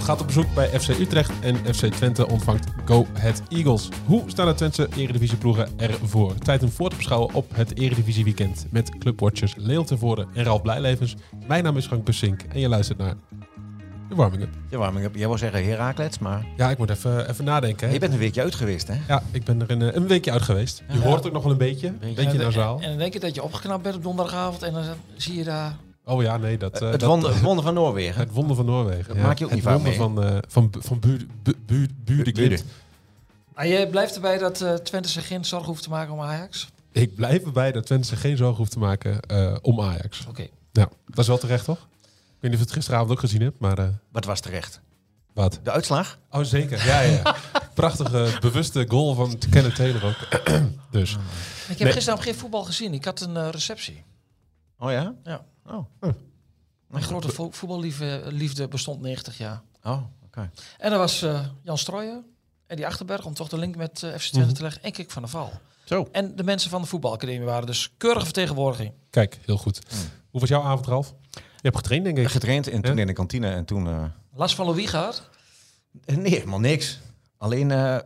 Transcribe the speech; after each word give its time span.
Gaat 0.00 0.20
op 0.20 0.26
bezoek 0.26 0.54
bij 0.54 0.80
FC 0.80 0.88
Utrecht 0.88 1.32
en 1.40 1.56
FC 1.74 1.86
Twente 1.86 2.28
ontvangt 2.28 2.66
Go 2.84 3.06
Ahead 3.16 3.42
Eagles. 3.48 3.88
Hoe 4.06 4.22
staan 4.26 4.46
de 4.46 4.54
Twentse 4.54 4.88
eredivisieploegen 4.96 5.68
ervoor? 5.76 6.34
Tijd 6.34 6.62
om 6.62 6.68
voor 6.70 6.90
te 6.90 6.96
beschouwen 6.96 7.34
op 7.34 7.46
het 7.56 7.78
eredivisie 7.78 8.24
weekend 8.24 8.66
met 8.70 8.98
clubwatchers 8.98 9.54
Leon 9.56 9.84
Tervoorde 9.84 10.26
en 10.34 10.44
Ralf 10.44 10.62
Blijlevens. 10.62 11.16
Mijn 11.46 11.64
naam 11.64 11.76
is 11.76 11.86
Frank 11.86 12.04
Bussink 12.04 12.42
en 12.42 12.60
je 12.60 12.68
luistert 12.68 12.98
naar 12.98 13.14
de 14.08 14.14
warming-up. 14.14 14.48
De 14.68 14.76
warming-up. 14.76 15.14
Jij 15.16 15.28
wil 15.28 15.38
zeggen 15.38 15.64
Herakles, 15.64 16.18
maar 16.18 16.44
Ja, 16.56 16.70
ik 16.70 16.78
moet 16.78 16.90
even, 16.90 17.28
even 17.30 17.44
nadenken. 17.44 17.86
Hè? 17.88 17.92
je 17.94 18.00
bent 18.00 18.12
een 18.12 18.18
weekje 18.18 18.42
uit 18.42 18.54
geweest, 18.54 18.88
hè? 18.88 18.94
Ja, 19.08 19.22
ik 19.30 19.44
ben 19.44 19.60
er 19.60 19.70
een, 19.70 19.82
eh, 19.82 19.94
een 19.94 20.06
weekje 20.06 20.30
uit 20.32 20.42
geweest. 20.42 20.82
Je 20.92 20.98
Ja. 20.98 21.04
hoort 21.04 21.26
ook 21.26 21.32
nog 21.32 21.42
wel 21.42 21.52
een 21.52 21.58
beetje. 21.58 21.86
Een 21.86 22.14
beetje 22.14 22.30
en, 22.30 22.36
nasaal. 22.36 22.80
en 22.80 22.88
dan 22.88 22.98
denk 22.98 23.12
je 23.12 23.20
dat 23.20 23.34
je 23.34 23.42
opgeknapt 23.42 23.82
bent 23.82 23.94
op 23.94 24.02
donderdagavond 24.02 24.62
en 24.62 24.72
dan 24.72 24.84
zie 25.16 25.34
je 25.36 25.44
daar... 25.44 25.76
Oh 26.10 26.22
ja, 26.22 26.36
nee, 26.36 26.58
dat... 26.58 26.80
eh, 26.82 26.90
het, 26.90 27.00
dat- 27.00 27.08
wonder, 27.08 27.30
het 27.34 27.42
wonder 27.42 27.64
van 27.64 27.74
Noorwegen. 27.74 28.20
Het 28.20 28.30
wonder 28.32 28.56
van 28.56 28.64
Noorwegen. 28.64 29.14
Dat 29.14 29.16
maak 29.24 29.38
je 29.38 29.44
ook 29.44 29.50
het 29.50 29.58
niet 29.58 29.68
vaak 29.68 29.74
wonder 29.76 29.94
van, 29.94 30.24
eh 30.24 30.38
van, 30.48 30.72
van 30.78 30.98
buur, 31.00 31.26
bu, 31.42 31.88
buur. 32.04 32.60
Maar 33.54 33.68
jij 33.68 33.88
blijft 33.88 34.14
erbij 34.14 34.38
dat 34.38 34.60
eh 34.60 34.74
Twente 34.74 35.08
zich 35.08 35.26
geen 35.26 35.44
zorgen 35.44 35.68
hoeft 35.68 35.82
te 35.82 35.90
maken 35.90 36.12
om 36.12 36.20
Ajax? 36.20 36.68
Ik 36.92 37.14
blijf 37.14 37.44
erbij 37.44 37.72
dat 37.72 37.86
Twente 37.86 38.06
zich 38.08 38.20
geen 38.20 38.36
zorgen 38.36 38.56
hoeft 38.56 38.70
te 38.70 38.78
maken 38.78 39.20
eh, 39.20 39.56
om 39.62 39.80
Ajax. 39.80 40.26
Oké. 40.28 40.46
Ja, 40.72 40.88
dat 41.06 41.18
is 41.18 41.26
wel 41.26 41.38
terecht, 41.38 41.64
toch? 41.64 41.78
Ik 41.78 41.86
weet 42.40 42.50
niet 42.50 42.52
of 42.52 42.58
je 42.58 42.64
het 42.64 42.72
gisteravond 42.72 43.10
ook 43.10 43.20
gezien 43.20 43.40
hebt, 43.42 43.58
maar 43.60 43.78
eh, 43.78 43.88
Wat 44.12 44.24
was 44.24 44.40
terecht? 44.40 44.80
wat? 45.34 45.60
De 45.62 45.70
uitslag? 45.70 46.18
Oh, 46.30 46.42
zeker. 46.44 46.86
Ja, 46.86 47.00
ja. 47.00 47.36
Prachtige, 47.74 48.36
bewuste 48.40 48.84
goal 48.88 49.14
van 49.14 49.38
Kenneth 49.50 49.74
Taylor 49.74 50.04
ook. 50.04 50.40
dus. 50.90 51.10
Ik 51.12 51.18
heb 51.68 51.78
Nee. 51.78 51.92
gisteravond 51.92 52.26
geen 52.28 52.34
voetbal 52.38 52.64
gezien. 52.64 52.94
Ik 52.94 53.04
had 53.04 53.20
een 53.20 53.50
receptie. 53.50 54.02
Oh 54.80 54.90
ja? 54.90 55.14
Ja. 55.24 55.44
Oh. 55.66 55.84
Mijn 56.86 57.04
grote 57.04 57.28
vo 57.28 57.50
voetballiefde 57.50 58.22
liefde 58.26 58.68
bestond 58.68 59.00
90 59.00 59.38
jaar. 59.38 59.62
Oh, 59.82 60.02
oké. 60.24 60.50
En 60.78 60.92
er 60.92 60.98
was 60.98 61.22
eh, 61.22 61.40
Jan 61.62 61.78
Strooijen 61.78 62.24
en 62.66 62.76
die 62.76 62.86
Achterberg 62.86 63.24
om 63.24 63.34
toch 63.34 63.48
de 63.48 63.58
link 63.58 63.76
met 63.76 64.02
eh, 64.02 64.10
FC 64.14 64.28
Twente 64.28 64.46
Mhm. 64.48 64.56
te 64.56 64.62
leggen. 64.62 64.82
En 64.82 64.92
Kik 64.92 65.10
van 65.10 65.22
der 65.22 65.30
Val. 65.30 65.50
Zo. 65.84 66.08
En 66.12 66.36
de 66.36 66.42
mensen 66.44 66.70
van 66.70 66.80
de 66.82 66.86
voetbalacademie 66.88 67.46
waren 67.46 67.66
dus 67.66 67.90
keurige 67.96 68.24
vertegenwoordiging. 68.24 68.92
Kijk, 69.10 69.38
heel 69.44 69.56
goed. 69.56 69.80
Hmm. 69.88 69.98
Hoe 70.30 70.40
was 70.40 70.48
jouw 70.48 70.62
avond, 70.62 70.86
Ralf? 70.86 71.14
Je 71.30 71.40
hebt 71.62 71.76
getraind, 71.76 72.04
denk 72.04 72.18
ik. 72.18 72.28
Getraind 72.28 72.68
en 72.68 72.82
toen 72.82 72.94
Ja? 72.94 73.00
in 73.00 73.06
de 73.06 73.12
kantine 73.12 73.48
en 73.50 73.64
toen... 73.64 73.86
eh, 73.88 74.04
Last 74.34 74.54
van 74.54 74.66
Louis 74.66 74.86
gehad? 74.90 75.28
Nee, 76.06 76.30
helemaal 76.30 76.60
niks. 76.60 77.00
Alleen 77.36 77.70
eh, 77.70 77.94
eh, 77.96 78.02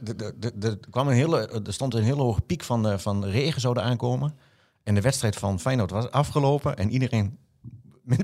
de- 0.00 0.16
de- 0.16 0.34
de- 0.38 0.52
de- 0.58 0.68
er 0.68 0.78
kwam 0.90 1.08
een 1.08 1.14
hele, 1.14 1.62
er 1.66 1.72
stond 1.72 1.94
een 1.94 2.02
hele 2.02 2.22
hoge 2.22 2.40
piek 2.40 2.62
van, 2.64 2.88
eh, 2.88 2.98
van 2.98 3.24
regen 3.24 3.60
zouden 3.60 3.82
aankomen. 3.82 4.34
En 4.84 4.94
de 4.94 5.00
wedstrijd 5.00 5.36
van 5.36 5.60
Feyenoord 5.60 5.90
was 5.90 6.10
afgelopen. 6.10 6.76
En 6.76 6.90
iedereen, 6.90 7.38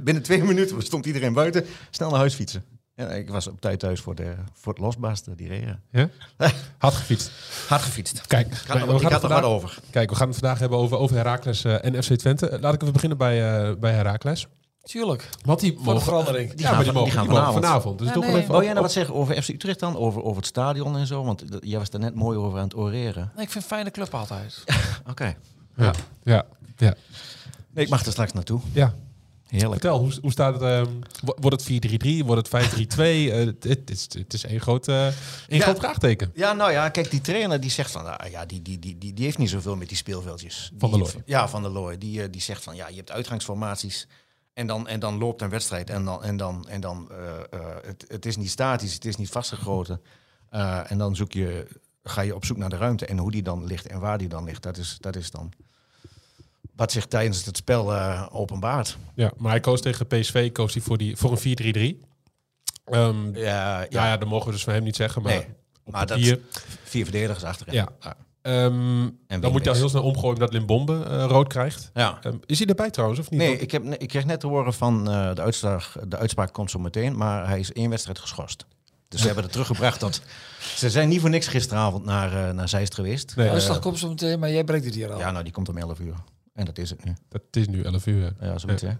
binnen 0.03 0.23
twee 0.23 0.43
minuten 0.45 0.83
stond 0.83 1.07
iedereen 1.07 1.33
buiten, 1.33 1.65
snel 1.91 2.09
naar 2.11 2.19
huis 2.19 2.35
fietsen. 2.35 2.65
Ja, 2.95 3.09
ik 3.09 3.31
was 3.31 3.47
op 3.47 3.61
tijd 3.61 3.79
thuis 3.81 4.01
voor, 4.01 4.15
de, 4.15 4.35
voor 4.53 4.73
het 4.73 4.83
losbarsten, 4.83 5.37
die 5.37 5.49
regen. 5.49 5.83
Ja? 5.91 6.09
Had 6.79 6.95
gefietst. 6.95 7.31
Hard 7.69 7.83
gefietst. 7.83 8.27
Kijk, 8.27 8.47
Ik 8.47 8.53
had, 8.53 8.67
we 8.67 8.73
ik 8.75 8.79
gaan 8.79 8.93
had 8.93 9.03
het 9.03 9.03
er 9.05 9.11
wat 9.11 9.21
vandaag, 9.21 9.45
over. 9.45 9.79
kijk, 9.91 10.11
we 10.11 10.17
gaan 10.17 10.29
het 10.29 10.37
vandaag 10.39 10.59
hebben 10.59 10.79
over, 10.79 10.99
over 10.99 11.17
Heracles 11.17 11.65
eh, 11.65 11.85
en 11.85 12.03
FC 12.03 12.13
Twente. 12.15 12.59
Laat 12.61 12.75
ik 12.75 12.81
even 12.81 12.93
beginnen 12.93 13.19
bij, 13.19 13.69
eh 13.69 13.77
bij 13.77 13.93
Heracles. 13.93 14.47
Tuurlijk. 14.83 15.29
Want 15.45 15.61
die 15.61 15.79
Voor 15.83 15.95
de 15.95 16.01
verandering. 16.01 16.47
Die 16.49 16.57
Die 16.57 16.67
gaan, 16.67 16.75
gaan 16.75 16.85
die 16.85 16.93
van- 16.93 17.03
mogen, 17.03 17.19
die 17.19 17.29
die 17.29 17.37
gaan 17.37 17.45
mogen 17.45 17.63
vanavond. 17.63 17.65
vanavond. 17.65 17.99
Dus 17.99 18.07
Ja, 18.09 18.13
toch 18.15 18.23
nee. 18.23 18.33
wel 18.33 18.41
even 18.41 18.55
jij 18.65 18.69
nou 18.73 18.81
wat 18.81 18.93
zeggen 18.93 19.15
over 19.15 19.43
FC 19.43 19.49
Utrecht 19.49 19.81
dan? 19.81 19.97
Over, 19.97 20.23
over 20.23 20.37
het 20.37 20.47
stadion 20.47 20.97
en 20.97 21.07
zo? 21.07 21.25
Want 21.25 21.43
jij 21.61 21.79
was 21.79 21.89
er 21.91 21.99
net 21.99 22.15
mooi 22.15 22.39
over 22.39 22.59
aan 22.59 22.65
het 22.65 22.77
oreren. 22.77 23.31
Nee, 23.35 23.45
ik 23.45 23.51
vind 23.51 23.65
een 23.65 23.71
fijne 23.71 23.91
club 23.91 24.15
altijd. 24.15 24.65
Oké. 25.11 25.37
Ja, 25.77 25.93
ja, 26.23 26.47
ja. 26.77 26.95
Nee, 27.71 27.85
ik 27.85 27.91
mag 27.91 28.05
er 28.05 28.13
straks 28.13 28.33
naartoe. 28.33 28.61
ja. 28.73 28.95
Heerlijk. 29.47 29.73
Vertel, 29.81 29.99
hoe, 29.99 30.13
hoe 30.21 30.31
staat 30.31 30.53
het? 30.55 30.63
ehm, 30.63 30.93
wo- 31.25 31.37
wordt 31.41 31.69
het 31.69 31.93
4-3-3? 32.23 32.25
Wordt 32.25 32.51
het 32.53 32.65
5-3-2? 32.65 32.99
Eh, 33.33 33.45
het, 33.47 33.65
het 33.65 33.91
is, 33.91 34.07
het 34.19 34.33
is 34.33 34.45
één 34.45 34.61
groot, 34.61 34.89
eh, 34.89 35.07
één 35.07 35.15
Ja. 35.49 35.61
groot 35.63 35.79
vraagteken. 35.79 36.31
Ja, 36.35 36.53
nou 36.53 36.73
ja, 36.73 36.89
kijk, 36.89 37.11
die 37.11 37.21
trainer 37.21 37.61
die 37.61 37.71
zegt 37.71 37.91
van, 37.91 38.19
ah, 38.19 38.31
ja, 38.31 38.47
die, 38.47 38.63
die, 38.63 38.79
die, 38.79 38.99
die, 38.99 39.13
die 39.15 39.25
heeft 39.25 39.39
niet 39.39 39.51
zoveel 39.51 39.77
met 39.77 39.89
die 39.89 39.97
speelveldjes. 39.97 40.73
Van 40.79 40.91
der 40.91 40.99
Looy. 40.99 41.11
Ja, 41.25 41.49
van 41.49 41.63
der 41.63 41.71
Looy. 41.71 41.99
Die, 41.99 42.23
eh, 42.23 42.29
die 42.31 42.41
zegt 42.41 42.63
van, 42.63 42.77
ja, 42.77 42.89
je 42.89 42.97
hebt 42.97 43.11
uitgangsformaties 43.11 44.07
en 44.53 44.67
dan, 44.67 44.89
en 44.89 45.01
dan 45.01 45.19
loopt 45.19 45.43
een 45.43 45.49
wedstrijd 45.51 45.91
en 45.91 46.05
dan, 46.05 46.23
en 46.25 46.37
dan, 46.37 46.69
en 46.69 46.81
dan 46.81 47.11
eh, 47.11 47.17
eh, 47.61 47.77
het, 47.83 48.05
het 48.09 48.27
is 48.27 48.37
niet 48.37 48.51
statisch, 48.51 48.95
het 48.95 49.05
is 49.05 49.17
niet 49.17 49.31
vastgegoten. 49.31 50.01
Eh, 50.51 50.91
en 50.91 50.99
dan 50.99 51.17
zoek 51.17 51.33
je, 51.33 51.67
ga 52.03 52.21
je 52.21 52.35
op 52.35 52.45
zoek 52.45 52.57
naar 52.57 52.71
de 52.71 52.77
ruimte 52.77 53.07
en 53.07 53.19
hoe 53.19 53.31
die 53.31 53.43
dan 53.43 53.65
ligt 53.67 53.87
en 53.87 54.01
waar 54.01 54.19
die 54.19 54.29
dan 54.29 54.45
ligt. 54.45 54.63
Dat 54.63 54.77
is, 54.77 54.97
dat 55.01 55.17
is 55.17 55.31
dan 55.31 55.53
wat 56.77 56.93
zich 56.93 57.07
tijdens 57.07 57.45
het 57.45 57.57
spel 57.57 57.95
eh, 57.95 58.27
openbaart. 58.33 58.97
Ja, 59.15 59.33
maar 59.37 59.51
hij 59.51 59.61
koos 59.61 59.81
tegen 59.81 60.07
PSV 60.07 60.53
koos 60.53 60.73
hij 60.75 60.83
voor, 60.83 60.99
die, 60.99 61.17
voor 61.17 61.39
een 61.45 61.97
4-3-3. 62.03 62.07
Ehm 62.85 63.37
Ja, 63.37 63.81
ja, 63.81 63.87
ja. 63.91 64.07
ja, 64.07 64.17
dat 64.17 64.29
mogen 64.29 64.47
we 64.47 64.53
dus 64.53 64.65
van 64.65 64.73
hem 64.73 64.83
niet 64.83 64.97
zeggen. 64.97 65.23
Maar 65.23 65.33
Nee, 65.33 66.07
dat 66.07 66.19
vier 66.85 67.05
verdedigers 67.05 67.45
achterin. 67.45 67.75
Ja. 67.75 67.89
ehm, 68.43 69.09
dan 69.41 69.53
moet 69.53 69.65
je 69.65 69.71
al 69.71 69.77
heel 69.77 69.89
snel 69.89 70.03
omgooien 70.03 70.39
dat 70.39 70.53
Limbombe 70.53 71.05
eh, 71.05 71.25
rood 71.29 71.49
krijgt. 71.49 71.91
ja. 71.95 72.19
Ehm, 72.23 72.37
is 72.47 72.59
hij 72.59 72.67
erbij 72.69 72.91
trouwens, 72.91 73.21
of 73.21 73.31
niet? 73.31 73.41
Nee, 73.41 73.59
ik, 73.59 73.71
heb, 73.71 73.85
ik 73.85 74.09
kreeg 74.09 74.25
net 74.25 74.41
te 74.41 74.47
horen 74.47 74.75
van 74.75 75.11
eh, 75.11 75.35
de, 75.35 75.43
uitslag, 75.43 75.97
de 76.09 76.17
uitspraak 76.17 76.53
komt 76.53 76.71
zo 76.71 76.79
meteen, 76.79 77.17
maar 77.17 77.49
hij 77.49 77.59
is 77.59 77.73
één 77.73 77.91
wedstrijd 77.91 78.19
geschorst. 78.19 78.67
Dus 79.09 79.21
ze 79.21 79.27
hebben 79.31 79.45
het 79.45 79.53
teruggebracht 79.53 79.99
tot... 79.99 80.23
Ze 80.77 80.91
zijn 80.91 81.09
niet 81.09 81.21
voor 81.21 81.31
niks 81.31 81.47
gisteravond 81.47 82.05
naar, 82.05 82.49
eh, 82.49 82.55
naar 82.55 82.69
Zeist 82.69 82.95
geweest. 82.95 83.37
Nee, 83.37 83.47
Eh, 83.47 83.53
Uitslag 83.53 83.79
komt 83.79 83.99
zo 83.99 84.09
meteen, 84.09 84.39
maar 84.39 84.51
jij 84.51 84.65
brengt 84.65 84.85
het 84.85 84.95
hier 84.95 85.13
al. 85.13 85.19
ja, 85.19 85.31
nou, 85.31 85.45
die 85.45 85.53
komt 85.53 85.69
om 85.69 85.77
11 85.79 85.99
uur. 86.01 86.15
En 86.57 86.65
dat 86.65 86.79
is 86.79 86.91
het 86.91 87.05
nu. 87.05 87.15
Dat 87.29 87.43
is 87.51 87.69
nu 87.69 87.83
11 87.83 88.07
uur. 88.07 88.33
Ja, 88.41 88.59
zoiets, 88.59 88.83
hè. 88.83 88.91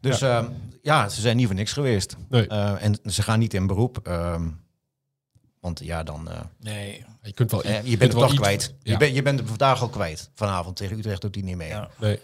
Dus 0.00 0.18
ja. 0.18 0.48
ja, 0.82 1.08
ze 1.08 1.20
zijn 1.20 1.36
niet 1.36 1.46
voor 1.46 1.54
niks 1.54 1.72
geweest. 1.72 2.16
Nee, 2.28 2.46
Eh, 2.46 2.84
en 2.84 2.98
ze 3.04 3.22
gaan 3.22 3.38
niet 3.38 3.54
in 3.54 3.66
beroep. 3.66 3.98
ehm, 4.06 4.48
want 5.60 5.80
ja, 5.84 6.02
dan... 6.02 6.30
eh, 6.30 6.40
Nee. 6.60 7.04
je 7.22 7.32
kunt 7.32 7.50
wel, 7.50 7.62
eh, 7.62 7.84
je 7.84 7.96
bent 7.96 8.12
wel 8.12 8.22
het 8.22 8.30
toch 8.30 8.32
iets- 8.38 8.40
kwijt. 8.40 8.74
Ja. 8.82 8.92
Je, 8.92 8.98
bent 8.98 9.14
je 9.14 9.22
bent 9.22 9.40
vandaag 9.44 9.80
al 9.82 9.88
kwijt. 9.88 10.30
Vanavond 10.34 10.76
tegen 10.76 10.98
Utrecht 10.98 11.20
doet 11.20 11.34
hij 11.34 11.44
niet 11.44 11.56
mee. 11.56 11.68
Ja. 11.68 11.88
Nee. 11.98 12.18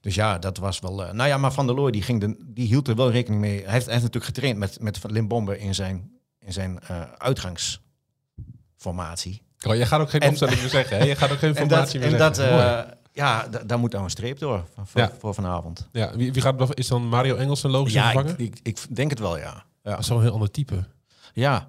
Dus 0.00 0.14
ja, 0.14 0.38
dat 0.38 0.56
was 0.58 0.78
wel. 0.80 1.04
eh, 1.04 1.12
nou 1.12 1.28
ja, 1.28 1.38
maar 1.38 1.52
Van 1.52 1.66
der 1.66 1.74
Looy 1.74 1.90
die, 1.90 2.02
ging 2.02 2.20
de, 2.20 2.36
die 2.46 2.66
hield 2.66 2.88
er 2.88 2.94
wel 2.96 3.10
rekening 3.10 3.40
mee. 3.40 3.62
Hij 3.62 3.72
heeft, 3.72 3.84
hij 3.86 3.94
heeft 3.94 4.04
natuurlijk 4.12 4.24
getraind 4.34 4.58
met, 4.58 4.80
met 4.80 4.98
Limbombe 5.10 5.58
in 5.58 5.74
zijn, 5.74 6.10
in 6.38 6.52
zijn 6.52 6.80
eh, 6.80 7.02
uitgangsformatie. 7.18 9.42
Oh, 9.66 9.74
jij 9.76 9.86
gaat 9.86 10.00
ook 10.00 10.10
geen 10.10 10.20
En- 10.20 10.28
opstelling 10.28 10.60
meer 10.60 10.68
zeggen, 10.68 10.98
hè? 10.98 11.04
Je 11.04 11.16
gaat 11.16 11.30
ook 11.32 11.38
geen 11.38 11.54
En 11.56 11.68
dat, 11.68 11.78
formatie 11.78 12.00
meer 12.00 12.12
en 12.12 12.18
dat 12.18 12.36
zeggen. 12.36 12.56
Mooi. 12.56 12.84
Ja, 13.12 13.48
da- 13.48 13.62
daar 13.64 13.78
moet 13.78 13.92
nou 13.92 14.04
een 14.04 14.10
streep 14.10 14.38
door 14.38 14.64
van- 14.74 14.86
voor, 14.86 15.00
Ja. 15.00 15.12
voor 15.18 15.34
vanavond. 15.34 15.88
Ja, 15.92 16.16
wie, 16.16 16.32
wie 16.32 16.42
gaat 16.42 16.78
is 16.78 16.88
dan 16.88 17.06
Mario 17.08 17.36
Engels 17.36 17.62
een 17.62 17.70
logische 17.70 17.98
Ja, 17.98 18.04
vervanger? 18.10 18.40
ik, 18.40 18.58
ik, 18.62 18.78
ik 18.78 18.96
denk 18.96 19.10
het 19.10 19.18
wel, 19.18 19.38
ja. 19.38 19.64
Wel 19.82 19.96
een 20.08 20.20
heel 20.22 20.32
ander 20.32 20.50
type. 20.50 20.84
Ja. 21.32 21.68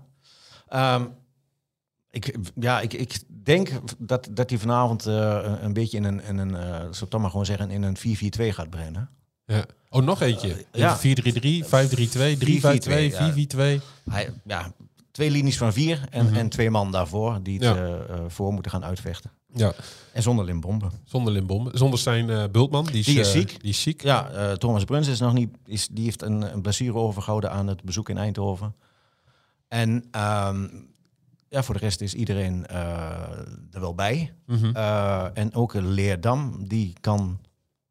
Ehm, 0.68 1.06
ik, 2.10 2.38
ja, 2.56 2.82
ik, 2.82 2.94
ik 2.94 3.20
denk 3.44 3.70
dat, 3.98 4.28
dat 4.32 4.50
hij 4.50 4.60
vanavond 4.60 5.06
eh, 5.06 5.54
een, 5.62 5.74
beetje 5.74 5.98
in 5.98 6.04
een, 6.04 6.24
in 6.24 6.38
een 6.38 6.56
eh, 6.56 6.88
zou 6.92 7.10
dan 7.10 7.22
maar 7.22 7.30
gewoon 7.30 7.46
zeggen, 7.46 7.70
in 7.72 7.84
een 7.84 7.98
4-4-2 7.98 8.54
gaat 8.54 8.70
brengen. 8.70 9.10
Ja. 9.46 9.66
Oh, 9.90 10.04
nog 10.04 10.22
eentje. 10.22 10.54
Eh, 10.72 10.80
ja. 10.80 10.98
4-3-3, 10.98 11.66
5-3-2, 11.66 12.38
3-5-2, 12.38 13.14
4-4-2. 13.14 13.82
Hij, 14.10 14.30
ja, 14.46 14.72
twee 15.12 15.32
linies 15.32 15.58
van 15.58 15.74
vier 15.74 16.08
en, 16.10 16.26
Mhm. 16.26 16.36
en 16.36 16.50
twee 16.50 16.70
man 16.70 16.92
daarvoor 16.92 17.40
die 17.44 17.66
het 17.66 17.78
Ja. 17.78 18.00
voor 18.28 18.54
moeten 18.54 18.72
gaan 18.72 18.84
uitvechten. 18.86 19.32
Ja, 19.56 19.74
En 20.14 20.22
zonder 20.22 20.46
Limbombe. 20.46 20.88
zonder 21.04 21.34
Limbom. 21.34 21.70
Zonder 21.74 22.00
zijn 22.00 22.30
eh, 22.30 22.44
Bultman. 22.52 22.86
Die 22.86 23.00
is, 23.00 23.06
Die 23.06 23.20
is 23.20 23.28
eh, 23.28 23.34
ziek. 23.34 23.62
Die 23.62 23.70
is 23.70 23.82
ziek. 23.82 24.02
Ja, 24.04 24.30
eh, 24.30 24.52
Thomas 24.52 24.84
Bruns 24.84 25.08
is 25.08 25.20
nog 25.20 25.34
niet, 25.34 25.50
is, 25.66 25.88
die 25.92 26.04
heeft 26.04 26.22
een, 26.22 26.54
een 26.54 26.62
blessure 26.62 26.98
overgehouden 26.98 27.52
aan 27.52 27.68
het 27.68 27.84
bezoek 27.84 28.10
in 28.10 28.18
Eindhoven. 28.18 28.76
En 29.68 30.04
ehm, 30.12 30.68
ja, 31.50 31.64
voor 31.64 31.74
de 31.74 31.80
rest 31.82 32.02
is 32.02 32.14
iedereen 32.14 32.68
er 32.68 33.80
wel 33.80 33.96
bij. 33.96 34.34
Mhm. 34.46 34.76
En 35.34 35.54
ook 35.54 35.74
Leerdam, 35.74 36.68
die 36.68 36.94
kan 37.02 37.40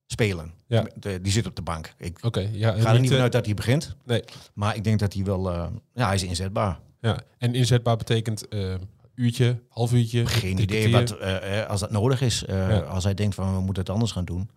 spelen. 0.06 0.52
Ja. 0.66 0.86
De- 0.96 1.20
die 1.20 1.32
zit 1.32 1.46
op 1.46 1.56
de 1.56 1.62
bank. 1.62 1.94
Ik 1.98 2.18
Oké, 2.22 2.48
ja. 2.52 2.72
ga 2.72 2.92
er 2.94 3.00
niet, 3.00 3.10
vanuit 3.10 3.32
dat 3.32 3.44
hij 3.46 3.54
begint. 3.54 3.96
Nee. 4.04 4.24
Maar 4.54 4.76
ik 4.76 4.84
denk 4.84 4.98
dat 4.98 5.12
hij 5.12 5.24
wel... 5.24 5.52
ja, 5.94 6.06
hij 6.06 6.14
is 6.14 6.22
inzetbaar. 6.22 6.78
Ja. 7.00 7.20
En 7.38 7.54
inzetbaar 7.54 7.96
betekent 7.96 8.46
uurtje, 9.14 9.62
half 9.68 9.92
uurtje. 9.92 10.26
Geen 10.26 10.58
idee 10.58 10.92
wat, 10.92 11.10
eh, 11.10 11.60
eh, 11.60 11.68
als 11.68 11.80
dat 11.80 11.90
nodig 11.90 12.20
is. 12.20 12.44
eh, 12.44 12.68
Ja. 12.68 12.78
Als 12.78 13.04
hij 13.04 13.14
denkt 13.14 13.34
van 13.34 13.54
we 13.54 13.60
moeten 13.60 13.82
het 13.82 13.92
anders 13.92 14.12
gaan 14.12 14.24
doen. 14.24 14.50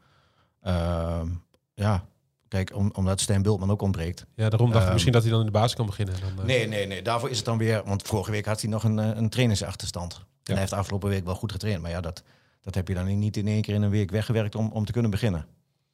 Ehm, 0.62 1.28
ja, 1.74 2.06
kijk, 2.48 2.76
om, 2.76 2.92
omdat 2.94 3.22
Stijn 3.22 3.42
Bultman 3.42 3.72
ook 3.72 3.82
ontbreekt. 3.82 4.26
Ja, 4.36 4.50
daarom 4.50 4.68
dacht 4.68 4.76
ik 4.80 4.84
Ehm, 4.84 4.92
misschien 4.94 5.14
dat 5.14 5.22
hij 5.22 5.32
dan 5.32 5.40
in 5.40 5.46
de 5.46 5.52
basis 5.52 5.76
kan 5.76 5.86
beginnen. 5.86 6.16
Dan, 6.36 6.46
Nee, 6.46 6.68
nee, 6.68 6.88
nee. 6.88 7.02
Daarvoor 7.02 7.30
is 7.30 7.36
het 7.38 7.46
dan 7.46 7.58
weer... 7.58 7.82
Want 7.86 8.02
vorige 8.02 8.32
week 8.32 8.46
had 8.46 8.62
hij 8.62 8.70
nog 8.70 8.84
een, 8.84 8.98
een 8.98 9.30
trainingsachterstand. 9.30 10.14
En 10.16 10.52
hij 10.52 10.60
heeft 10.60 10.74
afgelopen 10.74 11.10
week 11.10 11.26
wel 11.26 11.36
goed 11.36 11.52
getraind. 11.52 11.82
Maar 11.82 11.92
ja, 11.92 12.02
dat, 12.02 12.24
dat 12.62 12.76
heb 12.76 12.88
je 12.88 12.94
dan 12.94 13.20
niet 13.20 13.38
in 13.38 13.48
één 13.48 13.62
keer 13.62 13.76
in 13.76 13.82
een 13.82 13.90
week 13.90 14.12
weggewerkt 14.12 14.56
om, 14.56 14.72
om 14.72 14.86
te 14.86 14.92
kunnen 14.92 15.12
beginnen. 15.12 15.46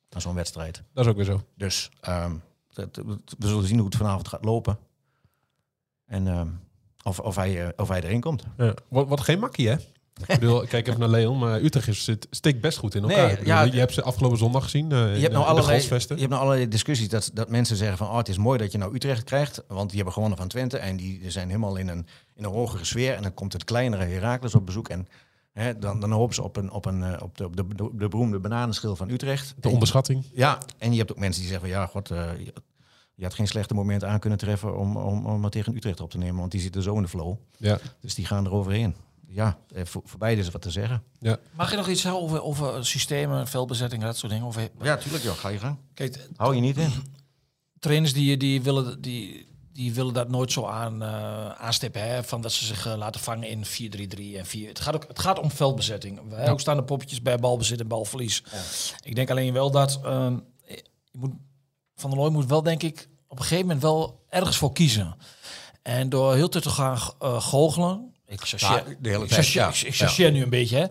Aan 0.09 0.21
zo'n 0.21 0.35
wedstrijd. 0.35 0.83
Dat 0.93 1.03
is 1.05 1.09
ook 1.11 1.15
weer 1.17 1.25
zo. 1.25 1.41
Dus 1.57 1.89
ehm, 2.01 2.35
dat- 2.73 2.95
we 3.37 3.47
zullen 3.47 3.67
zien 3.67 3.77
hoe 3.77 3.85
het 3.85 3.95
vanavond 3.95 4.27
gaat 4.27 4.45
lopen. 4.45 4.77
En 6.05 6.27
of, 7.03 7.19
of, 7.19 7.35
hij, 7.35 7.61
eh, 7.63 7.69
of 7.77 7.87
hij 7.87 8.01
erin 8.03 8.21
komt. 8.21 8.43
Ja. 8.57 8.73
Wat, 8.87 9.07
wat 9.07 9.21
geen 9.21 9.39
makkie, 9.39 9.67
hè? 9.69 9.75
Ik 10.27 10.39
bedoel, 10.39 10.65
kijk 10.67 10.87
even 10.87 10.99
naar 10.99 11.09
Leon, 11.09 11.39
maar 11.39 11.61
Utrecht 11.61 11.87
is, 11.87 12.03
zit, 12.03 12.27
steekt 12.29 12.61
best 12.61 12.77
goed 12.77 12.95
in 12.95 13.01
elkaar. 13.03 13.27
Nee, 13.27 13.45
ja, 13.45 13.61
je 13.61 13.79
hebt 13.79 13.93
ze 13.93 14.01
afgelopen 14.03 14.37
zondag 14.37 14.63
gezien. 14.63 14.91
eh, 14.91 14.97
Je 14.97 15.03
hebt, 15.05 15.13
de- 15.13 15.19
nou 15.19 15.31
in 15.31 15.31
de 15.39 15.45
allerlei, 15.61 15.81
je 15.89 16.05
hebt 16.15 16.29
nou 16.29 16.41
allerlei 16.41 16.67
discussies 16.67 17.09
dat, 17.09 17.31
dat 17.33 17.49
mensen 17.49 17.75
zeggen 17.77 17.97
van... 17.97 18.07
Oh, 18.07 18.17
het 18.17 18.29
is 18.29 18.37
mooi 18.37 18.57
dat 18.57 18.71
je 18.71 18.77
nou 18.77 18.95
Utrecht 18.95 19.23
krijgt, 19.23 19.63
want 19.67 19.85
die 19.87 19.95
hebben 19.95 20.13
gewonnen 20.13 20.37
van 20.37 20.47
Twente... 20.47 20.77
en 20.77 20.95
die 20.97 21.31
zijn 21.31 21.47
helemaal 21.47 21.75
in 21.75 21.87
een, 21.87 22.07
in 22.35 22.43
een 22.43 22.51
hogere 22.51 22.85
sfeer. 22.85 23.13
En 23.15 23.21
dan 23.21 23.33
komt 23.33 23.53
het 23.53 23.63
kleinere 23.63 24.03
Heracles 24.05 24.55
op 24.55 24.65
bezoek... 24.65 24.89
en 24.89 25.07
hè, 25.53 25.77
dan, 25.79 25.99
dan 25.99 26.11
hopen 26.11 26.35
ze 26.35 26.43
op, 26.43 26.57
een, 26.57 26.71
op, 26.71 26.85
een, 26.85 27.03
eh, 27.03 27.21
op, 27.23 27.37
de, 27.37 27.45
op 27.45 27.55
de, 27.57 27.89
de 27.93 28.07
beroemde 28.07 28.39
bananenschil 28.39 28.95
van 28.95 29.09
Utrecht. 29.09 29.53
De 29.59 29.69
onderschatting. 29.69 30.25
Ja, 30.33 30.57
en 30.77 30.91
je 30.91 30.97
hebt 30.97 31.11
ook 31.11 31.19
mensen 31.19 31.41
die 31.41 31.51
zeggen 31.51 31.69
van... 31.69 31.77
ja, 31.79 31.85
god, 31.85 32.11
je, 33.21 33.27
had 33.27 33.35
geen 33.35 33.47
slechte 33.47 33.73
moment 33.73 34.03
aan 34.03 34.19
kunnen 34.19 34.39
treffen... 34.39 34.77
om, 34.77 34.97
om, 34.97 35.25
om 35.25 35.43
het 35.43 35.51
tegen 35.51 35.75
Utrecht 35.75 35.99
op 35.99 36.09
te 36.09 36.17
nemen, 36.17 36.39
want 36.39 36.51
die 36.51 36.61
zitten 36.61 36.83
zo 36.83 36.95
in 36.95 37.01
de 37.01 37.07
flow. 37.07 37.35
Ja. 37.57 37.79
Dus 37.99 38.15
die 38.15 38.25
gaan 38.25 38.45
er 38.45 38.51
overheen. 38.51 38.95
Ja, 39.27 39.57
eh, 39.73 39.85
voor, 39.85 40.01
voor 40.05 40.19
beide 40.19 40.41
is 40.41 40.49
wat 40.49 40.61
te 40.61 40.71
zeggen. 40.71 41.03
Mag 41.51 41.71
je 41.71 41.77
nog 41.77 41.87
iets 41.87 42.01
zeggen 42.01 42.21
over, 42.21 42.43
over 42.43 42.85
systemen, 42.85 43.47
veldbezetting, 43.47 44.03
dat 44.03 44.17
soort 44.17 44.31
dingen? 44.31 44.47
Of, 44.47 44.57
Ja, 44.81 44.97
tuurlijk 44.97 45.23
joh, 45.23 45.33
ga 45.33 45.49
je 45.49 45.57
gang. 45.57 45.77
Kijk, 45.93 46.27
Hou 46.35 46.55
je 46.55 46.61
niet 46.61 46.77
in. 46.77 46.91
trainers 47.79 48.13
die, 48.13 48.37
die, 48.37 48.61
willen, 48.61 49.01
die, 49.01 49.47
die 49.73 49.93
willen 49.93 50.13
dat 50.13 50.29
nooit 50.29 50.51
zo 50.51 50.65
aan, 50.65 51.01
eh, 51.03 51.49
aanstippen. 51.49 52.01
Hè? 52.01 52.23
Van 52.23 52.41
dat 52.41 52.51
ze 52.51 52.65
zich 52.65 52.85
eh, 52.85 52.97
laten 52.97 53.21
vangen 53.21 53.49
in 53.49 53.65
4-3-3 53.65 54.37
en 54.37 54.45
4. 54.45 54.67
Het 54.67 54.79
gaat, 54.79 54.95
ook, 54.95 55.07
het 55.07 55.19
gaat 55.19 55.39
om 55.39 55.51
veldbezetting. 55.51 56.19
Wij 56.29 56.49
ook 56.49 56.59
staan 56.59 56.77
de 56.77 56.83
poppetjes 56.83 57.21
bij 57.21 57.37
balbezit 57.37 57.79
en 57.79 57.87
balverlies. 57.87 58.43
Ik 59.03 59.15
denk 59.15 59.29
alleen 59.29 59.53
wel 59.53 59.71
dat 59.71 59.99
ehm, 60.03 60.37
je 61.11 61.19
moet, 61.19 61.33
Van 61.95 62.09
der 62.09 62.19
Looy 62.19 62.31
moet 62.31 62.45
wel, 62.45 62.63
denk 62.63 62.83
ik, 62.83 63.09
op 63.31 63.37
een 63.37 63.43
gegeven 63.43 63.65
moment 63.65 63.81
wel 63.81 64.19
ergens 64.29 64.57
voor 64.57 64.73
kiezen. 64.73 65.15
En 65.81 66.09
door 66.09 66.35
heel 66.35 66.49
te 66.49 66.69
gaan 66.69 66.97
uh, 67.23 67.41
goochelen. 67.41 68.13
Ik 68.27 68.41
chargeer, 68.41 68.69
Ja, 68.89 68.95
de 68.99 69.09
hele 69.09 69.23
ik 69.23 69.29
tijd, 69.29 69.45
chargeer, 69.45 69.61
ja. 69.61 69.67
ik- 69.69 69.81
ik 69.81 69.95
chargeer 69.95 70.31
nu 70.31 70.43
een 70.43 70.49
beetje. 70.49 70.75
Hè? 70.75 70.81
Hij, 70.81 70.89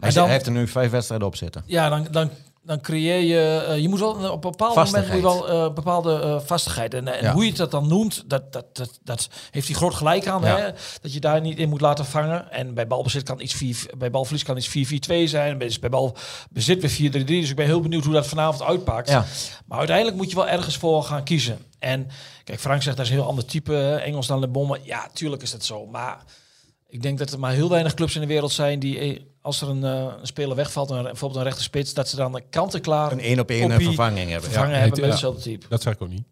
Maar 0.00 0.12
dan, 0.12 0.22
hij 0.24 0.32
heeft 0.32 0.46
er 0.46 0.52
nu 0.52 0.68
vijf 0.68 0.90
wedstrijden 0.90 1.26
op 1.26 1.36
zitten. 1.36 1.62
ja, 1.66 1.88
dan, 1.88 2.06
dan, 2.10 2.30
dan 2.70 2.80
creëer 2.80 3.20
je... 3.20 3.64
eh, 3.68 3.78
je 3.78 3.88
moet 3.88 3.98
wel 3.98 4.10
op 4.30 4.44
een 4.44 4.50
bepaald 4.50 4.74
moment 4.74 5.06
moet 5.06 5.16
je 5.16 5.22
wel 5.22 5.48
eh, 5.48 5.72
bepaalde 5.74 6.20
eh, 6.20 6.40
vastigheid. 6.44 6.94
En, 6.94 7.08
en 7.08 7.24
Ja. 7.24 7.32
hoe 7.32 7.44
je 7.46 7.52
het 7.62 7.70
dan 7.70 7.88
noemt, 7.88 8.24
dat, 8.26 8.52
dat, 8.52 8.76
dat, 8.76 8.98
dat 9.04 9.28
heeft 9.50 9.66
hij 9.66 9.76
groot 9.76 9.94
gelijk 9.94 10.26
aan. 10.26 10.42
Ja. 10.42 10.56
Hè? 10.56 10.70
Dat 11.02 11.12
je 11.12 11.20
daar 11.20 11.40
niet 11.40 11.58
in 11.58 11.68
moet 11.68 11.80
laten 11.80 12.04
vangen. 12.04 12.50
En 12.52 12.74
bij 12.74 12.86
balbezit 12.86 13.22
kan 13.22 13.40
iets 13.40 13.54
4, 13.54 13.86
bij 13.98 14.10
balverlies 14.10 14.42
kan 14.42 14.56
iets 14.56 14.68
4-4-2 14.68 15.24
zijn. 15.24 15.58
Bij, 15.58 15.76
bij 15.80 15.90
balbezit 15.90 16.98
weer 16.98 17.10
4-3-3. 17.22 17.24
Dus 17.24 17.50
ik 17.50 17.56
ben 17.56 17.66
heel 17.66 17.80
benieuwd 17.80 18.04
hoe 18.04 18.14
dat 18.14 18.26
vanavond 18.26 18.62
uitpakt. 18.68 19.08
Ja. 19.08 19.24
Maar 19.66 19.78
uiteindelijk 19.78 20.16
moet 20.16 20.30
je 20.30 20.36
wel 20.36 20.48
ergens 20.48 20.76
voor 20.76 21.02
gaan 21.02 21.24
kiezen. 21.24 21.58
En 21.78 22.06
kijk, 22.44 22.60
Frank 22.60 22.82
zegt 22.82 22.96
dat 22.96 23.04
is 23.06 23.12
een 23.12 23.18
heel 23.18 23.28
ander 23.28 23.44
type 23.44 23.74
eh, 23.76 24.06
Engels 24.06 24.26
dan 24.26 24.40
de 24.40 24.48
bommen. 24.48 24.80
Ja, 24.82 25.08
tuurlijk 25.12 25.42
is 25.42 25.50
dat 25.50 25.64
zo. 25.64 25.86
Maar 25.86 26.24
ik 26.88 27.02
denk 27.02 27.18
dat 27.18 27.30
er 27.32 27.38
maar 27.38 27.52
heel 27.52 27.68
weinig 27.68 27.94
clubs 27.94 28.14
in 28.14 28.20
de 28.20 28.26
wereld 28.26 28.52
zijn 28.52 28.78
die, 28.78 28.98
eh, 28.98 29.20
als 29.42 29.60
er 29.60 29.68
een, 29.68 29.84
eh, 29.84 30.14
een 30.20 30.26
speler 30.26 30.56
wegvalt, 30.56 30.90
een, 30.90 31.02
bijvoorbeeld 31.02 31.40
een 31.40 31.46
rechter 31.46 31.64
spits, 31.64 31.94
dat 31.94 32.08
ze 32.08 32.16
dan 32.16 32.32
de 32.32 32.42
kant-en-klaar 32.50 33.12
Een 33.12 33.20
één 33.20 33.38
op 33.38 33.50
één 33.50 33.68
Kopie 33.68 33.86
vervanging 33.86 34.30
hebben. 34.30 34.50
vervangen 34.50 34.74
Ja, 34.74 34.80
hebben 34.80 34.98
met 34.98 35.06
ja. 35.06 35.12
hetzelfde 35.12 35.42
type. 35.42 35.66
Dat 35.68 35.82
zeg 35.82 35.92
ik 35.92 36.02
ook 36.02 36.08
niet. 36.08 36.24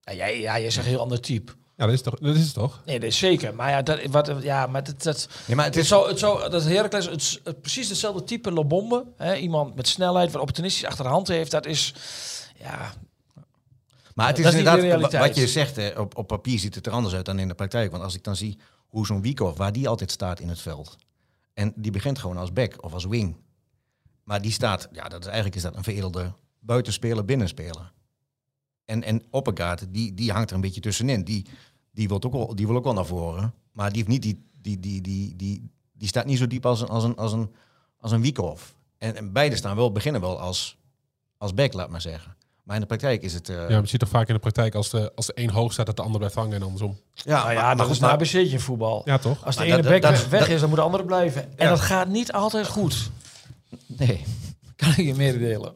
Ja, 0.00 0.14
jij, 0.14 0.40
ja, 0.40 0.60
jij 0.60 0.70
zegt 0.70 0.86
een 0.86 0.92
heel 0.92 1.00
ander 1.00 1.20
type. 1.20 1.52
Ja, 1.76 1.86
dat 1.86 1.94
is, 1.94 2.02
toch, 2.02 2.18
dat 2.18 2.36
is 2.36 2.44
het 2.44 2.54
toch? 2.54 2.82
Nee, 2.84 3.00
dat 3.00 3.08
is 3.08 3.18
zeker. 3.18 3.54
Maar 3.54 3.70
ja, 3.70 3.82
dat, 3.82 4.06
wat, 4.10 4.32
ja, 4.40 4.66
maar 4.66 4.84
dat, 4.84 5.02
dat, 5.02 5.28
maar 5.54 5.64
het 5.64 5.76
is 5.76 5.88
zou, 5.88 6.08
het 6.08 6.18
zou, 6.18 6.50
dat 6.50 6.64
Heracles, 6.64 7.06
het, 7.06 7.20
is, 7.20 7.40
het 7.44 7.60
precies 7.60 7.88
hetzelfde 7.88 8.24
type 8.24 8.50
Lobombe. 8.52 9.04
Hè, 9.16 9.34
iemand 9.34 9.74
met 9.74 9.88
snelheid, 9.88 10.32
wat 10.32 10.40
opportunistisch 10.40 10.84
achter 10.84 11.04
de 11.04 11.10
hand 11.10 11.28
heeft. 11.28 11.50
Dat 11.50 11.66
is, 11.66 11.94
ja, 12.58 12.92
Maar 14.14 14.26
het 14.26 14.38
is, 14.38 14.54
inderdaad, 14.54 15.12
wat 15.12 15.36
je 15.36 15.48
zegt, 15.48 15.76
hè, 15.76 15.88
op, 15.88 16.16
op 16.16 16.26
papier 16.26 16.58
ziet 16.58 16.74
het 16.74 16.86
er 16.86 16.92
anders 16.92 17.14
uit 17.14 17.24
dan 17.24 17.38
in 17.38 17.48
de 17.48 17.54
praktijk. 17.54 17.90
Want 17.90 18.02
als 18.02 18.14
ik 18.14 18.24
dan 18.24 18.36
zie 18.36 18.58
hoe 18.88 19.06
zo'n 19.06 19.22
Wiekhoff, 19.22 19.58
waar 19.58 19.72
die 19.72 19.88
altijd 19.88 20.10
staat 20.10 20.40
in 20.40 20.48
het 20.48 20.60
veld. 20.60 20.96
En 21.60 21.72
die 21.76 21.90
begint 21.90 22.18
gewoon 22.18 22.36
als 22.36 22.52
back 22.52 22.84
of 22.84 22.92
als 22.92 23.04
wing. 23.04 23.36
Maar 24.24 24.42
die 24.42 24.50
staat, 24.50 24.88
ja, 24.92 25.08
dat 25.08 25.20
is, 25.20 25.26
eigenlijk 25.26 25.56
is 25.56 25.62
dat 25.62 25.76
een 25.76 25.82
veredelde 25.82 26.32
buitenspeler, 26.58 27.24
binnenspeler. 27.24 27.92
En, 28.84 29.02
en 29.02 29.22
Oppegaard, 29.30 29.86
die, 29.88 30.14
die 30.14 30.32
hangt 30.32 30.50
er 30.50 30.54
een 30.54 30.62
beetje 30.62 30.80
tussenin. 30.80 31.24
Die, 31.24 31.46
die, 31.90 32.08
wil 32.08 32.22
ook 32.22 32.32
wel, 32.32 32.54
die 32.54 32.66
wil 32.66 32.76
ook 32.76 32.84
wel 32.84 32.92
naar 32.92 33.06
voren. 33.06 33.54
Maar 33.72 33.92
die, 33.92 33.96
heeft 33.96 34.08
niet 34.08 34.22
die, 34.22 34.48
die, 34.60 34.80
die, 34.80 35.00
die, 35.00 35.36
die, 35.36 35.70
die 35.92 36.08
staat 36.08 36.26
niet 36.26 36.38
zo 36.38 36.46
diep 36.46 36.66
als 36.66 36.80
een, 36.80 36.88
als 36.88 37.04
een, 37.04 37.16
als 37.16 37.32
een, 37.32 37.54
als 37.96 38.12
een 38.12 38.20
Wiekhoff. 38.20 38.74
En, 38.98 39.16
en 39.16 39.32
beide 39.32 39.56
staan 39.56 39.76
wel, 39.76 39.92
beginnen 39.92 40.20
wel 40.20 40.40
als, 40.40 40.78
als 41.38 41.54
back, 41.54 41.72
laat 41.72 41.90
maar 41.90 42.00
zeggen. 42.00 42.36
Maar 42.70 42.78
in 42.78 42.84
de 42.88 42.94
praktijk 42.96 43.22
is 43.22 43.34
het... 43.34 43.48
eh, 43.48 43.56
Ja, 43.56 43.62
maar 43.68 43.80
je 43.80 43.86
ziet 43.86 44.00
toch 44.00 44.08
vaak 44.08 44.28
in 44.28 44.34
de 44.34 44.40
praktijk 44.40 44.74
als 44.74 44.90
de, 44.90 45.12
als 45.14 45.26
de 45.26 45.32
een 45.34 45.50
hoog 45.50 45.72
staat, 45.72 45.86
dat 45.86 45.96
de 45.96 46.02
ander 46.02 46.18
blijft 46.18 46.34
hangen 46.36 46.54
en 46.54 46.62
andersom. 46.62 46.98
Ja, 47.14 47.38
nou 47.42 47.52
ja, 47.52 47.74
dat 47.74 47.90
is 47.90 48.00
een 48.00 48.08
ABC'tje 48.08 48.48
in 48.48 48.60
voetbal. 48.60 49.02
Ja, 49.04 49.18
toch? 49.18 49.44
Als 49.44 49.54
de 49.56 49.60
Maar 49.60 49.70
ene 49.72 49.82
dat- 49.82 49.92
bek 49.92 50.02
dat- 50.02 50.28
weg, 50.28 50.40
dat- 50.40 50.48
is, 50.48 50.60
dan 50.60 50.68
moet 50.68 50.78
de 50.78 50.84
andere 50.84 51.04
blijven. 51.04 51.42
En 51.42 51.64
Ja. 51.64 51.68
dat 51.68 51.80
gaat 51.80 52.08
niet 52.08 52.32
altijd 52.32 52.66
goed. 52.66 53.10
Nee. 53.86 54.24
Kan 54.76 54.88
ik 54.88 54.96
je 54.96 55.14
mededelen. 55.14 55.72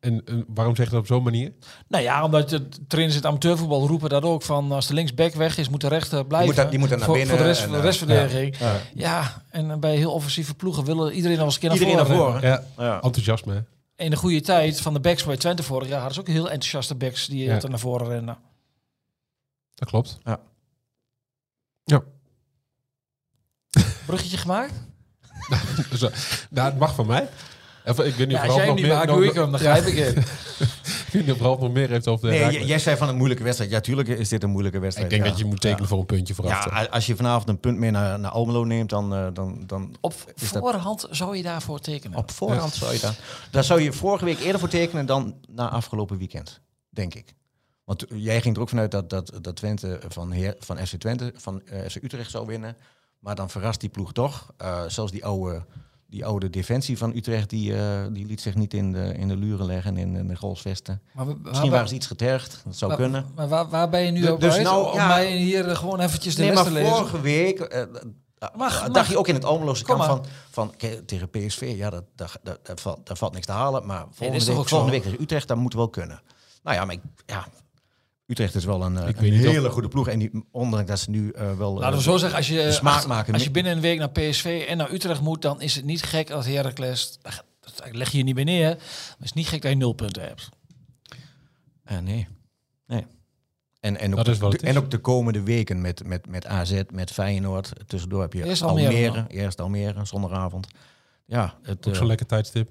En, 0.00 0.22
en 0.24 0.44
waarom 0.54 0.76
zeg 0.76 0.84
je 0.86 0.90
dat 0.92 1.00
op 1.00 1.06
zo'n 1.06 1.22
manier? 1.22 1.52
Nou 1.88 2.02
ja, 2.04 2.24
omdat 2.24 2.48
de 2.48 2.68
trainers 2.86 3.16
in 3.16 3.22
het 3.22 3.30
amateurvoetbal 3.30 3.86
roepen 3.86 4.08
dat 4.08 4.22
ook 4.22 4.42
van 4.42 4.72
als 4.72 4.86
de 4.86 4.94
linksback 4.94 5.34
weg 5.34 5.58
is, 5.58 5.68
moet 5.68 5.80
de 5.80 5.88
rechter 5.88 6.26
blijven. 6.26 6.48
moet 6.48 6.56
daar- 6.56 6.70
die 6.70 6.78
moet 6.78 6.88
daar 6.88 6.98
naar 6.98 7.06
voor, 7.06 7.16
binnen 7.16 7.34
voor 7.34 7.42
de 7.44 7.50
rest 7.50 7.60
en, 7.62 7.68
van 7.68 7.76
de 7.76 7.80
eh, 7.82 7.86
restverdediging. 7.88 8.56
Ja. 8.58 8.72
Ja. 8.94 9.42
en 9.50 9.80
bij 9.80 9.96
heel 9.96 10.12
offensieve 10.12 10.54
ploegen 10.54 10.84
willen 10.84 11.12
iedereen 11.12 11.36
nog 11.36 11.44
eens 11.46 11.54
een 11.54 11.60
keer 11.60 11.68
naar 11.70 11.78
Iedereen 11.78 12.06
naar 12.08 12.16
voren. 12.16 12.64
Ja. 12.76 13.00
enthousiasme. 13.02 13.64
In 13.96 14.10
de 14.10 14.16
goede 14.16 14.40
tijd 14.40 14.80
van 14.80 14.94
de 14.94 15.00
backs 15.00 15.24
bij 15.24 15.36
Twente 15.36 15.62
vorig 15.62 15.88
jaar 15.88 15.96
hadden 16.00 16.14
ze 16.14 16.20
ook 16.20 16.26
heel 16.28 16.44
enthousiaste 16.50 16.94
backs 16.94 17.26
die 17.26 17.44
Ja. 17.44 17.52
altijd 17.52 17.70
naar 17.70 17.80
voren 17.80 18.06
rennen. 18.08 18.38
Dat 19.74 19.88
klopt. 19.88 20.18
Bruggetje 24.06 24.36
gemaakt? 24.36 24.72
Dus, 25.90 26.02
eh, 26.02 26.10
nou, 26.50 26.70
het 26.70 26.78
mag 26.78 26.94
van 26.94 27.06
mij. 27.06 27.28
Even, 27.84 28.06
ik 28.06 28.14
weet 28.14 28.28
niet 28.28 28.36
Ja, 28.36 28.42
of 28.48 28.54
jij 28.54 28.56
hem 28.56 28.66
nog 28.66 28.74
niet 28.76 28.84
meer... 28.84 28.94
maakt, 28.94 29.06
nog- 29.06 29.16
doe 29.16 29.26
ik 29.26 29.34
hem. 29.34 29.50
Dan 29.50 29.60
Ja, 29.62 29.74
grijp 29.74 29.86
ik 29.86 29.94
in. 30.16 30.22
Nog 31.24 31.72
meer 31.72 31.88
heeft 31.88 32.06
over 32.08 32.30
de 32.30 32.36
Nee, 32.36 32.66
jij 32.66 32.78
zei 32.78 32.96
van 32.96 33.08
een 33.08 33.16
moeilijke 33.16 33.42
wedstrijd. 33.42 33.70
Ja, 33.70 33.80
tuurlijk 33.80 34.08
is 34.08 34.28
dit 34.28 34.42
een 34.42 34.50
moeilijke 34.50 34.78
wedstrijd. 34.78 35.12
Ik 35.12 35.16
denk 35.18 35.28
ja. 35.28 35.30
dat 35.34 35.40
je 35.40 35.50
moet 35.50 35.60
tekenen 35.60 35.88
voor 35.88 35.98
een 35.98 36.06
puntje 36.06 36.34
vooraf. 36.34 36.64
Ja, 36.64 36.84
als 36.84 37.06
je 37.06 37.16
vanavond 37.16 37.48
een 37.48 37.60
punt 37.60 37.78
meer 37.78 37.90
naar, 37.90 38.18
naar 38.18 38.30
Almelo 38.30 38.64
neemt, 38.64 38.90
dan, 38.90 39.14
eh, 39.14 39.26
dan, 39.32 39.62
dan 39.66 39.96
Op 40.00 40.14
Is 40.34 40.52
dat- 40.52 40.62
voorhand 40.62 41.06
zou 41.10 41.36
je 41.36 41.42
daarvoor 41.42 41.80
tekenen. 41.80 42.18
op 42.18 42.30
voorhand 42.30 42.74
zou 42.74 42.92
je 42.92 43.00
daar... 43.00 43.18
Daar 43.50 43.64
zou 43.64 43.80
je 43.80 43.92
vorige 43.92 44.24
week 44.24 44.38
eerder 44.38 44.60
voor 44.60 44.68
tekenen 44.68 45.06
dan 45.06 45.34
na 45.48 45.68
afgelopen 45.68 46.18
weekend, 46.18 46.60
denk 46.88 47.14
ik. 47.14 47.34
Want 47.84 48.04
jij 48.08 48.40
ging 48.40 48.54
er 48.56 48.60
ook 48.62 48.68
vanuit 48.68 48.90
dat, 48.90 49.10
dat, 49.10 49.32
dat 49.40 49.56
Twente 49.56 50.00
van, 50.08 50.30
Heer, 50.30 50.54
van 50.58 50.86
FC 50.86 50.94
Twente, 50.96 51.32
van 51.36 51.62
eh, 51.66 51.88
FC 51.88 52.02
Utrecht 52.02 52.30
zou 52.30 52.46
winnen. 52.46 52.76
Maar 53.18 53.34
dan 53.34 53.50
verrast 53.50 53.80
die 53.80 53.88
ploeg 53.88 54.12
toch. 54.12 54.52
Eh, 54.56 54.82
zelfs 54.86 55.12
die 55.12 55.24
oude, 55.24 55.64
die 56.08 56.24
oude 56.24 56.50
defensie 56.50 56.98
van 56.98 57.16
Utrecht, 57.16 57.50
die, 57.50 57.76
eh, 57.76 58.06
die 58.12 58.26
liet 58.26 58.40
zich 58.40 58.54
niet 58.54 58.74
in 58.74 58.92
de, 58.92 59.14
in 59.16 59.28
de 59.28 59.36
luren 59.36 59.66
leggen, 59.66 59.96
in, 59.96 60.16
in 60.16 60.26
de 60.28 60.36
golfsvesten. 60.36 61.02
Maar, 61.12 61.26
we- 61.26 61.34
Misschien 61.42 61.60
waar, 61.60 61.70
waren 61.70 61.88
ze 61.88 61.94
iets 61.94 62.06
getergd, 62.06 62.60
dat 62.64 62.76
zou 62.76 62.94
kunnen. 62.94 63.26
Maar 63.34 63.48
waar, 63.48 63.68
waar 63.68 63.88
ben 63.88 64.00
je 64.04 64.10
nu 64.10 64.20
Du- 64.20 64.30
op 64.30 64.40
dus 64.40 64.54
uit? 64.54 64.62
nou, 64.62 64.86
Om 64.90 64.94
ja. 64.94 65.06
mij 65.08 65.36
hier 65.36 65.68
eh, 65.68 65.76
gewoon 65.76 66.00
eventjes 66.00 66.34
de 66.34 66.40
Nee, 66.40 66.50
les 66.50 66.58
maar 66.58 66.68
te 66.68 66.72
lezen? 66.72 66.92
vorige 66.96 67.20
week 67.20 67.58
eh, 67.60 67.82
Mag, 68.56 68.80
dacht 68.80 68.92
mag. 68.92 69.08
je 69.08 69.18
ook 69.18 69.28
in 69.28 69.34
het 69.34 69.44
Almeloze 69.44 69.84
Kom 69.84 69.96
kamp 69.98 70.08
van, 70.10 70.24
van 70.50 70.74
tegen 71.06 71.30
PSV, 71.30 71.72
ja, 71.76 71.90
dat, 71.90 72.04
dat, 72.14 72.38
dat, 72.42 72.66
dat 72.66 72.80
valt, 72.80 73.06
daar 73.06 73.16
valt 73.16 73.32
niks 73.32 73.46
te 73.46 73.52
halen. 73.52 73.86
Maar 73.86 74.04
volgende, 74.10 74.38
toch 74.44 74.48
week, 74.48 74.58
ook 74.58 74.68
volgende 74.68 74.92
week 74.92 75.02
tegen 75.02 75.20
Utrecht, 75.22 75.48
dat 75.48 75.56
moet 75.56 75.74
wel 75.74 75.88
kunnen. 75.88 76.22
Nou 76.62 76.76
ja, 76.76 76.84
maar 76.84 76.94
ik, 76.94 77.00
ja, 77.26 77.46
Utrecht 78.26 78.54
is 78.54 78.64
wel 78.64 78.82
een, 78.84 78.96
eh, 78.96 79.08
Ik 79.08 79.16
een 79.16 79.22
weet 79.22 79.32
niet 79.32 79.46
of- 79.46 79.52
hele 79.52 79.70
goede 79.70 79.88
ploeg. 79.88 80.08
En 80.08 80.18
die, 80.18 80.30
ondanks 80.50 80.90
dat 80.90 80.98
ze 80.98 81.10
nu 81.10 81.30
eh, 81.30 81.56
wel... 81.56 81.74
Laten 81.74 81.90
we 81.90 81.96
eh, 82.04 82.10
zo 82.10 82.16
zeggen, 82.16 82.38
als 82.38 82.48
je, 82.48 82.72
smaak 82.72 83.06
maken. 83.06 83.32
als 83.34 83.42
je 83.42 83.50
binnen 83.50 83.72
een 83.72 83.80
week 83.80 83.98
naar 83.98 84.10
PSV 84.10 84.64
en 84.68 84.76
naar 84.76 84.92
Utrecht 84.92 85.20
moet, 85.20 85.42
dan 85.42 85.60
is 85.60 85.74
het 85.74 85.84
niet 85.84 86.02
gek 86.02 86.26
dat 86.28 86.46
Heracles, 86.46 87.18
dat 87.22 87.44
leg 87.92 88.08
je 88.10 88.16
hier 88.16 88.24
niet 88.24 88.34
bij 88.34 88.44
neer, 88.44 88.68
maar 88.68 89.16
het 89.16 89.24
is 89.24 89.32
niet 89.32 89.48
gek 89.48 89.62
dat 89.62 89.70
je 89.70 89.76
nul 89.76 89.92
punten 89.92 90.22
hebt. 90.22 90.48
nee, 92.02 92.28
nee. 92.86 93.06
En, 93.80 93.96
en, 93.98 94.10
ook 94.10 94.24
Dat 94.24 94.28
is 94.28 94.38
de, 94.38 94.66
en 94.66 94.78
ook 94.78 94.90
de 94.90 94.98
komende 94.98 95.42
weken 95.42 95.80
met, 95.80 96.04
met, 96.06 96.26
met 96.28 96.46
AZ, 96.46 96.82
met 96.90 97.10
Feyenoord. 97.10 97.72
Tussendoor 97.86 98.20
heb 98.20 98.32
je 98.32 98.44
Eerst 98.44 98.62
Almere, 98.62 98.86
Almere, 98.86 99.24
eerst 99.28 99.60
Almere, 99.60 100.04
zondagavond. 100.04 100.66
Ja, 101.24 101.54
het, 101.62 101.88
Ook 101.88 101.94
zo'n 101.94 102.06
lekker 102.06 102.26
tijdstip. 102.26 102.70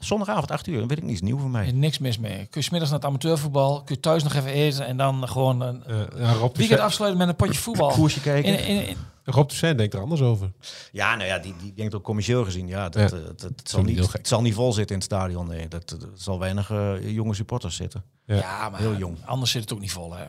Zondagavond 0.00 0.50
8 0.50 0.66
uur, 0.66 0.78
dat 0.80 0.88
weet 0.88 0.98
ik 0.98 1.04
niet, 1.04 1.12
is 1.14 1.20
nieuw 1.20 1.38
voor 1.38 1.50
mij. 1.50 1.72
Niks 1.72 1.98
mis 1.98 2.18
mee. 2.18 2.36
Kun 2.36 2.60
je 2.60 2.62
's 2.62 2.70
middags 2.70 2.90
naar 2.90 3.00
het 3.00 3.08
amateurvoetbal, 3.08 3.82
kun 3.82 3.94
je 3.94 4.00
thuis 4.00 4.22
nog 4.22 4.34
even 4.34 4.50
eten 4.52 4.86
en 4.86 4.96
dan 4.96 5.28
gewoon 5.28 5.60
een 5.60 5.84
Eh, 5.84 5.96
ja, 6.16 6.32
Rob 6.32 6.56
weekend 6.56 6.80
afsluiten 6.80 7.18
met 7.20 7.28
een 7.28 7.36
potje 7.36 7.60
voetbal. 7.60 7.90
Koersje 7.90 8.20
kijken. 8.20 8.58
In, 8.58 8.66
in, 8.76 8.86
in- 8.88 8.96
Rob 9.24 9.46
Toussaint 9.46 9.78
denkt 9.78 9.94
er 9.94 10.00
anders 10.00 10.20
over. 10.20 10.52
Ja, 10.92 11.14
nou 11.14 11.28
ja, 11.28 11.38
die, 11.38 11.54
die 11.62 11.72
denkt 11.74 11.94
ook 11.94 12.02
commercieel 12.02 12.44
gezien. 12.44 12.66
Ja, 12.66 12.88
dat, 12.88 13.10
Ja. 13.10 13.16
eh, 13.16 13.22
dat, 13.36 13.52
zal 13.64 13.82
niet 13.82 14.12
het 14.12 14.28
zal 14.28 14.42
niet 14.42 14.54
vol 14.54 14.72
zitten 14.72 14.96
in 14.96 15.02
het 15.02 15.12
stadion. 15.12 15.46
Nee, 15.48 15.68
dat, 15.68 15.88
dat 15.88 16.06
zal 16.14 16.38
weinig 16.38 16.70
eh, 16.70 17.10
jonge 17.14 17.34
supporters 17.34 17.76
zitten. 17.76 18.04
Ja. 18.24 18.34
ja, 18.36 18.68
maar 18.68 18.80
Heel 18.80 18.96
jong. 18.96 19.16
anders 19.24 19.50
zit 19.50 19.60
het 19.60 19.72
ook 19.72 19.80
niet 19.80 19.92
vol. 19.92 20.14
Hè. 20.14 20.24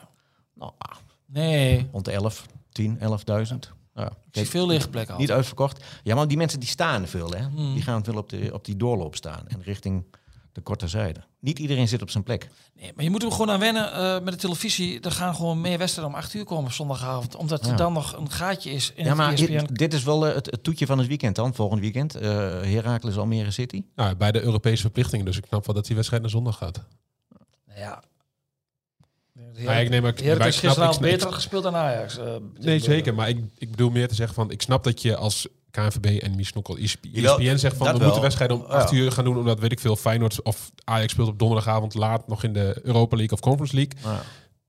Nou, 0.54 0.72
ah, 0.78 0.96
Nee, 1.26 1.88
rond 1.92 2.04
de 2.04 2.10
11, 2.12 2.46
10, 2.72 2.98
11.000. 2.98 3.56
Ja, 3.94 4.06
ik 4.06 4.12
zie 4.32 4.46
veel 4.46 4.66
niet 5.16 5.30
uitverkocht. 5.30 5.84
Ja, 6.02 6.14
maar 6.14 6.28
die 6.28 6.36
mensen 6.36 6.60
die 6.60 6.68
staan 6.68 7.06
veel, 7.06 7.30
hè. 7.30 7.42
Hmm. 7.44 7.74
Die 7.74 7.82
gaan 7.82 8.04
veel 8.04 8.16
op, 8.16 8.28
de, 8.28 8.50
op 8.52 8.64
die 8.64 8.76
doorloop 8.76 9.16
staan. 9.16 9.48
En 9.48 9.62
richting 9.62 10.04
de 10.52 10.60
korte 10.60 10.88
zijde. 10.88 11.20
Niet 11.40 11.58
iedereen 11.58 11.88
zit 11.88 12.02
op 12.02 12.10
zijn 12.10 12.24
plek. 12.24 12.48
Nee, 12.74 12.92
maar 12.94 13.04
je 13.04 13.10
moet 13.10 13.22
er 13.22 13.30
gewoon 13.30 13.50
aan 13.50 13.58
wennen 13.60 13.92
eh, 13.92 14.20
met 14.24 14.32
de 14.32 14.38
televisie. 14.40 15.00
Er 15.00 15.10
gaan 15.12 15.34
gewoon 15.34 15.60
meer 15.60 15.78
wedstrijden 15.78 16.14
om 16.14 16.20
8 16.20 16.34
uur 16.34 16.44
komen 16.44 16.64
op 16.64 16.72
zondagavond. 16.72 17.34
Omdat 17.36 17.64
Ja. 17.64 17.70
er 17.70 17.76
dan 17.76 17.92
nog 17.92 18.16
een 18.16 18.30
gaatje 18.30 18.70
is 18.70 18.92
in 18.94 19.04
Ja, 19.04 19.14
maar 19.14 19.30
het 19.30 19.40
E 19.40 19.42
ESPN. 19.42 19.66
dit, 19.66 19.78
dit 19.78 19.94
is 19.94 20.02
wel 20.02 20.26
eh, 20.26 20.34
het, 20.34 20.46
het 20.46 20.62
toetje 20.62 20.86
van 20.86 20.98
het 20.98 21.06
weekend 21.06 21.36
dan, 21.36 21.54
volgend 21.54 21.80
weekend. 21.80 22.14
Eh 22.14 22.30
Heracles 22.62 23.16
Almere 23.16 23.50
City. 23.50 23.84
Nou, 23.94 24.14
bij 24.16 24.32
de 24.32 24.42
Europese 24.42 24.82
verplichtingen, 24.82 25.24
dus 25.24 25.36
ik 25.36 25.44
snap 25.46 25.66
wel 25.66 25.74
dat 25.74 25.84
die 25.86 25.94
wedstrijd 25.94 26.22
naar 26.22 26.30
zondag 26.30 26.56
gaat. 26.56 26.80
Nou 27.66 27.80
ja. 27.80 28.02
Ja, 29.54 29.72
ik 29.72 29.88
neem 29.88 30.04
ook- 30.06 30.18
is 30.20 30.98
beter 30.98 31.32
gespeeld 31.32 31.62
dan 31.62 31.74
Ajax. 31.76 32.18
eh, 32.18 32.24
Nee, 32.58 32.78
zeker. 32.78 33.14
Maar 33.14 33.28
ik, 33.28 33.38
ik 33.58 33.70
bedoel 33.70 33.90
meer 33.90 34.08
te 34.08 34.14
zeggen 34.14 34.34
van, 34.34 34.50
ik 34.50 34.62
snap 34.62 34.84
dat 34.84 35.02
je 35.02 35.16
als 35.16 35.46
KNVB 35.70 36.04
en 36.22 36.44
Jawel, 37.00 37.38
ESPN 37.38 37.56
zegt 37.56 37.76
van, 37.76 37.86
we 37.86 37.92
wel. 37.92 38.02
moeten 38.02 38.20
wedstrijden 38.22 38.56
om 38.56 38.62
Ja. 38.62 38.68
8 38.74 38.92
uur 38.92 39.12
gaan 39.12 39.24
doen, 39.24 39.38
omdat 39.38 39.58
weet 39.60 39.72
ik 39.72 39.80
veel, 39.80 39.96
Feyenoord 39.96 40.42
of 40.42 40.70
Ajax 40.84 41.12
speelt 41.12 41.28
op 41.28 41.38
donderdagavond 41.38 41.94
laat 41.94 42.28
nog 42.28 42.44
in 42.44 42.52
de 42.52 42.80
Europa 42.82 43.16
League 43.16 43.34
of 43.38 43.40
Conference 43.44 43.74
League. 43.74 43.94
Ja. 44.04 44.22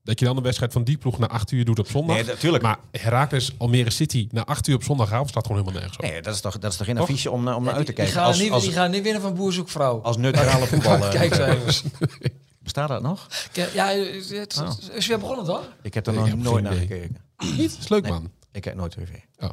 Dat 0.04 0.18
je 0.18 0.24
dan 0.24 0.36
een 0.36 0.42
wedstrijd 0.42 0.72
van 0.72 0.84
die 0.84 0.98
ploeg 0.98 1.18
naar 1.18 1.28
8 1.28 1.50
uur 1.50 1.64
doet 1.64 1.78
op 1.78 1.88
zondag. 1.90 2.16
Nee, 2.16 2.24
natuurlijk. 2.24 2.62
Maar 2.62 2.78
Heracles 2.90 3.50
Almere 3.58 3.90
City 3.90 4.28
naar 4.30 4.44
8 4.44 4.66
uur 4.68 4.74
op 4.74 4.82
zondagavond 4.82 5.28
staat 5.28 5.46
gewoon 5.46 5.60
helemaal 5.60 5.80
nergens 5.80 6.02
op. 6.04 6.10
Nee, 6.12 6.22
dat 6.22 6.34
is 6.34 6.40
toch, 6.40 6.58
dat 6.58 6.70
is 6.70 6.76
toch 6.76 6.86
geen 6.86 6.96
Toch? 6.96 7.08
affiche 7.08 7.30
om, 7.30 7.44
naar- 7.44 7.54
om 7.56 7.62
naar 7.64 7.72
Ja, 7.72 7.78
uit 7.78 7.86
te 7.86 7.92
die, 7.92 8.04
die 8.04 8.12
kijken. 8.12 8.20
gaan 8.22 8.26
Als, 8.32 8.38
niet, 8.42 8.50
als, 8.52 8.62
die 8.62 8.72
gaan 8.72 8.90
niet 8.90 9.02
winnen 9.02 9.22
van 9.22 9.34
Boerzoekvrouw. 9.34 10.00
als 10.02 10.16
neutrale 10.16 10.66
voetballer. 10.72 11.08
Kijkcijfers. 11.10 11.82
Bestaat 12.62 12.88
dat 12.88 13.02
nog? 13.02 13.26
ja, 13.74 13.86
het, 13.88 14.28
het 14.28 14.58
Oh. 14.60 14.94
is 14.94 15.06
weer 15.06 15.18
begonnen 15.18 15.44
toch? 15.44 15.68
Ik 15.82 15.94
heb 15.94 16.06
er 16.06 16.12
nog 16.12 16.36
nooit 16.36 16.64
naar 16.64 16.72
gekeken. 16.72 17.16
Niet? 17.58 17.76
is 17.80 17.88
leuk 17.88 18.02
Nee. 18.02 18.12
man. 18.12 18.30
Ik 18.52 18.60
kijk 18.62 18.76
nooit 18.76 18.90
tv. 18.92 19.08
Oh. 19.38 19.50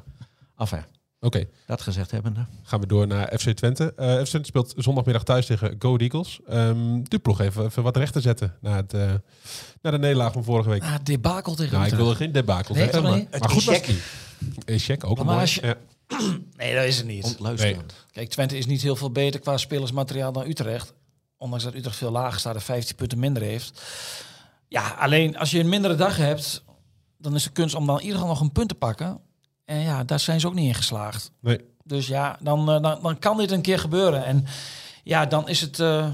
Enfin, 0.57 0.83
Oké, 1.21 1.45
dat 1.65 1.81
gezegd 1.81 2.11
hebbende. 2.11 2.45
gaan 2.63 2.79
we 2.79 2.87
door 2.87 3.07
naar 3.07 3.37
FC 3.39 3.49
Twente. 3.49 3.93
Eh, 3.95 4.13
FC 4.19 4.25
Twente 4.25 4.47
speelt 4.47 4.73
zondagmiddag 4.77 5.23
thuis 5.23 5.45
tegen 5.45 5.75
Go 5.79 5.97
Eagles. 5.97 6.39
Ehm 6.47 7.01
die 7.03 7.19
ploeg 7.19 7.39
even, 7.41 7.65
even 7.65 7.83
wat 7.83 7.97
recht 7.97 8.13
te 8.13 8.21
zetten 8.21 8.55
na, 8.61 8.75
het, 8.75 8.93
eh, 8.93 9.11
na 9.81 9.91
de 9.91 9.97
nederlaag 9.99 10.33
van 10.33 10.43
vorige 10.43 10.69
week. 10.69 10.81
Ah, 10.83 10.95
debakel 11.03 11.55
tegen 11.55 11.71
Nou, 11.73 11.85
ik 11.85 11.91
Utrecht. 11.91 12.03
wilde 12.07 12.23
geen 12.23 12.31
debakel 12.31 12.73
Nee, 12.75 12.83
zeggen, 12.83 13.01
toch 13.01 13.11
maar, 13.11 13.19
maar 13.19 13.27
Het 13.41 13.51
goed 13.51 13.63
was 13.63 13.75
échec. 13.75 13.85
die. 13.85 13.99
Echec, 14.75 15.03
ook 15.03 15.19
een 15.19 15.25
Maar 15.25 15.33
mooi. 15.35 15.39
als 15.45 15.55
je- 15.55 15.61
Ja. 15.61 15.75
Nee, 16.57 16.75
dat 16.75 16.83
is 16.83 16.97
het 16.97 17.05
niet. 17.05 17.23
Ontluisterend. 17.25 17.93
Kijk, 18.11 18.29
Twente 18.29 18.57
is 18.57 18.65
niet 18.65 18.81
heel 18.81 18.95
veel 18.95 19.11
beter 19.11 19.39
qua 19.39 19.57
spelersmateriaal 19.57 20.31
dan 20.31 20.47
Utrecht. 20.47 20.93
Ondanks 21.39 21.63
dat 21.63 21.73
Utrecht 21.75 21.95
veel 21.97 22.11
lager 22.11 22.39
staat 22.39 22.55
en 22.55 22.61
15 22.61 22.95
punten 22.95 23.19
minder 23.19 23.43
heeft. 23.43 23.81
Ja, 24.67 24.89
alleen 24.89 25.37
als 25.37 25.51
je 25.51 25.59
een 25.59 25.69
mindere 25.69 25.95
dag 25.95 26.17
hebt, 26.17 26.63
dan 27.17 27.35
is 27.35 27.43
de 27.43 27.49
kunst 27.49 27.75
om 27.75 27.85
dan 27.85 27.95
in 27.95 28.01
ieder 28.01 28.17
geval 28.17 28.33
nog 28.33 28.41
een 28.41 28.51
punt 28.51 28.69
te 28.69 28.75
pakken. 28.75 29.19
En 29.65 29.79
ja, 29.79 30.03
daar 30.03 30.19
zijn 30.19 30.39
ze 30.39 30.47
ook 30.47 30.53
niet 30.53 30.67
in 30.67 30.73
geslaagd. 30.75 31.31
Nee. 31.39 31.59
Dus 31.83 32.07
ja, 32.07 32.37
dan, 32.41 32.59
eh, 32.71 32.81
dan, 32.81 32.99
dan 33.01 33.19
kan 33.19 33.37
dit 33.37 33.51
een 33.51 33.61
keer 33.61 33.79
gebeuren. 33.79 34.25
En 34.25 34.45
ja, 35.03 35.25
dan 35.25 35.49
is 35.49 35.61
het 35.61 35.79
eh, 35.79 36.07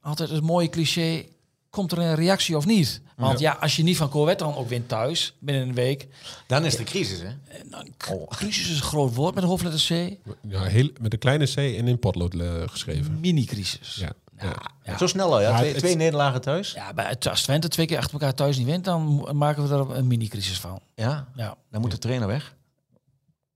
altijd 0.00 0.30
het 0.30 0.42
mooie 0.42 0.68
cliché. 0.68 1.24
Komt 1.70 1.92
er 1.92 1.98
een 1.98 2.14
reactie 2.14 2.56
of 2.56 2.66
niet? 2.66 3.00
Want 3.16 3.38
ja, 3.38 3.52
als 3.60 3.76
je 3.76 3.82
niet 3.82 3.96
van 3.96 4.08
Corvette 4.08 4.44
dan 4.44 4.54
ook 4.56 4.68
wint 4.68 4.88
thuis, 4.88 5.34
binnen 5.38 5.68
een 5.68 5.74
week. 5.74 6.08
Dan 6.46 6.64
is 6.64 6.76
de 6.76 6.84
crisis, 6.84 7.20
hè? 7.20 7.26
eh, 7.26 7.60
Dan, 7.70 7.86
k- 7.96 8.10
Oh. 8.10 8.28
Crisis 8.28 8.70
is 8.70 8.76
een 8.76 8.82
groot 8.82 9.14
woord 9.14 9.34
met 9.34 9.42
de 9.42 9.48
hoofdletter 9.48 9.80
C. 9.80 10.16
Ja, 10.48 10.62
heel, 10.62 10.90
met 11.00 11.12
een 11.12 11.18
kleine 11.18 11.44
C 11.46 11.56
en 11.56 11.88
in 11.88 11.98
potlood 11.98 12.34
geschreven. 12.66 13.20
Mini-crisis. 13.20 13.94
Ja. 13.94 14.12
Ja. 14.42 14.56
Ja. 14.82 14.98
Zo 14.98 15.06
snel 15.06 15.32
al, 15.32 15.40
ja. 15.40 15.56
Twee, 15.56 15.68
het- 15.70 15.78
twee 15.78 15.96
nederlagen 15.96 16.40
thuis. 16.40 16.72
Ja, 16.72 16.92
bij, 16.94 17.16
als 17.30 17.42
Twente 17.42 17.68
twee 17.68 17.86
keer 17.86 17.98
achter 17.98 18.12
elkaar 18.12 18.34
thuis 18.34 18.56
niet 18.56 18.66
wint, 18.66 18.84
dan 18.84 19.28
maken 19.36 19.68
we 19.68 19.74
er 19.74 19.90
een 19.96 20.06
mini-crisis 20.06 20.60
van. 20.60 20.80
Ja, 20.94 21.28
Ja. 21.34 21.54
dan 21.70 21.80
moet 21.80 21.90
de 21.90 21.98
trainer 21.98 22.28
weg. 22.28 22.54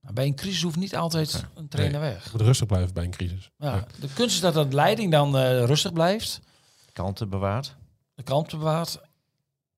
Maar 0.01 0.13
bij 0.13 0.27
een 0.27 0.35
crisis 0.35 0.63
hoeft 0.63 0.77
niet 0.77 0.97
altijd 0.97 1.45
een 1.55 1.69
trainer 1.69 2.01
weg. 2.01 2.25
Je 2.25 2.31
moet 2.33 2.41
rustig 2.41 2.67
blijven 2.67 2.95
bij 2.95 3.05
een 3.05 3.11
crisis. 3.11 3.51
Ja. 3.59 3.75
Ja. 3.75 3.85
De 4.01 4.09
kunst 4.15 4.35
is 4.35 4.41
dat 4.41 4.55
de 4.55 4.75
leiding 4.77 5.11
dan 5.11 5.37
eh, 5.39 5.65
rustig 5.65 5.93
blijft, 5.93 6.41
Kanten 6.93 7.29
bewaard. 7.29 7.75
de 8.15 8.23
kalmte 8.23 8.57
bewaart. 8.57 9.01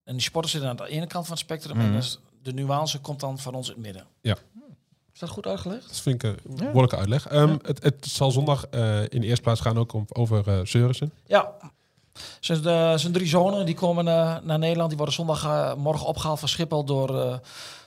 En 0.05 0.13
die 0.13 0.23
sporters 0.23 0.53
zitten 0.53 0.71
aan 0.71 0.77
de 0.77 0.89
ene 0.89 1.07
kant 1.07 1.25
van 1.27 1.35
het 1.35 1.45
spectrum 1.45 1.81
en 1.81 1.93
dus 1.93 2.19
de 2.43 2.53
nuance 2.53 2.99
komt 2.99 3.21
dan 3.21 3.39
van 3.39 3.55
ons 3.55 3.69
in 3.69 3.75
het 3.75 3.83
midden. 3.83 4.07
Ja. 4.21 4.37
Is 5.17 5.23
dat 5.23 5.31
goed 5.31 5.47
uitgelegd? 5.47 5.89
Dat 5.89 6.01
vind 6.01 6.23
ik 6.23 6.35
een 6.45 6.57
behoorlijke 6.57 6.97
uitleg. 6.97 7.27
Ehm, 7.29 7.57
het, 7.63 7.83
het 7.83 8.07
zal 8.07 8.31
zondag 8.31 8.67
eh, 8.67 9.01
in 9.03 9.21
de 9.21 9.27
eerste 9.27 9.43
plaats 9.43 9.61
gaan 9.61 9.79
ook 9.79 9.93
om, 9.93 10.05
over 10.13 10.49
eh 10.49 10.59
Seurissen. 10.63 11.13
Ja. 11.27 11.53
Zijn, 12.41 12.63
de, 12.63 12.93
zijn 12.97 13.13
drie 13.13 13.27
zonen 13.27 13.67
die 13.67 13.75
komen 13.75 14.09
eh, 14.09 14.37
naar 14.43 14.59
Nederland. 14.59 14.89
Die 14.89 14.97
worden 14.97 15.15
zondagmorgen 15.15 15.79
morgen 15.79 16.07
opgehaald 16.07 16.39
van 16.39 16.49
Schiphol 16.49 16.85
door, 16.85 17.09
eh 17.09 17.15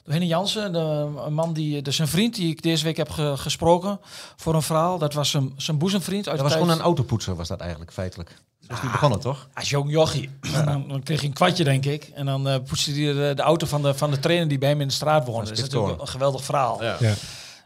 door 0.03 0.13
Henny 0.13 0.25
Jansen. 0.25 0.73
De, 0.73 0.79
een 1.25 1.33
man 1.33 1.53
die, 1.53 1.81
dus 1.81 1.99
een 1.99 2.07
vriend 2.07 2.35
die 2.35 2.49
ik 2.51 2.61
deze 2.61 2.83
week 2.83 2.97
heb 2.97 3.09
ge- 3.09 3.33
gesproken 3.37 3.99
voor 4.35 4.53
een 4.55 4.61
verhaal. 4.61 4.97
Dat 4.97 5.13
was 5.13 5.29
zijn, 5.29 5.53
zijn 5.57 5.77
boezemvriend 5.77 6.27
uit 6.27 6.37
Dat 6.37 6.45
was 6.45 6.55
gewoon 6.55 6.69
een 6.69 6.81
autopoetser, 6.81 7.35
was 7.35 7.47
dat 7.47 7.59
eigenlijk, 7.59 7.93
feitelijk. 7.93 8.35
Zo 8.69 8.75
is 8.75 8.81
die 8.81 8.89
begonnen, 8.91 9.19
toch? 9.19 9.49
Als 9.53 9.69
jong 9.69 9.91
jochie. 9.91 10.29
dan, 10.65 10.87
dan 10.87 11.03
kreeg 11.03 11.19
hij 11.19 11.27
een 11.27 11.33
kwartje, 11.33 11.63
denk 11.63 11.85
ik. 11.85 12.03
En 12.13 12.25
dan 12.25 12.47
eh 12.47 12.55
poetste 12.67 12.91
hij 12.91 13.13
de, 13.13 13.31
de 13.35 13.41
auto 13.41 13.67
van 13.67 13.81
de, 13.81 13.93
van 13.93 14.11
de 14.11 14.19
trainer 14.19 14.47
die 14.47 14.57
bij 14.57 14.69
hem 14.69 14.81
in 14.81 14.87
de 14.87 14.93
straat 14.93 15.25
woonde. 15.25 15.41
Dat 15.43 15.51
is 15.51 15.57
Spits 15.57 15.73
natuurlijk 15.73 16.01
een 16.01 16.07
geweldig 16.07 16.43
verhaal. 16.43 16.83
Ja. 16.83 16.95
Ja. 16.99 17.13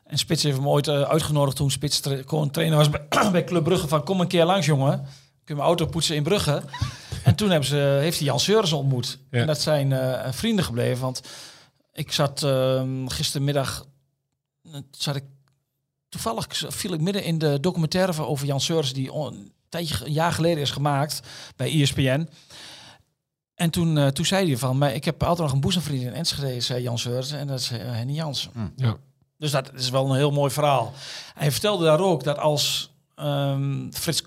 En 0.06 0.18
Spits 0.18 0.44
heeft 0.44 0.58
hem 0.58 0.68
ooit 0.68 0.88
eh, 0.88 1.02
uitgenodigd 1.02 1.56
toen 1.58 1.72
Spits 1.72 2.00
tra- 2.00 2.22
gewoon 2.26 2.52
trainer 2.52 2.78
was 2.78 2.90
bij, 2.90 3.02
bij 3.32 3.44
Club 3.44 3.64
Brugge. 3.64 3.88
Van 3.88 4.04
kom 4.04 4.20
een 4.22 4.28
keer 4.28 4.46
langs, 4.46 4.66
jongen. 4.66 4.98
Kun 5.00 5.06
je 5.46 5.54
mijn 5.54 5.66
auto 5.68 5.86
poetsen 5.86 6.16
in 6.16 6.24
Brugge? 6.24 6.62
en 7.24 7.36
toen 7.36 7.50
hebben 7.50 7.68
ze, 7.68 7.98
heeft 8.02 8.18
hij 8.18 8.28
Jan 8.28 8.40
Seurens 8.40 8.74
ontmoet. 8.74 9.18
Ja. 9.32 9.40
En 9.40 9.48
dat 9.48 9.62
zijn 9.62 9.92
eh, 9.92 10.32
vrienden 10.32 10.66
gebleven. 10.66 11.02
Want 11.02 11.22
ik 11.94 12.12
zat 12.12 12.44
ehm, 12.44 13.08
gistermiddag... 13.08 13.86
Zat 14.92 15.16
ik, 15.16 15.24
toevallig 16.10 16.48
viel 16.50 16.94
ik 16.94 17.02
midden 17.02 17.24
in 17.24 17.38
de 17.38 17.60
documentaire 17.60 18.26
over 18.26 18.46
Jan 18.46 18.62
Seurens... 18.62 18.94
die 18.94 19.12
on- 19.12 19.52
tijdje, 19.74 20.06
een 20.06 20.12
jaar 20.12 20.32
geleden 20.32 20.64
is 20.64 20.72
gemaakt 20.72 21.20
bij 21.56 21.82
ESPN. 21.82 22.30
En 23.56 23.70
toen, 23.70 23.98
eh, 23.98 24.08
toen 24.08 24.26
zei 24.26 24.48
hij 24.48 24.58
van... 24.58 24.78
Maar 24.78 24.94
ik 24.94 25.06
heb 25.06 25.24
altijd 25.24 25.48
nog 25.48 25.52
een 25.52 25.62
boezemvriend 25.62 26.02
in 26.02 26.14
Enschede, 26.14 26.62
zei 26.62 26.82
Jan. 26.82 26.98
En 27.32 27.48
dat 27.48 27.60
is 27.60 27.72
eh, 27.72 27.80
Henny 27.82 28.14
Jansen. 28.14 28.74
Ja. 28.76 28.98
Dus 29.44 29.52
dat 29.52 29.72
is 29.76 29.90
wel 29.90 30.10
een 30.10 30.16
heel 30.16 30.32
mooi 30.32 30.52
verhaal. 30.52 30.94
Hij 31.34 31.52
vertelde 31.52 31.86
daar 31.86 32.00
ook 32.00 32.24
dat 32.24 32.38
als 32.38 32.92
ehm, 33.16 33.92
Frits... 33.92 34.24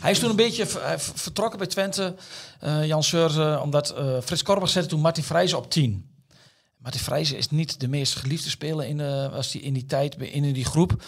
Hij 0.00 0.10
is 0.10 0.18
toen 0.18 0.30
een 0.30 0.36
beetje 0.36 0.66
vertrokken 0.98 1.58
bij 1.58 1.66
Twente, 1.68 2.14
eh, 2.60 2.86
Jan 2.86 3.02
Seurze, 3.02 3.60
omdat 3.62 3.90
eh, 3.90 4.20
Frits 4.24 4.42
Korbach 4.42 4.68
zette 4.68 4.88
toen 4.88 5.00
Martin 5.00 5.24
Vrijzen 5.24 5.58
op 5.58 5.70
10. 5.70 6.10
Martin 6.78 7.00
Vrijzen 7.00 7.36
is 7.36 7.50
niet 7.50 7.80
de 7.80 7.88
meest 7.88 8.14
geliefde 8.14 8.50
speler 8.50 8.86
in, 8.86 8.96
de, 8.96 9.28
was 9.32 9.50
die 9.50 9.60
in 9.60 9.72
die 9.72 9.86
tijd 9.86 10.16
in 10.16 10.52
die 10.52 10.64
groep. 10.64 11.02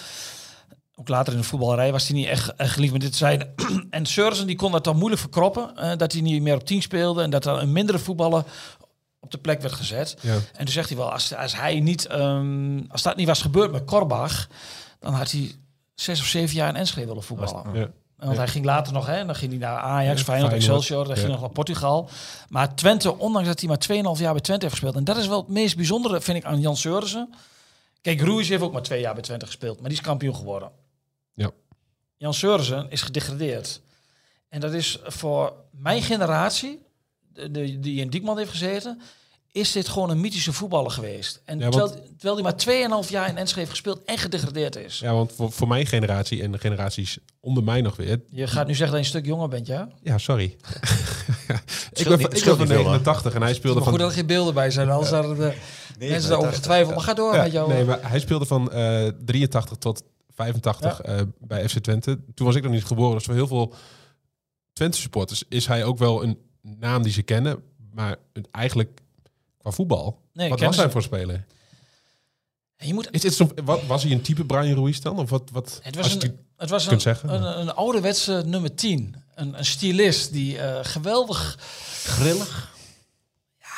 Ook 0.94 1.08
later 1.08 1.32
in 1.32 1.38
de 1.38 1.44
voetballerij 1.44 1.92
was 1.92 2.08
hij 2.08 2.16
niet 2.16 2.26
echt, 2.26 2.54
echt 2.56 2.72
geliefd 2.72 2.92
met 2.92 3.00
dit 3.00 3.14
zijn. 3.14 3.54
en 3.90 4.06
Seurzen 4.06 4.46
die 4.46 4.56
kon 4.56 4.72
dat 4.72 4.84
dan 4.84 4.96
moeilijk 4.96 5.20
verkroppen, 5.20 5.76
eh, 5.76 5.96
dat 5.96 6.12
hij 6.12 6.20
niet 6.20 6.42
meer 6.42 6.54
op 6.54 6.66
10 6.66 6.82
speelde 6.82 7.22
en 7.22 7.30
dat 7.30 7.46
er 7.46 7.58
een 7.58 7.72
mindere 7.72 7.99
voetballer 7.99 8.44
op 9.20 9.30
de 9.30 9.38
plek 9.38 9.61
werd 9.61 9.75
gezet. 9.75 10.16
Ja. 10.20 10.34
En 10.34 10.64
toen 10.64 10.68
zegt 10.68 10.88
hij 10.88 10.99
wel, 10.99 11.12
als, 11.12 11.34
als 11.34 11.56
hij 11.56 11.80
niet, 11.80 12.06
ehm, 12.06 12.80
als 12.88 13.02
dat 13.02 13.16
niet 13.16 13.26
was 13.26 13.42
gebeurd 13.42 13.72
met 13.72 13.84
Korbach, 13.84 14.49
dan 14.99 15.14
had 15.14 15.30
hij 15.30 15.54
zes 15.94 16.20
of 16.20 16.26
zeven 16.26 16.56
jaar 16.56 16.68
in 16.68 16.76
Enschede 16.76 17.06
willen 17.06 17.22
voetballen. 17.22 17.75
Ja. 17.75 17.90
Want 18.16 18.37
hij 18.37 18.49
ging 18.49 18.64
later 18.64 18.92
nog, 18.92 19.06
hè, 19.06 19.25
dan 19.25 19.34
ging 19.34 19.50
hij 19.50 19.61
naar 19.61 19.78
Ajax, 19.78 20.18
Ja, 20.18 20.25
Feyenoord. 20.25 20.52
Excelsior, 20.52 21.04
dan 21.04 21.12
ging 21.12 21.20
hij 21.26 21.30
nog 21.30 21.40
naar 21.40 21.50
Portugal. 21.50 22.08
Maar 22.49 22.75
Twente, 22.75 23.18
ondanks 23.18 23.49
dat 23.49 23.61
hij 23.61 23.68
maar 23.68 23.78
2,5 23.78 24.20
jaar 24.20 24.32
bij 24.32 24.42
Twente 24.42 24.64
heeft 24.64 24.78
gespeeld, 24.78 24.96
en 24.96 25.04
dat 25.04 25.16
is 25.16 25.26
wel 25.26 25.38
het 25.38 25.49
meest 25.49 25.76
bijzondere, 25.76 26.20
vind 26.20 26.37
ik, 26.37 26.44
aan 26.44 26.61
Jan 26.61 26.76
Seurissen. 26.76 27.34
Kijk, 28.00 28.20
Ruiz 28.20 28.49
heeft 28.49 28.62
ook 28.62 28.72
maar 28.72 28.82
twee 28.82 29.00
jaar 29.00 29.14
bij 29.14 29.22
Twente 29.22 29.46
gespeeld, 29.46 29.80
maar 29.80 29.88
die 29.88 29.99
is 29.99 30.04
kampioen 30.04 30.37
geworden. 30.37 30.70
Ja. 32.22 32.28
Jan 32.28 32.34
Seurissen 32.34 32.86
is 32.90 33.02
gedegradeerd. 33.02 33.80
En 34.48 34.60
dat 34.60 34.72
is 34.72 34.98
voor 35.04 35.52
mijn 35.70 36.02
generatie, 36.02 36.82
de, 37.32 37.50
de- 37.50 37.80
die 37.80 38.00
in 38.00 38.08
Diekman 38.10 38.38
heeft 38.38 38.50
gezeten, 38.50 39.00
is 39.52 39.72
dit 39.72 39.88
gewoon 39.88 40.10
een 40.10 40.20
mythische 40.20 40.52
voetballer 40.52 40.90
geweest. 40.90 41.40
En 41.44 41.58
Ja, 41.58 41.68
want- 41.68 41.72
terwijl, 41.92 42.06
terwijl 42.18 42.34
hij 42.34 42.42
maar 42.42 42.56
2,5 43.04 43.10
jaar 43.10 43.28
in 43.28 43.36
Enschede 43.36 43.58
heeft 43.60 43.70
gespeeld 43.70 44.04
en 44.04 44.18
gedegradeerd 44.18 44.76
is. 44.76 44.98
ja, 44.98 45.12
want 45.12 45.32
voor, 45.32 45.52
voor 45.52 45.68
mijn 45.68 45.86
generatie 45.86 46.42
en 46.42 46.52
de 46.52 46.58
generaties 46.58 47.18
onder 47.40 47.62
mij 47.64 47.80
nog 47.80 47.96
weer. 47.96 48.20
Je 48.30 48.46
gaat 48.46 48.66
nu 48.66 48.74
zeggen 48.74 48.96
dat 48.96 49.06
je 49.06 49.12
een 49.14 49.20
stuk 49.20 49.26
jonger 49.32 49.48
bent, 49.48 49.66
ja? 49.66 49.88
Ja, 50.02 50.18
sorry. 50.18 50.44
ik 51.92 52.04
ben, 52.04 52.18
niet- 52.18 52.20
van- 52.20 52.30
ik 52.30 52.36
scheelt 52.36 52.42
ben 52.44 52.44
van 52.44 52.58
niet 52.58 52.68
veel, 52.68 52.76
hoor. 52.76 52.84
89 52.92 53.34
en 53.34 53.42
hij 53.42 53.54
speelde 53.54 53.78
Maar 53.80 53.88
goed 53.88 53.92
van... 53.98 54.00
dat 54.00 54.10
er 54.10 54.16
geen 54.18 54.26
beelden 54.26 54.54
bij 54.54 54.70
zijn, 54.70 54.90
anders 54.90 55.10
hadden 55.10 55.36
de 55.36 55.54
mensen 55.98 56.28
daarover 56.30 56.52
getwijfeld. 56.54 56.94
Maar 56.94 57.04
ga 57.04 57.14
door 57.14 57.34
Ja, 57.34 57.42
met 57.42 57.52
jou. 57.52 57.68
nee, 57.72 57.84
maar 57.84 58.10
hij 58.10 58.20
speelde 58.20 58.46
van 58.46 58.72
eh 58.72 59.06
83 59.24 59.76
tot 59.76 60.02
85 60.34 61.00
eh, 61.00 61.20
bij 61.38 61.68
FC 61.68 61.78
Twente. 61.78 62.18
Toen 62.34 62.46
was 62.46 62.54
ik 62.54 62.62
nog 62.62 62.72
niet 62.72 62.84
geboren. 62.84 63.14
Dus 63.16 63.24
voor 63.24 63.34
heel 63.34 63.46
veel 63.46 63.74
Twente 64.72 64.98
supporters 64.98 65.44
is 65.48 65.66
hij 65.66 65.84
ook 65.84 65.98
wel 65.98 66.22
een 66.22 66.38
naam 66.60 67.02
die 67.02 67.12
ze 67.12 67.22
kennen. 67.22 67.62
Maar 67.92 68.16
het- 68.32 68.48
eigenlijk 68.50 69.00
qua 69.58 69.70
voetbal, 69.70 70.20
Nee, 70.32 70.48
wat 70.48 70.60
was 70.60 70.76
hij 70.76 70.90
voor 70.90 71.02
speler? 71.02 71.44
Je 72.76 72.94
moet, 72.94 73.24
Is 73.24 73.36
zo, 73.36 73.48
wat, 73.64 73.86
was 73.86 74.02
hij 74.02 74.12
een 74.12 74.22
type 74.22 74.44
Brian 74.44 74.74
Ruiz 74.76 74.98
dan? 74.98 75.18
Of 75.18 75.30
wat, 75.30 75.50
wat 75.52 75.80
het 75.82 75.96
was, 75.96 76.14
een, 76.14 76.38
het 76.56 76.70
was 76.70 76.86
een, 76.86 77.00
zeggen. 77.00 77.34
een, 77.34 77.60
een 77.60 77.74
ouderwetse 77.74 78.42
nummer 78.46 78.74
10. 78.74 79.14
Een, 79.34 79.58
een 79.58 79.64
stylist 79.64 80.32
die 80.32 80.58
eh, 80.58 80.78
geweldig... 80.82 81.58
Grillig. 82.04 82.71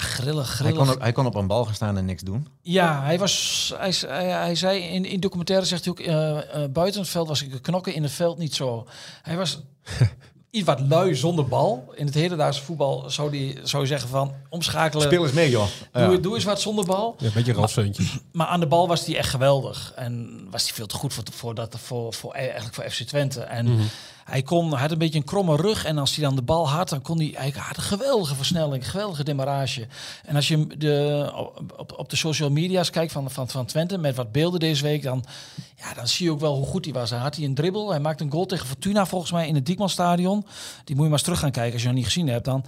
Ja, 0.06 0.10
grillig, 0.10 0.46
Hij 0.46 0.56
grillig. 0.56 0.76
kon, 0.86 0.94
op, 0.94 1.00
hij 1.00 1.12
kon 1.12 1.26
op 1.26 1.34
een 1.34 1.46
bal 1.46 1.64
gaan 1.64 1.74
staan 1.74 1.96
en 1.96 2.04
niks 2.04 2.22
doen. 2.22 2.48
Ja, 2.62 3.02
hij 3.02 3.18
was. 3.18 3.72
Hij, 3.78 3.94
hij, 4.06 4.24
hij 4.30 4.54
zei 4.54 4.80
in, 4.82 5.04
in 5.04 5.20
documentaire 5.20 5.66
zegt 5.66 5.84
hij 5.84 5.92
ook. 5.92 6.00
eh, 6.00 6.62
eh, 6.64 6.70
buiten 6.70 7.00
het 7.00 7.10
veld 7.10 7.28
was 7.28 7.42
ik 7.42 7.62
knokken, 7.62 7.94
in 7.94 8.02
het 8.02 8.12
veld 8.12 8.38
niet 8.38 8.54
zo. 8.54 8.86
Hij 9.22 9.36
was. 9.36 9.60
iets 10.50 10.64
wat 10.66 10.80
lui 10.88 11.14
zonder 11.14 11.46
bal. 11.48 11.92
In 11.94 12.06
het 12.06 12.14
hedendaagse 12.14 12.62
voetbal 12.62 13.10
zou, 13.10 13.30
die, 13.30 13.58
zou 13.62 13.82
je 13.82 13.88
zeggen 13.88 14.08
van 14.08 14.32
omschakelen. 14.48 15.06
Speel 15.06 15.22
eens 15.24 15.32
mee, 15.32 15.50
joh. 15.50 15.66
Doe, 15.92 16.02
Ja. 16.02 16.16
doe 16.16 16.34
eens 16.34 16.44
wat 16.44 16.60
zonder 16.60 16.84
bal. 16.84 17.14
Ja, 17.18 17.26
een 17.26 17.32
beetje 17.32 17.52
rafzeuntjes. 17.52 18.18
Maar 18.32 18.46
aan 18.46 18.60
de 18.60 18.66
bal 18.66 18.88
was 18.88 19.06
hij 19.06 19.16
echt 19.16 19.28
geweldig. 19.30 19.92
En 19.96 20.40
was 20.50 20.62
hij 20.64 20.72
veel 20.72 20.86
te 20.86 20.94
goed 20.96 21.12
voor, 21.12 21.24
voor, 21.32 21.54
dat, 21.54 21.76
voor, 21.78 22.12
voor, 22.14 22.32
eigenlijk 22.32 22.74
voor 22.74 22.84
FC 22.90 23.02
Twente. 23.02 23.40
En 23.40 23.66
Mhm. 23.72 23.82
Hij 24.24 24.42
kon, 24.42 24.70
hij 24.70 24.80
had 24.80 24.90
een 24.90 24.98
beetje 24.98 25.18
een 25.18 25.24
kromme 25.24 25.56
rug. 25.56 25.84
En 25.84 25.98
als 25.98 26.14
hij 26.14 26.24
dan 26.24 26.36
de 26.36 26.42
bal 26.42 26.68
had, 26.68 26.88
dan 26.88 27.02
kon 27.02 27.18
hij... 27.18 27.34
Hij 27.36 27.54
had 27.56 27.76
een 27.76 27.82
geweldige 27.82 28.34
versnelling, 28.34 28.82
een 28.82 28.90
geweldige 28.90 29.24
demarrage. 29.24 29.86
En 30.24 30.36
als 30.36 30.48
je 30.48 30.56
hem 30.56 30.78
de, 30.78 31.30
op, 31.76 31.98
op 31.98 32.10
de 32.10 32.16
social 32.16 32.50
media's 32.50 32.90
kijkt 32.90 33.12
van, 33.12 33.30
van, 33.30 33.48
van 33.48 33.66
Twente... 33.66 33.98
met 33.98 34.16
wat 34.16 34.32
beelden 34.32 34.60
deze 34.60 34.82
week, 34.82 35.02
dan, 35.02 35.24
ja, 35.76 35.94
dan 35.94 36.08
zie 36.08 36.26
je 36.26 36.32
ook 36.32 36.40
wel 36.40 36.56
hoe 36.56 36.66
goed 36.66 36.84
hij 36.84 36.94
was. 36.94 37.10
Hij 37.10 37.18
had 37.18 37.36
hij 37.36 37.44
een 37.44 37.54
dribbel. 37.54 37.90
Hij 37.90 38.00
maakte 38.00 38.24
een 38.24 38.30
goal 38.30 38.46
tegen 38.46 38.66
Fortuna 38.66 39.06
volgens 39.06 39.32
mij 39.32 39.48
in 39.48 39.54
het 39.54 39.66
Diekmanstadion. 39.66 40.46
Die 40.84 40.94
moet 40.94 41.04
je 41.04 41.10
maar 41.10 41.12
eens 41.12 41.22
terug 41.22 41.38
gaan 41.38 41.50
kijken 41.50 41.72
als 41.72 41.82
je 41.82 41.88
nog 41.88 41.96
niet 41.96 42.06
gezien 42.06 42.28
hebt. 42.28 42.44
Dan 42.44 42.64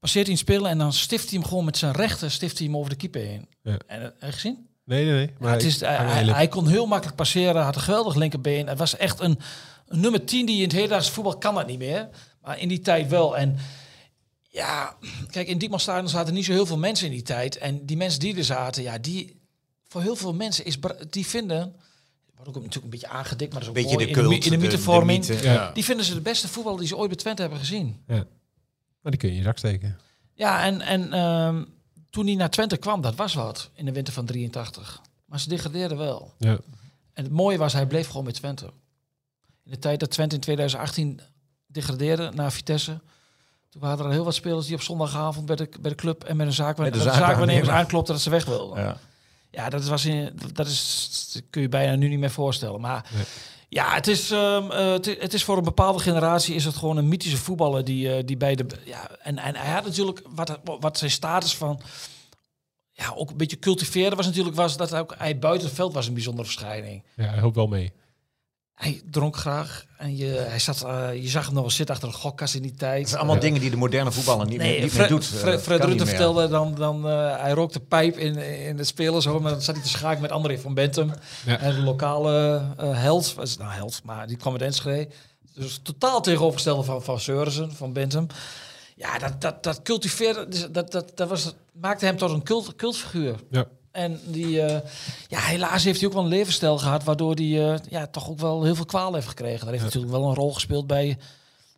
passeert 0.00 0.26
hij 0.26 0.34
een 0.34 0.40
spelen 0.40 0.70
en 0.70 0.78
dan 0.78 0.92
stift 0.92 1.30
hij 1.30 1.38
hem 1.38 1.48
gewoon 1.48 1.64
met 1.64 1.76
zijn 1.76 1.92
rechter... 1.92 2.30
stift 2.30 2.58
hij 2.58 2.66
hem 2.66 2.76
over 2.76 2.90
de 2.90 2.96
keeper 2.96 3.20
heen. 3.20 3.48
Ja. 3.62 3.76
En, 3.86 4.00
heb 4.02 4.14
je 4.20 4.32
gezien? 4.32 4.66
Nee, 4.84 5.04
nee, 5.04 5.14
nee. 5.14 5.30
Maar 5.38 5.52
het 5.52 5.64
is, 5.64 5.80
hij, 5.80 6.24
hij 6.24 6.48
kon 6.48 6.68
heel 6.68 6.86
makkelijk 6.86 7.16
passeren, 7.16 7.62
had 7.62 7.76
een 7.76 7.82
geweldig 7.82 8.14
linkerbeen. 8.14 8.66
Het 8.66 8.78
was 8.78 8.96
echt 8.96 9.20
een, 9.20 9.38
een 9.86 10.00
nummer 10.00 10.24
10 10.24 10.46
die 10.46 10.56
in 10.56 10.62
het 10.62 10.72
hedendaagse 10.72 11.12
voetbal 11.12 11.38
kan 11.38 11.54
dat 11.54 11.66
niet 11.66 11.78
meer. 11.78 12.08
Maar 12.42 12.58
in 12.58 12.68
die 12.68 12.80
tijd 12.80 13.08
wel. 13.08 13.36
En 13.36 13.56
ja, 14.50 14.96
kijk, 15.30 15.48
in 15.48 15.58
Diekmanstadion 15.58 16.08
zaten 16.08 16.34
niet 16.34 16.44
zo 16.44 16.52
heel 16.52 16.66
veel 16.66 16.78
mensen 16.78 17.06
in 17.06 17.12
die 17.12 17.22
tijd. 17.22 17.58
En 17.58 17.86
die 17.86 17.96
mensen 17.96 18.20
die 18.20 18.36
er 18.36 18.44
zaten, 18.44 18.82
ja, 18.82 18.98
die 18.98 19.40
voor 19.88 20.02
heel 20.02 20.16
veel 20.16 20.34
mensen 20.34 20.64
is 20.64 20.78
die 21.10 21.26
vinden. 21.26 21.74
Wordt 22.34 22.48
ook 22.48 22.54
natuurlijk 22.54 22.84
een 22.84 22.90
beetje 23.00 23.08
aangedikt, 23.08 23.52
maar 23.52 23.60
dat 23.60 23.62
is 23.62 23.68
ook 23.68 23.74
Beetje 23.74 24.06
mooi 24.06 24.12
de 24.12 24.20
in 24.20 24.40
de, 24.40 24.44
in 24.46 24.50
de 24.50 24.66
mythevorming. 24.66 25.28
mythe, 25.28 25.44
Ja. 25.44 25.52
ja. 25.52 25.72
Die 25.72 25.84
vinden 25.84 26.04
ze 26.06 26.14
de 26.14 26.20
beste 26.20 26.48
voetballer 26.48 26.78
die 26.78 26.88
ze 26.88 26.96
ooit 26.96 27.08
bij 27.08 27.16
Twente 27.18 27.40
hebben 27.40 27.58
gezien. 27.60 28.02
Maar 28.06 29.12
die 29.12 29.16
kun 29.16 29.28
je 29.28 29.34
in 29.34 29.40
je 29.40 29.46
zak 29.46 29.58
steken. 29.58 29.98
Ja, 30.34 30.64
en, 30.64 30.80
en 30.80 31.12
ehm, 31.12 31.64
toen 32.10 32.26
hij 32.26 32.34
naar 32.34 32.50
Twente 32.50 32.76
kwam, 32.76 33.00
dat 33.00 33.14
was 33.14 33.34
wat 33.34 33.70
in 33.74 33.84
de 33.84 33.92
winter 33.92 34.12
van 34.14 34.24
83. 34.26 35.00
Maar 35.24 35.40
ze 35.40 35.48
degradeerden 35.48 35.98
wel. 35.98 36.32
Ja. 36.38 36.58
En 37.12 37.24
het 37.24 37.32
mooie 37.32 37.58
was, 37.58 37.72
hij 37.72 37.86
bleef 37.86 38.06
gewoon 38.06 38.24
met 38.24 38.34
Twente. 38.34 38.70
In 39.64 39.70
de 39.70 39.78
tijd 39.78 40.00
dat 40.00 40.10
Twente 40.10 40.34
in 40.34 40.40
2018 40.40 41.20
degradeerde 41.66 42.30
naar 42.34 42.52
Vitesse. 42.52 43.00
Toen 43.70 43.80
waren 43.82 44.04
er 44.06 44.10
heel 44.12 44.24
wat 44.24 44.34
spelers 44.34 44.66
die 44.66 44.74
op 44.74 44.82
zondagavond 44.82 45.46
bij 45.46 45.56
de, 45.56 45.68
bij 45.80 45.90
de 45.90 45.96
club 45.96 46.24
en 46.24 46.36
met 46.36 46.46
een 46.46 46.52
zaak, 46.52 46.76
zaakwaarnemer. 46.76 47.12
zaakwaarnemers 47.12 47.68
aanklopten 47.68 48.14
dat 48.14 48.22
ze 48.22 48.30
weg 48.30 48.44
wilden. 48.44 48.82
Ja, 48.82 48.96
Ja. 49.50 49.68
dat, 49.68 49.84
was 49.84 50.04
in, 50.04 50.38
dat 50.52 50.66
is, 50.66 51.30
dat 51.32 51.42
kun 51.50 51.62
je 51.62 51.68
bijna 51.68 51.94
nu 51.94 52.08
niet 52.08 52.18
meer 52.18 52.30
voorstellen. 52.30 52.80
Maar 52.80 53.10
Nee. 53.14 53.24
ja, 53.68 53.94
het 53.94 54.06
is, 54.06 54.30
ehm, 54.30 54.70
eh, 54.70 54.92
het, 54.92 55.34
is 55.34 55.44
voor 55.44 55.56
een 55.56 55.64
bepaalde 55.64 55.98
generatie 55.98 56.54
is 56.54 56.64
het 56.64 56.76
gewoon 56.76 56.96
een 56.96 57.08
mythische 57.08 57.36
voetballer 57.36 57.84
die, 57.84 58.14
eh, 58.14 58.22
die 58.26 58.36
bij 58.36 58.54
de... 58.54 58.66
Ja, 58.84 59.10
en, 59.22 59.38
en 59.38 59.56
hij 59.56 59.72
had 59.72 59.84
natuurlijk, 59.84 60.22
wat, 60.34 60.58
wat 60.80 60.98
zijn 60.98 61.10
status 61.10 61.56
van... 61.56 61.80
Ja, 62.90 63.12
ook 63.14 63.30
een 63.30 63.36
beetje 63.36 63.58
cultiveerde 63.58 64.16
was 64.16 64.26
natuurlijk, 64.26 64.56
was 64.56 64.76
dat 64.76 64.90
hij 64.90 65.00
ook 65.00 65.14
hij 65.18 65.38
buiten 65.38 65.66
het 65.66 65.76
veld 65.76 65.92
was 65.94 66.06
een 66.06 66.14
bijzondere 66.14 66.46
verschijning. 66.46 67.02
Ja, 67.14 67.24
hij 67.24 67.40
hoopt 67.40 67.56
wel 67.56 67.66
mee. 67.66 67.92
Hij 68.74 69.02
dronk 69.10 69.36
graag 69.36 69.84
en 69.96 70.16
je, 70.16 70.26
hij 70.26 70.58
zat, 70.58 70.82
eh, 70.82 71.08
je 71.22 71.28
zag 71.28 71.44
hem 71.44 71.52
nog 71.54 71.62
wel 71.62 71.70
zitten 71.70 71.94
achter 71.94 72.10
een 72.10 72.14
gokkast 72.14 72.54
in 72.54 72.62
die 72.62 72.74
tijd. 72.74 72.98
Het 72.98 73.08
zijn 73.08 73.20
allemaal 73.20 73.40
dingen 73.40 73.60
die 73.60 73.70
de 73.70 73.76
moderne 73.76 74.12
voetballer 74.12 74.46
niet, 74.46 74.58
meer, 74.58 74.66
Nee, 74.66 74.80
niet 74.82 74.90
Fred, 74.90 75.00
meer 75.10 75.18
doet. 75.18 75.26
Fred, 75.26 75.54
Eh, 75.54 75.60
Fred 75.60 75.80
Rutte 75.80 75.96
meer. 75.96 76.06
vertelde 76.06 76.48
dan, 76.48 76.74
dan 76.74 77.08
eh, 77.08 77.40
hij 77.40 77.50
rookte 77.52 77.80
pijp 77.80 78.16
in, 78.18 78.36
in 78.38 78.76
de 78.76 78.84
spelers, 78.84 79.24
hoor, 79.24 79.42
maar 79.42 79.50
dan 79.52 79.62
zat 79.62 79.74
hij 79.74 79.84
te 79.84 79.90
schaken 79.90 80.22
met 80.22 80.30
André 80.30 80.58
van 80.58 80.74
Bentum. 80.74 81.12
Ja. 81.46 81.58
En 81.58 81.74
de 81.74 81.80
lokale 81.82 82.62
eh, 82.76 82.98
held, 83.02 83.34
was, 83.34 83.56
nou 83.56 83.72
held, 83.72 84.00
maar 84.04 84.26
die 84.26 84.36
kwam 84.36 84.52
uit 84.52 84.62
Enschede. 84.62 85.08
Dus 85.54 85.80
totaal 85.82 86.20
tegenovergestelde 86.20 86.82
van, 86.82 87.02
van 87.02 87.20
Seurissen, 87.20 87.72
van 87.72 87.92
Bentum. 87.92 88.26
Ja, 88.96 89.18
dat, 89.18 89.40
dat, 89.40 89.62
dat 89.62 89.82
cultiveerde, 89.82 90.48
dus 90.48 90.66
dat, 90.70 90.92
dat, 90.92 91.12
dat 91.14 91.28
was, 91.28 91.54
maakte 91.72 92.04
hem 92.04 92.16
tot 92.16 92.30
een 92.30 92.42
cult, 92.42 92.76
cultfiguur. 92.76 93.34
Ja. 93.50 93.66
En 93.94 94.20
die, 94.24 94.60
eh, 94.62 94.80
ja, 95.28 95.38
helaas 95.38 95.84
heeft 95.84 95.98
hij 95.98 96.08
ook 96.08 96.14
wel 96.14 96.22
een 96.22 96.28
levensstijl 96.28 96.78
gehad, 96.78 97.04
waardoor 97.04 97.34
hij 97.34 97.72
eh, 97.72 97.78
ja, 97.88 98.06
toch 98.06 98.28
ook 98.30 98.38
wel 98.38 98.62
heel 98.64 98.74
veel 98.74 98.84
kwaal 98.84 99.14
heeft 99.14 99.26
gekregen. 99.28 99.60
Dat 99.60 99.68
heeft 99.70 99.82
natuurlijk 99.84 100.12
wel 100.12 100.28
een 100.28 100.34
rol 100.34 100.52
gespeeld 100.52 100.86
bij 100.86 101.18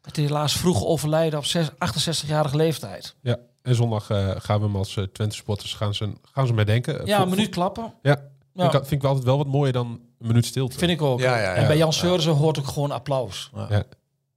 het 0.03 0.17
helaas 0.17 0.53
vroeg 0.57 0.85
overlijden 0.85 1.39
op 1.39 1.45
zes- 1.45 1.71
68-jarige 1.71 2.57
leeftijd. 2.57 3.15
Ja. 3.21 3.37
En 3.63 3.75
zondag 3.75 4.11
eh, 4.11 4.31
gaan 4.39 4.59
we 4.59 4.65
hem 4.67 4.77
als 4.77 4.93
Twente 5.13 5.37
supporters 5.37 5.75
gaan 5.75 5.95
ze, 5.95 6.05
gaan 6.23 6.43
ze 6.47 6.49
hem 6.49 6.57
herdenken. 6.57 7.07
Ja, 7.07 7.21
een 7.23 7.29
minuut 7.29 7.49
klappen. 7.49 7.93
Ja. 8.03 8.17
Ja. 8.55 8.63
Vind, 8.71 8.75
ik, 8.75 8.81
vind 8.81 8.93
ik 8.93 9.01
wel 9.01 9.11
altijd 9.11 9.29
wel 9.29 9.37
wat 9.37 9.47
mooier 9.47 9.73
dan 9.73 9.87
een 10.19 10.27
minuut 10.27 10.47
stilte. 10.47 10.79
Vind 10.79 10.91
ik 10.91 11.03
ook. 11.03 11.21
Ja, 11.21 11.41
ja, 11.41 11.55
En 11.55 11.67
bij 11.67 11.77
Jan 11.77 11.87
Ja. 11.89 11.93
Seurissen 11.95 12.33
hoort 12.33 12.59
ook 12.59 12.67
gewoon 12.67 12.91
applaus. 12.91 13.51
Ja. 13.55 13.83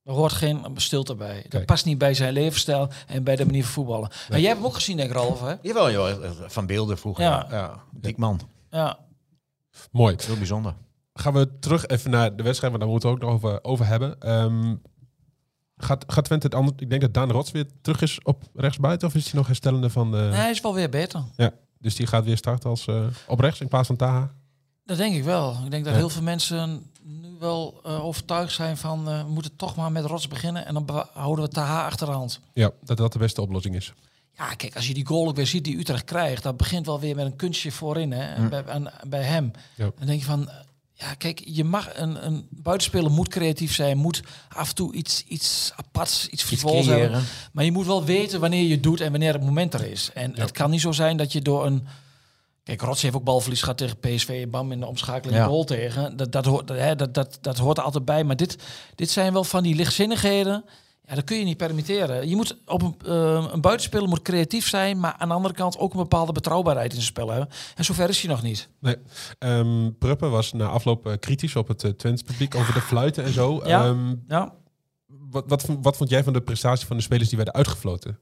Er 0.10 0.16
hoort 0.16 0.32
geen 0.34 0.66
stilte 0.76 1.16
bij. 1.16 1.36
Dat 1.36 1.48
Kijk. 1.50 1.66
past 1.66 1.86
niet 1.86 1.98
bij 1.98 2.14
zijn 2.14 2.34
levensstijl 2.34 2.90
en 3.08 3.24
bij 3.24 3.36
de 3.36 3.46
manier 3.46 3.64
van 3.64 3.72
voetballen. 3.72 4.10
Maar 4.30 4.40
jij 4.40 4.48
hebt 4.48 4.60
hem 4.62 4.68
ook 4.70 4.76
gezien, 4.76 4.98
denk 4.98 5.10
ik, 5.10 5.16
Ralf, 5.16 5.42
hè? 5.42 5.54
Jawel, 5.62 5.92
joh. 5.92 6.32
Van 6.48 6.66
beelden 6.66 6.98
vroeger. 6.98 7.24
Ja. 7.24 7.48
Ja. 7.50 7.84
Dik 7.92 8.18
man. 8.18 8.40
Ja. 8.70 8.98
Mooi. 9.92 10.16
Heel 10.26 10.38
bijzonder. 10.38 10.74
Gaan 11.14 11.34
we 11.34 11.60
terug 11.60 11.86
even 11.88 12.12
naar 12.12 12.36
de 12.36 12.44
wedstrijd, 12.44 12.72
want 12.72 12.84
daar 12.84 12.92
moeten 12.92 13.10
we 13.10 13.16
het 13.16 13.24
ook 13.24 13.30
nog 13.30 13.44
over, 13.44 13.64
over 13.64 13.86
hebben. 13.88 14.20
Ehm, 14.20 14.76
gaat, 15.78 16.04
gaat 16.08 16.26
Twente 16.26 16.46
het 16.46 16.56
anders... 16.56 16.76
Ik 16.80 16.90
denk 16.90 17.02
dat 17.02 17.14
Daan 17.14 17.32
Rots 17.32 17.52
weer 17.52 17.66
terug 17.82 18.02
is 18.02 18.20
op 18.24 18.44
rechtsbuiten, 18.54 19.08
of 19.08 19.16
is 19.16 19.26
hij 19.26 19.34
nog 19.34 19.48
herstellende 19.48 19.90
van 19.90 20.12
de... 20.12 20.18
Nee, 20.18 20.30
hij 20.32 20.50
is 20.50 20.62
wel 20.62 20.74
weer 20.74 20.90
beter. 20.90 21.24
Ja, 21.36 21.52
dus 21.80 21.96
die 21.96 22.08
gaat 22.08 22.26
weer 22.26 22.38
starten 22.38 22.70
als 22.70 22.88
eh, 22.88 23.06
op 23.28 23.40
rechts 23.40 23.60
in 23.62 23.68
plaats 23.68 23.88
van 23.88 23.96
Taha. 23.96 24.32
Dat 24.86 24.98
denk 24.98 25.16
ik 25.16 25.24
wel. 25.24 25.52
Ik 25.66 25.72
denk 25.72 25.84
dat 25.84 25.94
Ja. 25.94 26.00
heel 26.00 26.10
veel 26.10 26.22
mensen 26.22 26.92
wel 27.40 27.80
eh, 27.84 28.06
overtuigd 28.06 28.54
zijn 28.54 28.78
van... 28.78 29.10
eh, 29.10 29.24
we 29.24 29.30
moeten 29.30 29.56
toch 29.56 29.76
maar 29.76 29.92
met 29.92 30.06
Rots 30.06 30.28
beginnen 30.28 30.66
en 30.66 30.74
dan 30.74 31.06
houden 31.14 31.46
we 31.46 31.52
Taha 31.52 31.86
achter 31.86 32.08
de 32.08 32.14
hand. 32.14 32.40
Ja, 32.54 32.72
dat 32.84 32.98
dat 32.98 33.14
de 33.14 33.20
beste 33.20 33.42
oplossing 33.42 33.76
is. 33.76 33.94
Ja, 34.38 34.54
kijk, 34.54 34.76
als 34.76 34.88
je 34.88 34.94
die 34.94 35.06
goal 35.06 35.28
ook 35.28 35.36
weer 35.36 35.48
ziet 35.48 35.64
die 35.64 35.78
Utrecht 35.78 36.04
krijgt... 36.04 36.44
dat 36.44 36.58
begint 36.58 36.86
wel 36.86 37.00
weer 37.00 37.16
met 37.16 37.26
een 37.26 37.36
kunstje 37.36 37.72
voorin, 37.72 38.12
hè, 38.12 38.40
Mm. 38.42 38.50
bij, 38.50 38.68
aan- 38.68 38.92
bij 39.08 39.24
hem. 39.24 39.52
Ja. 39.76 39.92
Dan 39.98 40.08
denk 40.08 40.20
je 40.20 40.26
van... 40.26 40.50
Ja, 40.94 41.14
kijk, 41.14 41.42
je 41.46 41.64
mag 41.64 41.98
een, 41.98 42.26
een 42.26 42.48
buitenspeler 42.50 43.12
moet 43.12 43.28
creatief 43.28 43.74
zijn, 43.76 43.98
moet 43.98 44.22
af 44.50 44.70
en 44.70 44.76
toe 44.76 44.94
iets, 44.94 45.24
iets 45.28 45.72
aparts, 45.76 46.28
iets 46.28 46.44
frivols 46.44 46.86
hebben. 46.86 47.24
Maar 47.52 47.64
je 47.66 47.72
moet 47.72 47.86
wel 47.86 48.04
weten 48.04 48.40
wanneer 48.40 48.64
je 48.68 48.80
doet 48.80 49.02
en 49.02 49.12
wanneer 49.12 49.34
het 49.34 49.44
moment 49.44 49.74
er 49.74 49.86
is. 49.92 50.10
En 50.14 50.32
Ja. 50.36 50.42
het 50.42 50.52
kan 50.52 50.70
niet 50.70 50.82
zo 50.82 50.92
zijn 50.92 51.18
dat 51.18 51.32
je 51.32 51.42
door 51.42 51.66
een... 51.66 51.88
Kijk, 52.70 52.82
Rots 52.82 53.02
heeft 53.02 53.16
ook 53.16 53.24
balverlies 53.24 53.60
gehad 53.62 53.78
tegen 53.78 53.98
PSV. 54.00 54.48
Bam, 54.48 54.72
in 54.72 54.80
de 54.80 54.86
omschakeling 54.86 55.38
Ja. 55.38 55.46
goal 55.46 55.64
tegen. 55.64 56.18
Dat, 56.18 56.32
dat, 56.32 56.46
hoort, 56.46 56.68
dat, 56.98 57.14
dat, 57.14 57.38
dat 57.42 57.58
hoort 57.58 57.78
er 57.78 57.84
altijd 57.84 58.06
bij. 58.06 58.24
Maar 58.24 58.36
dit, 58.36 58.58
dit 58.96 59.10
zijn 59.10 59.34
wel 59.34 59.44
van 59.44 59.64
die 59.64 59.76
lichtzinnigheden. 59.76 60.66
Ja, 61.06 61.16
dat 61.16 61.24
kun 61.24 61.38
je 61.38 61.44
niet 61.46 61.58
permitteren. 61.58 62.30
Je 62.30 62.36
moet 62.36 62.58
op 62.66 62.82
een, 62.82 62.96
eh, 63.06 63.48
een 63.52 63.62
buitenspeler 63.62 64.08
moet 64.10 64.22
creatief 64.22 64.68
zijn, 64.68 65.00
maar 65.00 65.16
aan 65.18 65.28
de 65.28 65.34
andere 65.34 65.54
kant 65.54 65.78
ook 65.78 65.92
een 65.94 66.00
bepaalde 66.00 66.32
betrouwbaarheid 66.32 66.90
in 66.90 66.96
zijn 66.96 67.08
spel 67.08 67.30
hebben. 67.30 67.50
En 67.76 67.86
zover 67.86 68.10
is 68.10 68.22
hij 68.22 68.30
nog 68.32 68.42
niet. 68.42 68.70
Nee. 68.80 68.96
Ehm 69.40 69.90
Pruppe 70.00 70.28
was 70.28 70.54
na 70.54 70.66
afloop 70.68 71.08
eh, 71.08 71.14
kritisch 71.20 71.56
op 71.56 71.68
het 71.68 71.84
uh, 71.84 71.92
Twents 71.92 72.22
publiek 72.22 72.56
over 72.56 72.74
de 72.74 72.82
fluiten 72.82 73.24
en 73.24 73.34
zo. 73.34 73.62
Ja. 73.66 73.86
Ehm, 73.86 74.16
Ja. 74.28 74.54
wat, 75.08 75.44
wat, 75.48 75.66
wat 75.82 75.98
vond 75.98 76.10
jij 76.10 76.24
van 76.24 76.34
de 76.34 76.42
prestatie 76.42 76.88
van 76.88 76.98
de 76.98 77.04
spelers 77.04 77.28
die 77.28 77.38
werden 77.38 77.56
uitgefloten? 77.56 78.20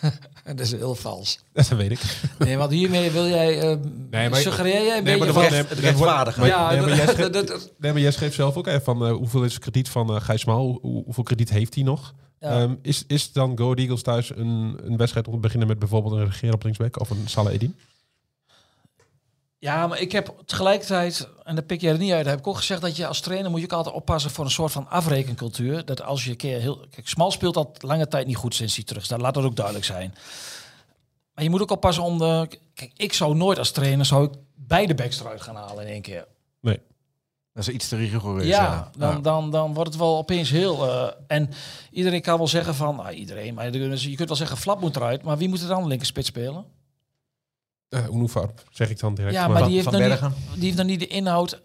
Dat 0.44 0.60
is 0.60 0.70
heel 0.72 0.94
vals. 0.94 1.38
Dat 1.52 1.68
weet 1.68 1.90
ik. 1.90 2.00
Nee, 2.38 2.56
want 2.56 2.70
hiermee 2.70 3.10
wil 3.10 3.26
jij, 3.28 3.60
eh 3.60 3.76
Nee, 4.10 4.28
maar- 4.28 4.40
suggereer 4.40 4.84
jij 4.84 4.98
een 4.98 5.04
Nee, 5.04 5.16
maar 5.16 5.26
beetje 5.26 5.26
dat 5.26 5.34
van... 5.34 5.42
wordt- 5.42 5.56
Het 5.56 5.68
dat 5.68 5.78
wordt- 5.78 5.84
rechtvaardigen. 5.84 6.40
maar- 6.40 6.48
ja, 6.50 6.70
nee, 6.70 6.80
maar 6.80 6.96
jij 6.96 7.06
schreef- 7.14 7.68
Nee, 7.78 7.92
maar 7.92 8.00
jij 8.00 8.10
schreef 8.10 8.34
zelf 8.34 8.56
ook 8.56 8.66
even 8.66 8.82
van 8.82 9.06
eh, 9.06 9.12
hoeveel 9.12 9.44
is 9.44 9.52
het 9.52 9.62
krediet 9.62 9.88
van 9.88 10.14
eh 10.14 10.20
Gijs 10.20 10.44
Maal? 10.44 10.78
Hoe, 10.82 11.04
hoeveel 11.04 11.22
krediet 11.22 11.50
heeft 11.50 11.74
hij 11.74 11.84
nog? 11.84 12.14
ja. 12.40 12.60
Ehm, 12.60 12.74
is, 12.82 13.04
is 13.06 13.32
dan 13.32 13.58
Go 13.58 13.74
Eagles 13.74 14.02
thuis 14.02 14.30
een, 14.36 14.78
een 14.84 14.96
wedstrijd 14.96 15.26
om 15.26 15.32
te 15.32 15.38
beginnen 15.40 15.68
met 15.68 15.78
bijvoorbeeld 15.78 16.14
een 16.14 16.24
regeer 16.24 16.52
op 16.52 16.62
linksback 16.62 17.00
of 17.00 17.10
een 17.10 17.22
Salah 17.26 17.52
Edin? 17.52 17.76
Ja, 19.60 19.86
maar 19.86 20.00
ik 20.00 20.12
heb 20.12 20.34
tegelijkertijd, 20.44 21.28
en 21.42 21.54
dat 21.54 21.66
pik 21.66 21.80
je 21.80 21.88
er 21.88 21.98
niet 21.98 22.12
uit, 22.12 22.26
heb 22.26 22.38
ik 22.38 22.46
ook 22.46 22.56
gezegd 22.56 22.80
dat 22.80 22.96
je 22.96 23.06
als 23.06 23.20
trainer 23.20 23.50
moet 23.50 23.60
je 23.60 23.66
ook 23.66 23.72
altijd 23.72 23.94
oppassen 23.94 24.30
voor 24.30 24.44
een 24.44 24.50
soort 24.50 24.72
van 24.72 24.88
afrekencultuur. 24.88 25.84
Dat 25.84 26.02
als 26.02 26.24
je 26.24 26.30
een 26.30 26.36
keer 26.36 26.60
heel. 26.60 26.86
Kijk, 26.90 27.08
Smal 27.08 27.30
speelt 27.30 27.56
al 27.56 27.72
lange 27.78 28.08
tijd 28.08 28.26
niet 28.26 28.36
goed 28.36 28.54
sinds 28.54 28.74
hij 28.74 28.84
terug 28.84 29.04
staat. 29.04 29.20
Laat 29.20 29.34
dat 29.34 29.44
ook 29.44 29.56
duidelijk 29.56 29.84
zijn. 29.84 30.14
Maar 31.34 31.44
je 31.44 31.50
moet 31.50 31.60
ook 31.60 31.70
oppassen 31.70 32.02
om 32.04 32.18
de. 32.18 32.48
Kijk, 32.74 32.92
ik 32.96 33.12
zou 33.12 33.34
nooit 33.34 33.58
als 33.58 33.70
trainer 33.70 34.06
zou 34.06 34.24
ik 34.24 34.30
beide 34.54 34.94
backs 34.94 35.20
eruit 35.20 35.42
gaan 35.42 35.56
halen 35.56 35.86
in 35.86 35.92
één 35.92 36.02
keer. 36.02 36.26
Nee. 36.60 36.80
Dat 37.52 37.68
is 37.68 37.74
iets 37.74 37.88
te 37.88 37.96
rigoureus. 37.96 38.46
ja, 38.46 38.90
dan, 38.96 39.10
Ja. 39.14 39.20
Dan, 39.20 39.50
dan 39.50 39.74
wordt 39.74 39.90
het 39.90 39.98
wel 39.98 40.16
opeens 40.16 40.50
heel. 40.50 40.88
eh, 40.88 41.08
en 41.26 41.50
iedereen 41.90 42.22
kan 42.22 42.38
wel 42.38 42.48
zeggen 42.48 42.74
van. 42.74 42.96
Nou, 42.96 43.10
iedereen, 43.10 43.54
maar 43.54 43.70
je 43.70 44.14
kunt 44.16 44.28
wel 44.28 44.36
zeggen, 44.36 44.56
Flap 44.56 44.80
moet 44.80 44.96
eruit. 44.96 45.22
Maar 45.22 45.36
wie 45.38 45.48
moet 45.48 45.60
er 45.62 45.68
dan 45.68 45.86
linkerspits 45.86 46.28
spelen? 46.28 46.64
Uh, 47.90 48.44
zeg 48.70 48.90
ik 48.90 48.98
dan 49.00 49.14
direct. 49.14 49.34
Ja, 49.34 49.48
maar 49.48 49.62
die 49.64 49.72
heeft, 49.72 49.84
Van 49.84 49.92
dan 49.92 50.00
niet, 50.02 50.10
Bergen. 50.10 50.34
die 50.54 50.64
heeft 50.64 50.76
dan 50.76 50.86
niet 50.86 51.00
de 51.00 51.06
inhoud 51.06 51.60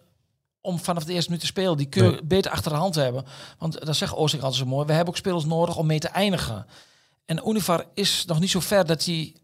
om 0.62 0.80
vanaf 0.80 1.04
de 1.04 1.14
eerste 1.14 1.30
minuut 1.30 1.44
te 1.46 1.50
spelen. 1.52 1.78
Die 1.78 1.86
kun 1.90 2.04
je 2.04 2.12
Nee. 2.12 2.24
beter 2.24 2.52
achter 2.52 2.72
de 2.72 2.78
hand 2.78 2.96
hebben. 2.96 3.26
Want 3.58 3.86
dat 3.86 3.96
zegt 3.96 4.16
Oosting 4.16 4.44
altijd 4.44 4.62
zo 4.62 4.68
mooi. 4.70 4.86
We 4.86 4.92
hebben 4.94 5.14
ook 5.14 5.20
spelers 5.20 5.46
nodig 5.46 5.78
om 5.78 5.86
mee 5.86 6.00
te 6.00 6.08
eindigen. 6.08 6.66
En 7.26 7.42
Univar 7.50 7.86
is 7.94 8.26
nog 8.26 8.40
niet 8.40 8.50
zo 8.50 8.60
ver 8.60 8.86
dat 8.86 9.06
hij 9.06 9.36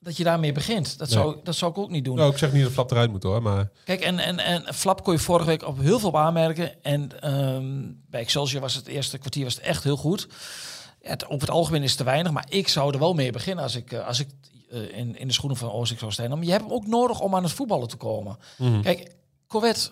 dat 0.00 0.16
je 0.16 0.24
daarmee 0.24 0.52
begint. 0.52 0.98
Dat, 0.98 1.08
Nee. 1.08 1.18
zou, 1.18 1.36
dat 1.42 1.54
zou 1.54 1.70
ik 1.70 1.78
ook 1.78 1.90
niet 1.90 2.04
doen. 2.04 2.16
Nou, 2.16 2.30
ik 2.32 2.38
zeg 2.38 2.52
niet 2.52 2.62
dat 2.62 2.72
Flap 2.72 2.90
eruit 2.90 3.10
moet 3.10 3.22
hoor, 3.22 3.42
maar 3.42 3.70
Kijk, 3.84 4.00
en, 4.00 4.18
en, 4.18 4.38
en 4.38 4.74
Flap 4.74 5.02
kon 5.04 5.12
je 5.12 5.18
vorige 5.18 5.46
week 5.46 5.66
op 5.66 5.78
heel 5.80 5.98
veel 5.98 6.08
op 6.08 6.16
aanmerken. 6.16 6.82
En 6.82 7.20
ehm, 7.20 7.92
bij 8.10 8.20
Excelsior 8.20 8.60
was 8.60 8.74
het 8.74 8.86
eerste 8.86 9.18
kwartier 9.18 9.44
was 9.44 9.54
het 9.54 9.64
echt 9.64 9.84
heel 9.84 9.96
goed. 9.96 10.28
Het, 11.00 11.26
op 11.26 11.40
het 11.40 11.50
algemeen 11.50 11.82
is 11.82 11.88
het 11.88 11.98
te 11.98 12.04
weinig, 12.04 12.32
maar 12.32 12.46
ik 12.48 12.68
zou 12.68 12.92
er 12.92 12.98
wel 12.98 13.14
mee 13.14 13.32
beginnen 13.32 13.64
als 13.64 13.74
ik, 13.74 13.92
eh, 13.92 14.06
als 14.06 14.20
ik 14.20 14.28
eh, 14.70 14.98
in, 14.98 15.18
in 15.18 15.26
de 15.26 15.32
schoenen 15.32 15.58
van 15.58 15.72
Oosik 15.72 15.98
zou 15.98 16.12
staan. 16.12 16.28
Maar 16.28 16.44
je 16.44 16.50
hebt 16.50 16.64
hem 16.64 16.72
ook 16.72 16.86
nodig 16.86 17.20
om 17.20 17.34
aan 17.34 17.42
het 17.42 17.52
voetballen 17.52 17.88
te 17.88 17.96
komen. 17.96 18.36
Mhm. 18.58 18.80
Kijk, 18.80 19.14
Corvette 19.46 19.90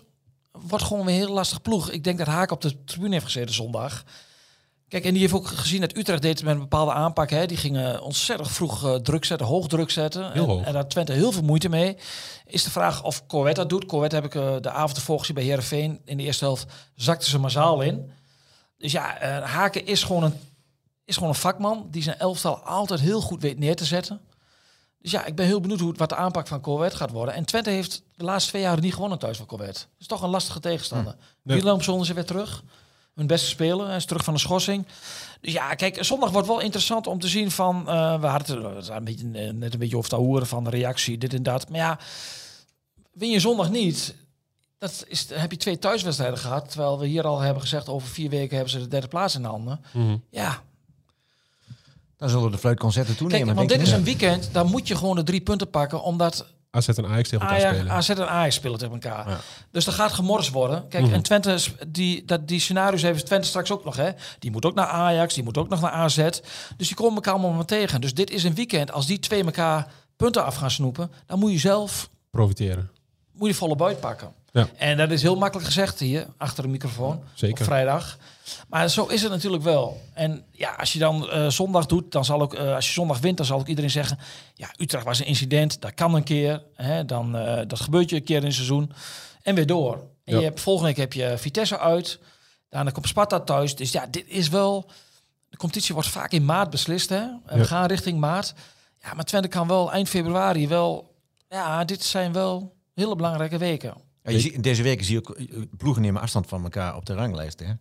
wordt 0.53 0.85
gewoon 0.85 1.07
weer 1.07 1.15
een 1.15 1.21
heel 1.21 1.35
lastig 1.35 1.63
ploeg. 1.63 1.91
Ik 1.91 2.05
denk 2.05 2.19
dat 2.19 2.27
Haak 2.27 2.51
op 2.51 2.61
de 2.61 2.85
tribune 2.85 3.13
heeft 3.13 3.25
gezeten 3.25 3.55
zondag. 3.55 4.05
Kijk, 4.89 5.05
en 5.05 5.11
die 5.13 5.21
heeft 5.21 5.33
ook 5.33 5.47
gezien 5.47 5.81
dat 5.81 5.97
Utrecht 5.97 6.23
deed 6.23 6.43
met 6.43 6.55
een 6.55 6.61
bepaalde 6.61 6.93
aanpak. 6.93 7.31
Hè. 7.31 7.47
Die 7.47 7.57
gingen 7.57 8.03
ontzettend 8.03 8.51
vroeg 8.51 8.85
eh, 8.85 8.95
druk 8.95 9.25
zetten, 9.25 9.47
hoog 9.47 9.67
druk 9.67 9.91
zetten. 9.91 10.33
Heel 10.33 10.43
en, 10.43 10.49
hoog. 10.49 10.65
en 10.65 10.73
daar 10.73 10.89
Twente 10.89 11.13
heel 11.13 11.33
veel 11.33 11.43
moeite 11.43 11.69
mee. 11.69 11.97
Is 12.47 12.65
de 12.65 12.71
vraag 12.71 13.05
of 13.05 13.27
Corvette 13.27 13.61
dat 13.61 13.69
doet. 13.69 13.87
Corvette 13.87 14.15
heb 14.15 14.25
ik 14.25 14.35
eh, 14.35 14.57
de 14.61 14.71
avond 14.71 14.97
ervoor 14.97 15.19
gezien 15.19 15.35
bij 15.35 15.45
Heerenveen. 15.45 16.01
In 16.05 16.17
de 16.17 16.23
eerste 16.23 16.45
helft 16.45 16.67
zakte 16.95 17.29
ze 17.29 17.39
massaal 17.39 17.81
in. 17.81 18.11
Dus 18.79 18.93
ja, 18.93 19.19
Haken 19.43 19.87
is 19.87 20.03
gewoon, 20.03 20.23
een, 20.23 20.35
is 21.05 21.15
gewoon 21.15 21.29
een 21.29 21.35
vakman 21.35 21.87
die 21.91 22.03
zijn 22.03 22.19
elftal 22.19 22.59
altijd 22.59 23.01
heel 23.01 23.21
goed 23.21 23.43
weet 23.43 23.59
neer 23.59 23.77
te 23.77 23.85
zetten. 23.85 24.21
Dus 25.07 25.15
ja, 25.15 25.25
ik 25.25 25.35
ben 25.35 25.47
heel 25.47 25.61
benieuwd 25.61 25.81
hoe, 25.81 25.89
het- 25.89 25.99
wat 25.99 26.09
de 26.09 26.15
aanpak 26.17 26.47
van 26.47 26.61
Corvette 26.61 26.97
gaat 26.97 27.11
worden. 27.11 27.35
En 27.35 27.45
Twente 27.45 27.71
heeft 27.71 28.03
de 28.17 28.25
laatste 28.25 28.51
twee 28.51 28.63
jaren 28.63 28.83
niet 28.83 28.95
gewonnen 28.95 29.19
thuis 29.19 29.37
van 29.37 29.47
Corvette. 29.47 29.81
Dat 29.81 29.89
is 29.99 30.07
toch 30.07 30.23
een 30.23 30.29
lastige 30.29 30.61
tegenstander. 30.61 31.17
Nee. 31.43 31.63
Willemson 31.63 32.01
is 32.01 32.09
er 32.09 32.15
weer 32.15 32.25
terug. 32.25 32.63
Hun 33.15 33.27
beste 33.27 33.47
speler. 33.47 33.87
Hij 33.87 33.97
is 33.97 34.05
terug 34.05 34.25
van 34.25 34.35
de 34.35 34.41
schorsing. 34.41 34.87
Dus 35.41 35.53
ja, 35.53 35.75
kijk, 35.75 36.05
zondag 36.05 36.31
wordt 36.31 36.47
wel 36.49 36.61
interessant 36.61 37.07
om 37.07 37.19
te 37.21 37.29
zien 37.29 37.51
van... 37.51 37.89
eh, 37.89 38.21
we 38.21 38.27
hadden 38.27 38.75
het 38.77 38.89
een 38.89 39.05
beetje, 39.05 39.31
eh, 39.33 39.53
net 39.53 39.73
een 39.73 39.79
beetje 39.79 39.97
over 39.97 40.11
te 40.11 40.17
horen 40.17 40.47
van 40.47 40.65
de 40.65 40.71
reactie, 40.71 41.19
dit 41.19 41.35
en 41.35 41.43
dat. 41.43 41.69
Maar 41.69 41.79
ja, 41.79 41.99
win 43.13 43.31
je 43.31 43.41
zondag 43.41 43.71
niet... 43.71 44.15
Dat 44.79 45.05
is, 45.09 45.27
heb 45.35 45.51
je 45.51 45.57
twee 45.57 45.79
thuiswedstrijden 45.79 46.39
gehad. 46.39 46.69
Terwijl 46.71 46.99
we 46.99 47.07
hier 47.07 47.25
al 47.27 47.41
hebben 47.41 47.63
gezegd, 47.63 47.89
over 47.89 48.09
vier 48.09 48.31
weken 48.31 48.55
hebben 48.57 48.73
ze 48.73 48.79
de 48.79 48.89
derde 48.89 49.09
plaats 49.09 49.35
in 49.35 49.43
de 49.43 49.49
handen. 49.49 49.81
Mhm. 49.93 50.17
Ja, 50.31 50.63
Dan 52.17 52.29
zullen 52.29 52.51
de 52.51 52.59
fluitconcerten 52.59 53.17
toenemen. 53.17 53.45
kijk, 53.47 53.57
want 53.59 53.69
dit 53.69 53.81
is 53.83 53.91
een 53.93 54.05
weekend, 54.05 54.49
dan 54.53 54.67
moet 54.71 54.89
je 54.89 54.97
gewoon 54.97 55.17
de 55.17 55.23
drie 55.23 55.41
punten 55.41 55.71
pakken. 55.71 56.03
Omdat 56.03 56.47
AZ 56.71 56.89
en 56.89 57.07
Ajax 57.07 57.29
tegen 57.29 57.47
elkaar 57.49 57.61
spelen. 57.75 57.93
AZ 57.93 58.09
en 58.09 58.29
Ajax 58.29 58.55
spelen 58.55 58.79
tegen 58.79 58.95
elkaar. 58.95 59.29
Ja. 59.29 59.39
Dus 59.71 59.87
er 59.87 59.93
gaat 59.93 60.13
gemors 60.13 60.51
worden. 60.51 60.89
Kijk, 60.89 61.05
Mhm. 61.05 61.13
en 61.15 61.23
Twente, 61.23 61.53
is- 61.53 61.73
die, 61.89 62.25
dat, 62.25 62.49
die 62.49 62.61
scenario's 62.61 63.03
heeft 63.03 63.27
Twente 63.27 63.49
straks 63.49 63.71
ook 63.71 63.85
nog. 63.85 63.97
Hè? 63.97 64.11
Die 64.39 64.51
moet 64.51 64.65
ook 64.65 64.75
naar 64.75 64.87
Ajax, 64.87 65.35
die 65.35 65.45
moet 65.45 65.59
ook 65.59 65.69
nog 65.69 65.81
naar 65.81 65.91
AZ. 65.91 66.17
Dus 66.77 66.87
die 66.87 66.95
komen 66.97 67.15
elkaar 67.15 67.35
allemaal 67.35 67.65
tegen. 67.65 68.01
Dus 68.01 68.15
dit 68.15 68.31
is 68.31 68.45
een 68.45 68.55
weekend. 68.55 68.93
Als 68.93 69.07
die 69.07 69.19
twee 69.19 69.45
elkaar 69.45 69.87
punten 70.17 70.45
af 70.45 70.55
gaan 70.57 70.71
snoepen, 70.71 71.11
dan 71.27 71.39
moet 71.39 71.53
je 71.53 71.59
zelf 71.59 72.09
Profiteren. 72.31 72.91
moet 73.33 73.49
je 73.49 73.55
volle 73.55 73.77
buit 73.77 74.01
pakken. 74.01 74.33
Ja. 74.53 74.69
En 74.77 74.97
dat 74.97 75.11
is 75.11 75.23
heel 75.23 75.37
makkelijk 75.37 75.67
gezegd 75.67 75.99
hier, 76.01 76.27
achter 76.37 76.63
de 76.63 76.69
microfoon. 76.69 77.23
Zeker. 77.35 77.59
Op 77.61 77.65
vrijdag. 77.67 78.19
Maar 78.69 78.89
zo 78.89 79.07
is 79.07 79.23
het 79.23 79.31
natuurlijk 79.31 79.63
wel. 79.63 80.01
En 80.15 80.45
ja, 80.51 80.71
als 80.75 80.93
je 80.93 80.99
dan 80.99 81.31
eh, 81.31 81.49
zondag 81.49 81.87
doet, 81.87 82.13
dan 82.13 82.25
zal 82.25 82.41
ook, 82.43 82.55
eh, 82.55 82.75
als 82.75 82.87
je 82.87 82.93
zondag 82.93 83.19
wint, 83.19 83.37
dan 83.37 83.47
zal 83.47 83.59
ook 83.59 83.67
iedereen 83.67 83.91
zeggen: 83.91 84.19
Ja, 84.55 84.71
Utrecht 84.79 85.05
was 85.05 85.19
een 85.19 85.27
incident, 85.27 85.81
dat 85.81 85.95
kan 85.95 86.15
een 86.15 86.25
keer. 86.25 86.63
Hè, 86.75 87.05
dan, 87.05 87.37
eh, 87.37 87.63
dat 87.67 87.81
gebeurt 87.81 88.11
je 88.11 88.17
een 88.17 88.25
keer 88.25 88.37
in 88.39 88.45
het 88.45 88.55
seizoen. 88.55 88.93
En 89.43 89.55
weer 89.55 89.67
door. 89.67 89.95
En 90.25 90.33
Ja. 90.33 90.39
je 90.39 90.45
hebt, 90.45 90.61
volgende 90.61 90.89
week 90.89 90.99
heb 90.99 91.13
je 91.13 91.39
Vitesse 91.39 91.79
uit. 91.79 92.19
Daarna 92.69 92.91
komt 92.91 93.09
Sparta 93.09 93.41
thuis. 93.41 93.77
Dus 93.77 93.93
ja, 93.93 94.07
dit 94.11 94.25
is 94.27 94.49
wel. 94.49 94.91
De 95.49 95.57
competitie 95.57 95.95
wordt 95.95 96.09
vaak 96.09 96.33
in 96.33 96.45
maart 96.45 96.71
beslist. 96.71 97.09
Hè? 97.09 97.17
En 97.17 97.41
Ja. 97.51 97.57
We 97.57 97.65
gaan 97.65 97.87
richting 97.87 98.19
maart. 98.19 98.55
Ja, 99.03 99.15
maar 99.15 99.25
Twente 99.25 99.49
kan 99.49 99.69
wel 99.69 99.93
eind 99.93 100.09
februari 100.09 100.69
wel. 100.69 101.15
Ja, 101.49 101.85
dit 101.85 102.05
zijn 102.05 102.33
wel 102.33 102.75
hele 102.95 103.17
belangrijke 103.17 103.59
weken. 103.59 103.95
Ja, 104.23 104.31
je 104.31 104.41
ziet, 104.41 104.63
deze 104.63 104.83
weken 104.83 105.05
zie 105.05 105.15
je 105.15 105.21
ook 105.21 105.37
ploegen 105.77 106.03
nemen 106.03 106.21
afstand 106.23 106.47
van 106.47 106.63
elkaar 106.63 106.97
op 106.97 107.07
de 107.07 107.15
ranglijst. 107.15 107.61
Hè? 107.61 107.73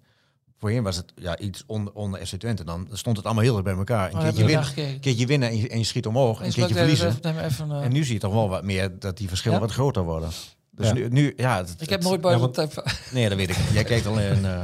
Voorheen 0.58 0.84
was 0.84 0.96
het 0.96 1.14
ja, 1.16 1.38
iets 1.38 1.64
onder, 1.66 1.94
onder 1.94 2.26
FC 2.26 2.36
Twente. 2.36 2.64
Dan 2.64 2.88
stond 2.92 3.18
het 3.18 3.26
allemaal 3.26 3.44
heel 3.44 3.56
erg 3.56 3.64
bij 3.64 3.74
elkaar. 3.76 4.08
Een 4.10 4.16
Oh, 4.16 4.22
keertje, 4.22 4.28
heb 4.28 4.36
je 4.38 4.46
win, 4.46 4.56
daar 4.56 4.64
gekeken? 4.64 4.94
een 4.94 5.00
keertje 5.00 5.26
winnen 5.26 5.50
en 5.50 5.58
je, 5.58 5.70
en 5.70 5.78
je 5.78 5.84
schiet 5.84 6.06
omhoog. 6.08 6.40
Een 6.40 6.46
Eens 6.46 6.56
keertje 6.56 6.76
even, 6.76 6.98
verliezen. 6.98 7.46
even, 7.46 7.72
eh, 7.72 7.84
En 7.84 7.92
nu 7.92 8.04
zie 8.04 8.14
je 8.14 8.20
toch 8.20 8.34
wel 8.34 8.50
wat 8.50 8.64
meer 8.64 9.00
dat 9.00 9.18
die 9.18 9.28
verschillen 9.28 9.58
Ja? 9.60 9.64
wat 9.66 9.74
groter 9.74 10.04
worden. 10.04 10.30
Dus 10.72 10.88
Ja. 10.88 10.94
nu, 10.94 11.08
nu, 11.10 11.34
ja, 11.38 11.58
het- 11.58 11.70
ik 11.82 11.90
heb 11.90 12.00
het- 12.00 12.08
nooit 12.08 12.22
bij 12.22 12.38
want- 12.38 12.56
Nee, 13.12 13.30
dat 13.30 13.38
weet 13.38 13.50
ik. 13.50 13.58
Jij 13.74 13.84
kijkt 13.84 14.06
alleen 14.06 14.46
eh, 14.46 14.64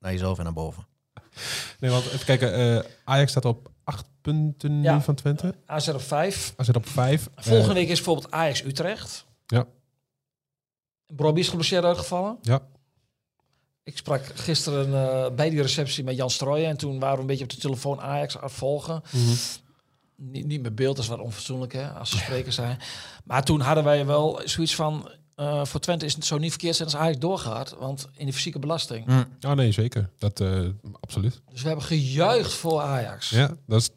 naar 0.00 0.12
jezelf 0.12 0.38
en 0.38 0.44
naar 0.44 0.52
boven. 0.52 0.86
Nee, 1.80 1.90
want 1.90 2.04
even 2.04 2.24
kijken. 2.26 2.54
eh, 2.84 2.90
Ajax 3.04 3.30
staat 3.30 3.44
op 3.44 3.70
acht 3.84 4.06
punten 4.20 4.82
Ja. 4.82 4.94
nu 4.94 5.00
van 5.02 5.14
Twente. 5.14 5.54
AZ 5.66 5.88
op 5.88 6.00
5. 6.02 6.52
AZ 6.56 6.68
op 6.68 6.88
vijf. 6.88 7.28
Volgende 7.36 7.74
week 7.74 7.88
is 7.88 7.94
bijvoorbeeld 7.96 8.30
Ajax 8.30 8.64
Utrecht. 8.64 9.26
Ja. 9.46 9.66
Robbie 11.16 11.42
is 11.42 11.48
geblesseerd 11.48 11.84
uitgevallen. 11.84 12.38
Ja. 12.42 12.60
Ik 13.88 13.96
sprak 13.96 14.22
gisteren 14.34 14.86
eh, 14.94 15.30
bij 15.34 15.50
die 15.50 15.62
receptie 15.62 16.04
met 16.04 16.16
Jan 16.16 16.30
Strooijen. 16.30 16.68
En 16.68 16.76
toen 16.76 16.98
waren 16.98 17.14
we 17.14 17.20
een 17.20 17.26
beetje 17.26 17.44
op 17.44 17.50
de 17.50 17.56
telefoon 17.56 18.00
Ajax 18.00 18.38
afvolgen. 18.38 19.02
mhm. 19.10 19.32
Niet, 20.16 20.46
niet 20.46 20.62
met 20.62 20.74
beeld, 20.74 20.96
dat 20.96 21.04
is 21.04 21.10
wat 21.10 21.18
onfatsoenlijk 21.20 21.72
hè, 21.72 21.88
als 21.88 22.10
ze 22.10 22.16
sprekers 22.24 22.54
zijn. 22.54 22.78
Maar 23.24 23.44
toen 23.44 23.60
hadden 23.60 23.84
wij 23.84 24.06
wel 24.06 24.40
zoiets 24.44 24.74
van... 24.74 25.10
eh, 25.34 25.64
voor 25.64 25.80
Twente 25.80 26.04
is 26.04 26.14
het 26.14 26.24
zo 26.24 26.38
niet 26.38 26.50
verkeerd 26.50 26.76
zijn 26.76 26.88
als 26.88 26.96
Ajax 26.98 27.18
doorgaat. 27.18 27.76
Want 27.78 28.08
in 28.16 28.26
de 28.26 28.32
fysieke 28.32 28.58
belasting. 28.58 29.26
Oh 29.46 29.52
nee, 29.52 29.72
zeker. 29.72 30.08
Dat, 30.18 30.40
eh, 30.40 30.60
absoluut. 31.00 31.40
Dus 31.50 31.62
we 31.62 31.68
hebben 31.68 31.86
gejuicht 31.86 32.52
voor 32.52 32.80
Ajax. 32.80 33.30
Ja, 33.30 33.50
dat 33.66 33.80
is, 33.80 33.90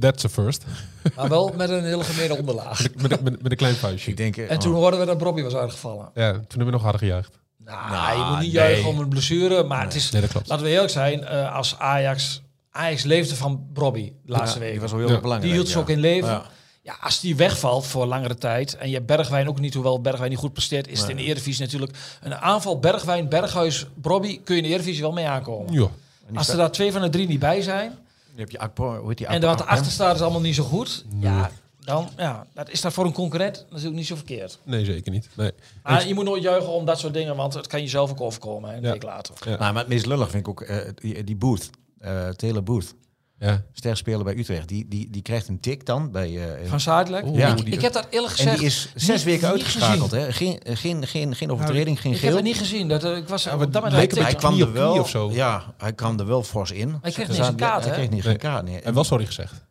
that's 0.00 0.24
a 0.24 0.28
first. 0.28 0.64
Maar 1.16 1.28
wel 1.28 1.52
met 1.56 1.70
een 1.70 1.84
hele 1.84 2.04
gemene 2.04 2.36
onderlaag. 2.40 2.82
Met, 2.82 3.02
met, 3.02 3.22
met, 3.22 3.42
met 3.42 3.50
een 3.50 3.56
klein 3.58 3.74
vuistje. 3.74 4.10
Ik 4.10 4.16
denk, 4.16 4.36
En 4.36 4.58
toen 4.58 4.72
oh, 4.72 4.78
hoorden 4.78 5.00
we 5.00 5.06
dat 5.06 5.22
Robbie 5.22 5.44
was 5.44 5.54
uitgevallen. 5.54 6.10
Ja, 6.14 6.32
toen 6.32 6.44
hebben 6.48 6.66
we 6.66 6.72
nog 6.72 6.82
harder 6.82 7.00
gejuicht. 7.00 7.38
Nou, 7.66 7.90
Nou, 7.90 8.18
je 8.18 8.24
moet 8.24 8.30
niet 8.40 8.52
nee. 8.52 8.62
juichen 8.62 8.88
om 8.88 8.98
een 8.98 9.08
blessure. 9.08 9.62
Maar 9.64 9.82
het 9.84 9.94
is, 9.94 10.10
Nee, 10.10 10.20
dat 10.20 10.30
klopt. 10.30 10.48
laten 10.48 10.64
we 10.64 10.70
eerlijk 10.70 10.92
zijn, 10.92 11.24
eh, 11.24 11.54
als 11.54 11.78
Ajax... 11.78 12.42
Ajax 12.70 13.02
leefde 13.02 13.36
van 13.36 13.66
Robbie 13.74 14.16
de 14.24 14.32
laatste 14.32 14.58
ja, 14.58 14.64
week. 14.64 14.72
Die 14.72 14.80
was 14.80 14.90
wel 14.90 15.00
heel 15.00 15.08
Ja. 15.08 15.20
belangrijk. 15.20 15.42
Die 15.42 15.52
hield 15.52 15.68
ze 15.68 15.74
ja. 15.76 15.80
ook 15.80 15.88
in 15.90 15.98
leven. 16.00 16.28
Ja. 16.30 16.44
Ja, 16.82 16.96
als 17.00 17.20
die 17.20 17.36
wegvalt 17.36 17.86
voor 17.86 18.06
langere 18.06 18.34
tijd... 18.34 18.76
en 18.76 18.88
je 18.88 18.94
hebt 18.94 19.06
Bergwijn 19.06 19.48
ook 19.48 19.60
niet, 19.60 19.74
hoewel 19.74 20.00
Bergwijn 20.00 20.30
niet 20.30 20.38
goed 20.38 20.52
presteert... 20.52 20.88
is 20.88 21.00
het 21.00 21.08
in 21.08 21.16
de 21.16 21.22
Eredivisie 21.22 21.64
natuurlijk 21.64 21.92
een 22.22 22.34
aanval 22.34 22.78
Bergwijn, 22.78 23.28
Berghuis, 23.28 23.86
Brobby... 24.00 24.40
kun 24.44 24.54
je 24.56 24.60
in 24.62 24.66
de 24.66 24.74
Eredivisie 24.74 25.02
wel 25.02 25.12
mee 25.12 25.26
aankomen. 25.28 25.72
Ja. 25.72 25.88
En 26.28 26.36
Als 26.36 26.48
er 26.48 26.56
daar 26.56 26.70
twee 26.72 26.92
van 26.92 27.00
de 27.02 27.08
drie 27.08 27.26
niet 27.26 27.38
bij 27.38 27.62
zijn... 27.62 27.88
Dan 27.90 28.38
heb 28.38 28.50
je 28.50 28.58
Akpo, 28.58 28.96
hoe 28.98 29.08
heet 29.08 29.18
die? 29.18 29.26
en 29.26 29.32
Akpo- 29.34 29.46
wat 29.46 29.56
Akpom? 29.60 29.72
erachter 29.72 29.92
staat 29.92 30.14
is 30.14 30.20
allemaal 30.20 30.40
niet 30.40 30.54
zo 30.54 30.64
goed... 30.64 31.04
ja, 31.20 31.50
dan 31.86 32.08
ja, 32.16 32.46
dat 32.54 32.70
is 32.70 32.80
dat 32.80 32.92
voor 32.92 33.04
een 33.04 33.12
concurrent 33.12 33.66
natuurlijk 33.68 33.96
niet 33.96 34.06
zo 34.06 34.14
verkeerd. 34.16 34.58
Nee, 34.64 34.84
zeker 34.84 35.12
niet. 35.12 35.28
Nee. 35.36 35.52
Maar 35.82 36.06
je 36.08 36.14
moet 36.14 36.24
nooit 36.24 36.42
juichen 36.42 36.70
om 36.72 36.84
dat 36.84 36.98
soort 36.98 37.14
dingen... 37.14 37.36
want 37.36 37.54
het 37.54 37.66
kan 37.66 37.80
jezelf 37.80 38.10
ook 38.10 38.20
overkomen 38.20 38.70
hè, 38.70 38.76
een 38.76 38.82
Ja. 38.82 38.90
week 38.92 39.02
later. 39.02 39.34
Ja. 39.44 39.50
Nou, 39.56 39.72
maar 39.72 39.82
het 39.82 39.88
meest 39.88 40.06
lullig 40.06 40.30
vind 40.30 40.42
ik 40.42 40.48
ook 40.48 40.60
eh, 40.60 40.76
die, 40.94 41.24
die 41.24 41.36
Booth. 41.36 41.70
eh 41.98 42.28
Taylor 42.28 42.62
Booth. 42.62 42.94
Ja. 43.38 43.62
Sterspeler 43.72 44.24
bij 44.24 44.36
Utrecht. 44.36 44.68
Die, 44.68 44.88
die, 44.88 45.10
die 45.10 45.22
krijgt 45.22 45.48
een 45.48 45.60
tik 45.60 45.86
dan 45.86 46.10
bij... 46.10 46.58
eh, 46.62 46.68
Van 46.68 46.80
Zuidelijk? 46.80 47.26
Oeh, 47.26 47.38
Ja. 47.38 47.56
ik, 47.56 47.58
ik 47.66 47.80
heb 47.80 47.92
dat 47.92 48.06
eerlijk 48.10 48.32
en 48.32 48.36
gezegd 48.38 48.56
die 48.58 48.66
is 48.66 48.88
zes 48.94 49.08
niet- 49.14 49.24
weken 49.24 49.40
niet 49.42 49.62
uitgeschakeld. 49.62 50.10
Hè? 50.10 50.32
Geen, 50.32 50.60
geen, 50.64 51.06
geen, 51.06 51.34
geen 51.36 51.50
overtreding, 51.50 52.00
geen 52.00 52.12
Ik 52.12 52.18
heb 52.18 52.26
geel. 52.28 52.36
het 52.36 52.44
niet 52.46 52.56
gezien. 52.58 52.88
Dat, 52.88 53.04
ik 53.04 53.28
was 53.28 53.44
Ja, 53.44 53.56
dat 53.56 53.82
hij 53.82 54.06
beetje 54.06 54.34
kwam 54.34 54.60
er 54.60 54.72
wel, 54.72 54.98
of 54.98 55.08
zo. 55.08 55.30
Ja, 55.32 55.74
hij 55.78 55.92
kwam 55.92 56.18
er 56.18 56.26
wel 56.26 56.42
fors 56.42 56.70
in. 56.70 56.98
Hij 57.02 57.10
kreeg 57.12 57.28
niet 57.28 57.54
kaart, 57.54 57.84
Hij 57.84 57.92
kreeg 57.92 58.10
niet 58.10 58.22
geen 58.22 58.36
kaart. 58.36 58.64
Nee. 58.64 58.80
En 58.80 58.94
wel 58.94 59.04
sorry 59.04 59.26
gezegd. 59.26 59.64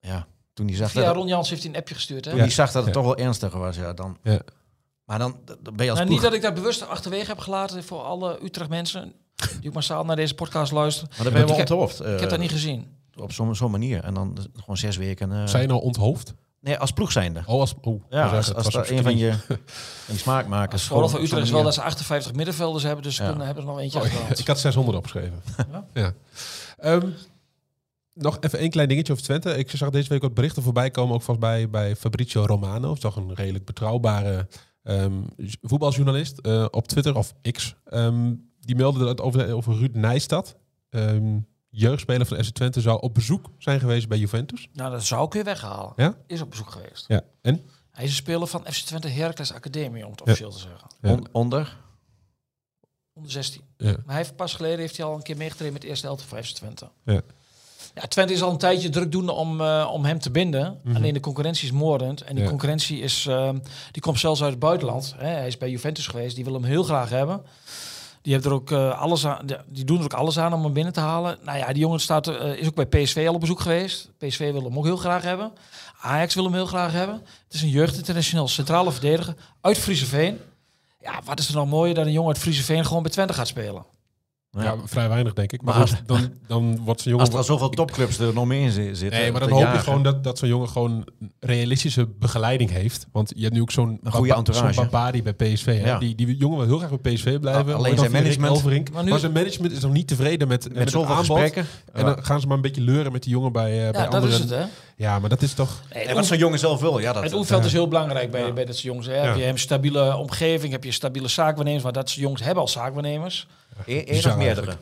Ja, 0.00 0.26
toen 0.58 0.66
hij 0.66 0.76
zag 0.76 0.90
Via 0.90 1.04
dat, 1.04 1.14
Ron 1.14 1.26
Jans 1.26 1.50
heeft 1.50 1.62
hij 1.62 1.70
een 1.70 1.76
appje 1.78 1.94
gestuurd. 1.94 2.24
Hè? 2.24 2.30
toen 2.30 2.40
hij 2.40 2.50
zag 2.50 2.66
dat 2.72 2.84
het 2.84 2.94
Ja. 2.94 3.00
toch 3.00 3.04
wel 3.04 3.16
ernstiger 3.24 3.58
was, 3.58 3.76
ja, 3.76 3.92
dan. 3.92 4.16
Ja. 4.22 4.38
Maar 5.04 5.18
dan, 5.18 5.36
dan 5.44 5.76
ben 5.76 5.84
je 5.84 5.90
als 5.90 6.00
Nou, 6.00 6.10
niet 6.10 6.22
dat 6.22 6.32
ik 6.32 6.42
dat 6.42 6.54
bewust 6.54 6.88
achterwege 6.88 7.26
heb 7.26 7.38
gelaten 7.38 7.84
voor 7.84 8.00
alle 8.02 8.38
Utrecht 8.44 8.70
mensen 8.70 9.12
die 9.60 9.68
ook 9.68 9.74
massaal 9.74 10.04
naar 10.04 10.16
deze 10.16 10.34
podcast 10.34 10.72
luisteren. 10.72 11.10
Maar 11.14 11.24
dan 11.24 11.32
ben 11.32 11.40
je 11.42 11.46
wel 11.48 11.56
Ik 11.58 11.68
heb- 11.68 11.78
onthoofd. 11.78 12.00
Ik 12.00 12.20
heb 12.20 12.30
dat 12.30 12.38
niet 12.38 12.50
gezien. 12.50 12.96
Op 13.16 13.32
zo'n 13.32 13.54
zo'n 13.54 13.70
manier. 13.70 14.04
En 14.04 14.14
dan 14.14 14.38
gewoon 14.56 14.76
zes 14.76 14.96
weken... 14.96 15.32
eh, 15.32 15.46
Zijn 15.46 15.62
je 15.62 15.68
nou 15.68 15.80
onthoofd? 15.82 16.34
Nee, 16.60 16.78
als 16.78 16.90
ploeg 16.90 17.12
zijnde. 17.12 17.42
Oh, 17.46 17.60
als, 17.60 17.74
oh, 17.80 18.02
Ja, 18.10 18.22
was 18.24 18.32
als, 18.54 18.66
het 18.66 18.76
als 18.76 18.90
een 18.90 19.02
van 19.02 19.16
je 19.16 19.32
van 19.46 19.56
die 20.06 20.18
smaakmakers... 20.18 20.82
Vooral 20.82 21.08
voor 21.08 21.18
op 21.18 21.24
zo'n 21.24 21.24
Utrecht 21.38 21.46
is 21.46 21.50
wel 21.52 21.62
dat 21.62 21.74
ze 21.74 21.82
58 21.82 22.32
middenvelders 22.32 22.84
hebben, 22.84 23.02
dus 23.02 23.14
ze 23.14 23.22
Ja. 23.22 23.28
kunnen, 23.28 23.46
hebben 23.46 23.64
er 23.64 23.70
nog 23.70 23.80
eentje 23.80 24.00
Oh, 24.00 24.06
ik 24.38 24.46
had 24.46 24.58
600 24.58 24.96
opgeschreven. 24.96 25.42
Ja? 25.72 25.84
ja. 25.94 26.12
Ehm, 26.78 27.06
nog 28.18 28.36
even 28.40 28.58
één 28.58 28.70
klein 28.70 28.88
dingetje 28.88 29.12
over 29.12 29.24
Twente. 29.24 29.56
Ik 29.56 29.70
zag 29.70 29.90
deze 29.90 30.08
week 30.08 30.22
wat 30.22 30.34
berichten 30.34 30.62
voorbij 30.62 30.90
komen, 30.90 31.14
ook 31.14 31.22
vast 31.22 31.38
bij, 31.38 31.70
bij 31.70 31.96
Fabrizio 31.96 32.44
Romano. 32.44 32.94
Toch 32.94 33.16
een 33.16 33.34
redelijk 33.34 33.64
betrouwbare 33.64 34.48
ehm, 34.82 35.22
voetbaljournalist 35.62 36.38
eh, 36.38 36.66
op 36.70 36.88
Twitter 36.88 37.16
of 37.16 37.34
X. 37.50 37.74
Ehm, 37.84 38.34
die 38.60 38.76
meldde 38.76 39.04
dat 39.04 39.20
over, 39.20 39.52
over 39.52 39.74
Ruud 39.76 39.94
Nijstad. 39.94 40.56
Ehm, 40.90 41.38
jeugdspeler 41.70 42.26
van 42.26 42.44
FC 42.44 42.50
Twente 42.54 42.80
zou 42.80 43.00
op 43.00 43.14
bezoek 43.14 43.46
zijn 43.58 43.80
geweest 43.80 44.08
bij 44.08 44.18
Juventus. 44.18 44.68
Nou, 44.72 44.90
dat 44.90 45.04
zou 45.04 45.26
ik 45.26 45.32
weer 45.32 45.44
weghalen. 45.44 45.92
Ja? 45.96 46.16
Is 46.26 46.40
op 46.40 46.50
bezoek 46.50 46.70
geweest. 46.70 47.04
Ja. 47.08 47.22
En? 47.42 47.62
Hij 47.90 48.04
is 48.04 48.10
een 48.10 48.16
speler 48.16 48.46
van 48.46 48.60
FC 48.64 48.84
Twente 48.84 49.08
Heracles 49.08 49.52
Academie, 49.52 50.04
om 50.04 50.10
het 50.10 50.22
officieel 50.22 50.50
te 50.50 50.58
zeggen. 50.58 50.88
Ja. 51.00 51.10
On- 51.10 51.26
onder. 51.32 51.76
Onder 53.12 53.32
16. 53.32 53.62
Ja. 53.76 53.90
Maar 53.90 54.02
hij 54.06 54.16
heeft 54.16 54.36
pas 54.36 54.54
geleden 54.54 54.78
heeft 54.78 54.96
hij 54.96 55.06
al 55.06 55.14
een 55.14 55.22
keer 55.22 55.36
meegetraind 55.36 55.72
met 55.72 55.82
de 55.82 55.88
eerste 55.88 56.06
helft 56.06 56.22
van 56.22 56.44
FC 56.44 56.54
Twente. 56.54 56.88
Ja. 57.04 57.20
Ja, 58.00 58.06
Twente 58.06 58.32
is 58.32 58.42
al 58.42 58.50
een 58.50 58.58
tijdje 58.58 58.88
druk 58.88 59.12
doen 59.12 59.28
om, 59.28 59.60
eh, 59.60 59.90
om 59.92 60.04
hem 60.04 60.18
te 60.18 60.30
binden. 60.30 60.80
Mhm. 60.84 60.96
Alleen 60.96 61.12
de 61.14 61.20
concurrentie 61.20 61.64
is 61.64 61.72
moordend. 61.72 62.22
En 62.22 62.34
die 62.34 62.42
Ja. 62.44 62.48
concurrentie 62.50 63.00
is, 63.00 63.26
ehm, 63.28 63.58
die 63.92 64.02
komt 64.02 64.18
zelfs 64.18 64.40
uit 64.42 64.50
het 64.50 64.58
buitenland. 64.58 65.14
Hè. 65.16 65.26
Hij 65.28 65.46
is 65.46 65.58
bij 65.58 65.70
Juventus 65.70 66.06
geweest. 66.06 66.34
Die 66.34 66.44
wil 66.44 66.52
hem 66.52 66.64
heel 66.64 66.82
graag 66.82 67.10
hebben. 67.10 67.42
Die, 68.22 68.32
heeft 68.32 68.44
er 68.46 68.52
ook, 68.52 68.70
eh, 68.70 69.00
alles 69.00 69.26
aan, 69.26 69.46
die- 69.72 69.84
doen 69.84 69.98
er 69.98 70.04
ook 70.04 70.12
alles 70.12 70.38
aan 70.38 70.52
om 70.52 70.62
hem 70.64 70.72
binnen 70.72 70.92
te 70.92 71.00
halen. 71.00 71.38
Nou 71.44 71.58
ja, 71.58 71.66
die 71.66 71.78
jongen 71.78 72.00
staat, 72.00 72.26
eh, 72.28 72.52
is 72.56 72.66
ook 72.66 72.74
bij 72.74 72.86
PSV 72.86 73.24
al 73.28 73.34
op 73.34 73.40
bezoek 73.40 73.60
geweest. 73.60 74.10
PSV 74.18 74.52
wil 74.52 74.62
hem 74.64 74.78
ook 74.78 74.84
heel 74.84 74.96
graag 74.96 75.22
hebben. 75.22 75.52
Ajax 76.00 76.34
wil 76.34 76.44
hem 76.44 76.54
heel 76.54 76.66
graag 76.66 76.92
hebben. 76.92 77.14
Het 77.44 77.54
is 77.54 77.62
een 77.62 77.68
jeugdinternational 77.68 78.48
centrale 78.48 78.92
verdediger 78.92 79.34
uit 79.60 79.78
Frieseveen. 79.78 80.38
Ja, 81.00 81.20
wat 81.24 81.38
is 81.38 81.48
er 81.48 81.54
nou 81.54 81.66
mooier 81.66 81.94
dan 81.94 82.06
een 82.06 82.12
jongen 82.12 82.28
uit 82.32 82.38
Frieseveen 82.42 82.84
gewoon 82.84 83.02
bij 83.02 83.12
Twente 83.12 83.32
gaat 83.32 83.48
spelen? 83.48 83.84
Ja, 84.64 84.76
vrij 84.84 85.08
weinig 85.08 85.32
denk 85.32 85.52
ik. 85.52 85.62
Maar, 85.62 85.78
Maar 85.78 85.88
goed, 85.88 86.02
dan, 86.06 86.32
dan 86.46 86.78
wordt 86.84 87.00
zo'n 87.00 87.10
jongen... 87.12 87.26
Als 87.26 87.34
er 87.34 87.40
al 87.40 87.46
zoveel 87.58 87.68
topclubs 87.68 88.18
er 88.18 88.32
nog 88.34 88.46
meer 88.46 88.62
in 88.62 88.70
zi- 88.70 88.94
zitten. 88.94 89.20
Nee, 89.20 89.30
maar 89.32 89.40
dan 89.40 89.50
hoop 89.50 89.72
je 89.72 89.78
gewoon 89.78 90.02
dat, 90.02 90.24
dat 90.24 90.38
zo'n 90.38 90.48
jongen 90.48 90.68
gewoon 90.68 91.04
realistische 91.40 92.06
begeleiding 92.18 92.70
heeft. 92.70 93.06
Want 93.12 93.32
je 93.36 93.42
hebt 93.42 93.54
nu 93.54 93.60
ook 93.60 93.70
zo'n 93.70 94.00
goede 94.04 94.34
entourage. 94.34 94.72
zo'n 94.72 94.84
Babadi 94.90 95.22
bij 95.22 95.32
PSV. 95.34 95.64
Hè? 95.80 95.86
Ja. 95.86 95.98
Die, 95.98 96.14
die 96.14 96.36
jongen 96.36 96.58
wil 96.58 96.66
heel 96.66 96.78
graag 96.78 97.00
bij 97.00 97.12
PSV 97.14 97.38
blijven. 97.38 97.62
Alleen 97.62 97.80
Maar 97.80 97.90
dan 97.90 97.98
zijn 97.98 98.10
management- 98.12 98.92
Maar 98.92 99.04
nu- 99.04 99.10
maar 99.10 99.18
zijn 99.18 99.32
management 99.32 99.72
is 99.72 99.80
nog 99.80 99.92
niet 99.92 100.08
tevreden 100.08 100.48
met, 100.48 100.62
met, 100.64 100.72
Met 100.72 100.82
het 100.82 100.90
zoveel 100.92 101.14
aanbod. 101.14 101.26
gesprekken. 101.26 101.66
En 101.92 102.04
dan 102.04 102.24
gaan 102.24 102.40
ze 102.40 102.46
maar 102.46 102.56
een 102.56 102.62
beetje 102.62 102.80
leuren 102.82 103.12
met 103.12 103.22
die 103.22 103.32
jongen 103.32 103.52
bij, 103.52 103.70
bij 103.70 103.76
Ja, 103.76 103.92
dat 103.92 104.14
anderen. 104.14 104.28
is 104.34 104.38
het, 104.38 104.50
hè? 104.50 104.62
Ja, 104.96 105.18
maar 105.18 105.28
dat 105.28 105.42
is 105.42 105.52
toch... 105.54 105.82
Nee, 105.94 106.04
En 106.04 106.14
wat 106.14 106.26
zo'n 106.26 106.38
jongen 106.38 106.58
zelf 106.58 106.80
wil, 106.80 106.98
ja, 106.98 107.12
dat... 107.12 107.22
Het 107.22 107.32
oefenveld 107.32 107.64
is 107.64 107.72
heel 107.72 107.88
belangrijk 107.88 108.30
bij, 108.30 108.52
bij 108.52 108.64
dat 108.64 108.74
soort 108.74 108.86
jongens. 108.86 109.06
Hè. 109.06 109.12
Heb 109.12 109.36
je 109.36 109.46
een 109.46 109.58
stabiele 109.58 110.16
omgeving, 110.16 110.72
heb 110.72 110.84
je 110.84 110.92
stabiele 110.92 111.28
zaakwaarnemers. 111.28 111.82
Maar 111.84 111.92
dat 111.92 112.08
soort 112.08 112.20
jongens 112.20 112.42
hebben 112.42 112.62
al 112.62 112.68
zaakwaarnemers. 112.68 113.46
Eén 113.86 114.26
of 114.26 114.36
meerdere. 114.36 114.76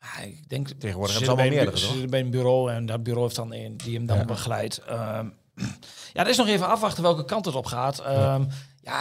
Ja, 0.00 0.22
ik 0.22 0.48
denk, 0.48 0.68
Tegenwoordig 0.68 0.82
hebben 0.82 0.98
ze 1.08 1.10
allemaal 1.10 1.24
zitten 1.24 1.36
bij 1.36 1.46
een 1.46 1.50
meerdere, 1.54 1.76
ze 1.78 1.82
toch? 1.84 1.92
zitten 1.92 2.10
bij 2.10 2.20
een 2.20 2.30
bureau 2.30 2.72
en 2.72 2.86
dat 2.86 3.02
bureau 3.02 3.22
heeft 3.24 3.36
dan 3.36 3.52
een 3.54 3.76
die 3.76 3.94
hem 3.96 4.06
dan 4.06 4.18
Ja. 4.18 4.24
begeleidt. 4.24 4.78
Ehm, 4.78 5.26
ja, 6.14 6.22
er 6.22 6.28
is 6.28 6.36
nog 6.36 6.46
even 6.48 6.68
afwachten 6.68 7.02
welke 7.02 7.24
kant 7.24 7.44
het 7.44 7.54
op 7.54 7.66
gaat. 7.66 7.98
Ehm, 7.98 8.44
ja. 8.82 9.00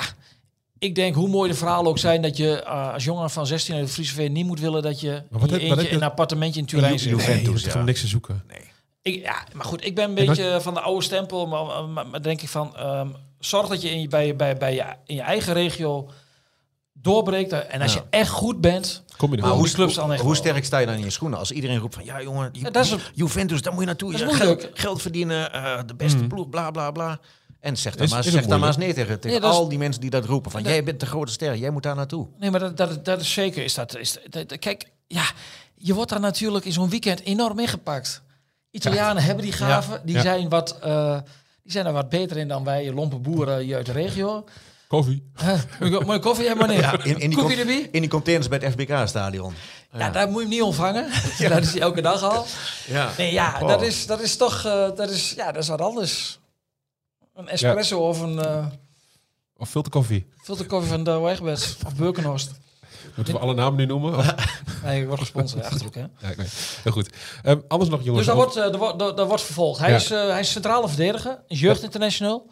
ik 0.80 0.96
denk 0.96 1.16
hoe 1.16 1.28
mooi 1.30 1.50
de 1.52 1.56
verhalen 1.58 1.88
ook 1.88 1.98
zijn 1.98 2.22
dat 2.22 2.38
je 2.38 2.62
eh, 2.64 2.94
als 2.94 3.04
jongen 3.04 3.30
van 3.30 3.48
16 3.48 3.76
uit 3.76 3.86
de 3.86 3.92
Friese 3.94 4.14
Veen 4.14 4.32
niet 4.32 4.46
moet 4.46 4.60
willen 4.60 4.82
dat 4.82 5.00
je 5.00 5.12
wat 5.12 5.20
in 5.22 5.28
je 5.30 5.40
heb- 5.40 5.42
wat 5.42 5.52
eentje 5.52 5.76
heb 5.76 5.80
je- 5.86 5.90
in 5.90 5.96
een 5.96 6.04
appartementje 6.10 6.60
in 6.60 6.66
Turijn 6.66 7.00
zit. 7.00 7.16
Nee, 7.16 7.42
je 7.42 7.70
gewoon 7.70 7.86
niks 7.86 8.02
te 8.02 8.08
zoeken. 8.08 8.44
Ik, 9.02 9.22
ja, 9.22 9.44
maar 9.54 9.66
goed, 9.66 9.86
ik 9.86 9.96
ben 9.96 10.10
een 10.10 10.16
beetje 10.16 10.58
van 10.62 10.74
de 10.74 10.80
oude 10.80 11.04
stempel, 11.04 11.48
maar, 11.48 11.84
maar, 11.90 12.08
maar 12.08 12.22
denk 12.22 12.42
ik 12.42 12.50
van, 12.50 12.76
ehm, 12.76 13.08
zorg 13.40 13.68
dat 13.68 13.82
je, 13.82 13.90
in 13.90 14.02
je 14.02 14.08
bij, 14.08 14.36
bij, 14.36 14.58
bij 14.58 14.74
je 14.74 14.84
in 15.06 15.16
je 15.16 15.22
eigen 15.22 15.54
regio 15.54 16.10
doorbreekt. 17.04 17.52
En 17.52 17.82
als 17.82 17.94
Ja. 17.94 18.00
je 18.00 18.18
echt 18.18 18.30
goed 18.30 18.62
bent, 18.62 19.02
Kom 19.18 19.36
je 19.36 19.42
Maar 19.42 19.50
hoe, 19.52 19.70
clubs 19.72 19.96
dan 19.96 20.14
echt 20.14 20.22
hoe 20.22 20.36
sterk 20.36 20.66
sta 20.66 20.78
je 20.78 20.86
dan 20.86 20.96
in 20.96 21.04
je 21.04 21.10
schoenen? 21.10 21.40
Als 21.40 21.52
iedereen 21.52 21.78
roept 21.78 21.96
van, 21.96 22.06
ja 22.06 22.22
jongen, 22.22 22.50
Ju- 22.54 22.62
Ja, 22.64 22.70
dat 22.70 22.84
is 22.84 22.90
Ju- 22.90 22.96
het. 22.98 23.12
Juventus, 23.14 23.62
daar 23.62 23.72
moet 23.74 23.82
je 23.82 23.88
naartoe. 23.88 24.12
Moeilijk. 24.12 24.38
geld, 24.38 24.70
geld 24.74 25.02
verdienen, 25.02 25.54
eh, 25.54 25.80
de 25.86 25.96
beste 25.96 26.18
Mhm. 26.18 26.28
ploeg, 26.28 26.50
bla 26.50 26.72
bla 26.72 26.92
bla. 26.92 27.20
En 27.60 27.78
zeg 27.78 27.96
dan, 27.96 28.06
Is- 28.06 28.12
maar, 28.12 28.20
is 28.26 28.32
zeg 28.32 28.46
dan 28.46 28.60
maar 28.60 28.68
eens 28.68 28.78
nee 28.78 28.94
tegen, 28.94 29.08
tegen 29.20 29.30
Nee, 29.30 29.40
dat 29.40 29.52
is- 29.52 29.58
al 29.58 29.68
die 29.70 29.78
mensen 29.78 30.02
die 30.02 30.10
dat 30.10 30.26
roepen. 30.26 30.52
Van, 30.52 30.64
Dat- 30.64 30.72
jij 30.72 30.84
bent 30.84 31.00
de 31.00 31.06
grote 31.06 31.32
ster, 31.32 31.56
jij 31.56 31.70
moet 31.70 31.84
daar 31.84 31.96
naartoe. 31.96 32.28
nee, 32.40 32.52
maar 32.52 32.60
dat, 32.60 32.78
dat, 32.78 33.06
dat 33.06 33.22
is 33.22 33.34
zeker. 33.34 33.64
Is 33.64 33.74
dat, 33.74 33.98
is 33.98 34.18
dat, 34.30 34.50
dat- 34.50 34.60
kijk, 34.60 34.86
ja, 35.08 35.24
je 35.76 35.94
wordt 35.94 36.10
daar 36.10 36.20
natuurlijk 36.20 36.66
in 36.66 36.72
zo'n 36.72 36.90
weekend 36.90 37.22
enorm 37.24 37.60
ingepakt. 37.60 38.22
Italianen 38.72 39.24
hebben 39.24 39.44
die 39.44 39.54
gaven, 39.54 40.02
die, 40.06 40.16
Ja. 40.16 40.22
zijn 40.22 40.50
wat, 40.50 40.78
eh, 40.82 41.18
die 41.64 41.72
zijn 41.72 41.86
er 41.86 41.94
wat 41.94 42.10
beter 42.10 42.38
in 42.38 42.48
dan 42.48 42.64
wij, 42.64 42.92
lompe 42.94 43.16
boeren 43.20 43.60
hier 43.60 43.76
uit 43.76 43.86
de 43.86 43.92
regio. 43.92 44.44
Koffie. 44.94 45.32
Huh, 45.80 46.00
Mooie 46.06 46.20
koffie 46.20 46.48
hebben, 46.48 46.68
meneer. 46.68 46.82
Ja, 46.84 47.04
in, 47.04 47.20
in, 47.20 47.30
die 47.30 47.58
erbij? 47.58 47.90
in 47.92 48.02
die 48.02 48.10
containers 48.10 48.48
bij 48.48 48.60
het 48.64 48.72
FBK-stadion. 48.74 49.54
Ja, 49.92 50.10
daar 50.10 50.26
moet 50.28 50.36
je 50.36 50.40
hem 50.42 50.50
niet 50.50 50.62
ontvangen. 50.62 51.10
dat 51.50 51.62
is 51.64 51.72
hij 51.72 51.82
elke 51.82 52.02
dag 52.02 52.24
al. 52.24 52.46
Ja. 52.88 53.10
Nee, 53.18 53.32
ja, 53.34 53.58
Oh. 53.62 53.68
dat, 53.68 53.82
is, 53.82 54.06
dat 54.06 54.22
is 54.22 54.38
toch 54.38 54.66
eh, 54.66 54.96
dat 54.96 55.10
is, 55.10 55.34
ja, 55.36 55.52
dat 55.52 55.64
is 55.64 55.68
wat 55.70 55.82
anders. 55.82 56.40
Een 57.36 57.48
espresso 57.48 58.08
of 58.08 58.20
een 58.22 58.34
uh, 58.36 58.66
Of 59.58 59.70
filterkoffie. 59.70 60.28
filterkoffie 60.44 60.90
van 60.90 61.04
de 61.04 61.20
Wegbed 61.20 61.78
of 61.86 61.96
Birkenhorst. 61.96 62.52
Moeten 63.16 63.34
we 63.34 63.40
alle 63.40 63.54
namen 63.54 63.78
nu 63.80 63.86
noemen? 63.86 64.26
Nee, 64.84 65.02
ik 65.02 65.08
word 65.08 65.20
gesponsord, 65.20 65.64
Achterhoek, 65.66 65.96
hè. 65.96 66.02
Ja, 66.20 66.30
ik 66.30 66.38
weet. 66.38 66.78
Heel 66.84 66.92
goed. 66.92 67.10
Ehm, 67.44 67.60
anders 67.68 67.90
nog, 67.90 68.04
jongens. 68.04 68.26
Dus 68.26 68.36
dat 68.36 68.44
wordt, 68.44 68.56
eh, 68.56 68.74
er 68.74 68.78
wordt, 68.78 69.02
er- 69.02 69.20
er 69.20 69.28
wordt 69.28 69.44
vervolgd. 69.44 69.80
Hij, 69.80 69.90
Ja. 69.90 69.96
is, 69.96 70.12
eh, 70.12 70.28
hij 70.28 70.40
is 70.40 70.52
centrale 70.52 70.88
verdediger, 70.88 71.44
is 71.48 71.60
jeugdinternational. 71.60 72.48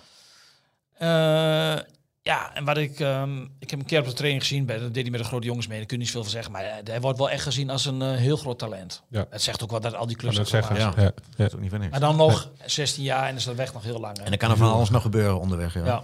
Eh, 0.97 1.75
ja, 2.23 2.53
en 2.55 2.65
wat 2.65 2.77
ik... 2.77 2.99
ehm, 2.99 3.41
ik 3.59 3.69
heb 3.69 3.79
een 3.79 3.85
keer 3.85 3.99
op 3.99 4.05
de 4.05 4.13
training 4.13 4.41
gezien, 4.41 4.65
bij, 4.65 4.77
dat 4.79 4.93
deed 4.93 5.01
hij 5.03 5.11
met 5.11 5.19
de 5.21 5.25
grote 5.27 5.45
jongens 5.45 5.67
mee, 5.67 5.77
daar 5.77 5.87
kun 5.87 5.97
je 5.97 6.03
niet 6.03 6.11
veel 6.11 6.21
van 6.21 6.31
zeggen. 6.31 6.51
Maar 6.51 6.63
eh, 6.63 6.73
hij 6.83 7.01
wordt 7.01 7.17
wel 7.17 7.29
echt 7.29 7.43
gezien 7.43 7.69
als 7.69 7.85
een 7.85 8.01
eh, 8.01 8.11
heel 8.15 8.37
groot 8.37 8.59
talent. 8.59 9.03
Ja. 9.09 9.25
Het 9.29 9.41
zegt 9.41 9.63
ook 9.63 9.71
wel 9.71 9.79
dat 9.79 9.95
al 9.95 10.07
die 10.07 10.15
clubs 10.17 10.35
dat 10.35 10.47
zeggen. 10.47 10.75
Ja. 10.75 10.93
Ja. 10.95 11.01
Ja. 11.03 11.11
Dat 11.37 11.47
is 11.47 11.53
ook 11.53 11.59
niet 11.61 11.69
van 11.69 11.79
niks. 11.79 11.91
Maar 11.91 11.99
dan 11.99 12.15
nog 12.15 12.51
16 12.65 13.03
jaar 13.03 13.27
en 13.27 13.35
is 13.35 13.43
dat 13.43 13.55
weg 13.55 13.73
nog 13.73 13.83
heel 13.83 13.99
lang. 13.99 14.17
hè. 14.17 14.23
En 14.23 14.29
dan 14.29 14.39
kan 14.39 14.51
er 14.51 14.57
van 14.57 14.71
alles 14.71 14.89
nog 14.89 15.01
gebeuren 15.01 15.39
onderweg. 15.39 15.73
Ja. 15.73 16.03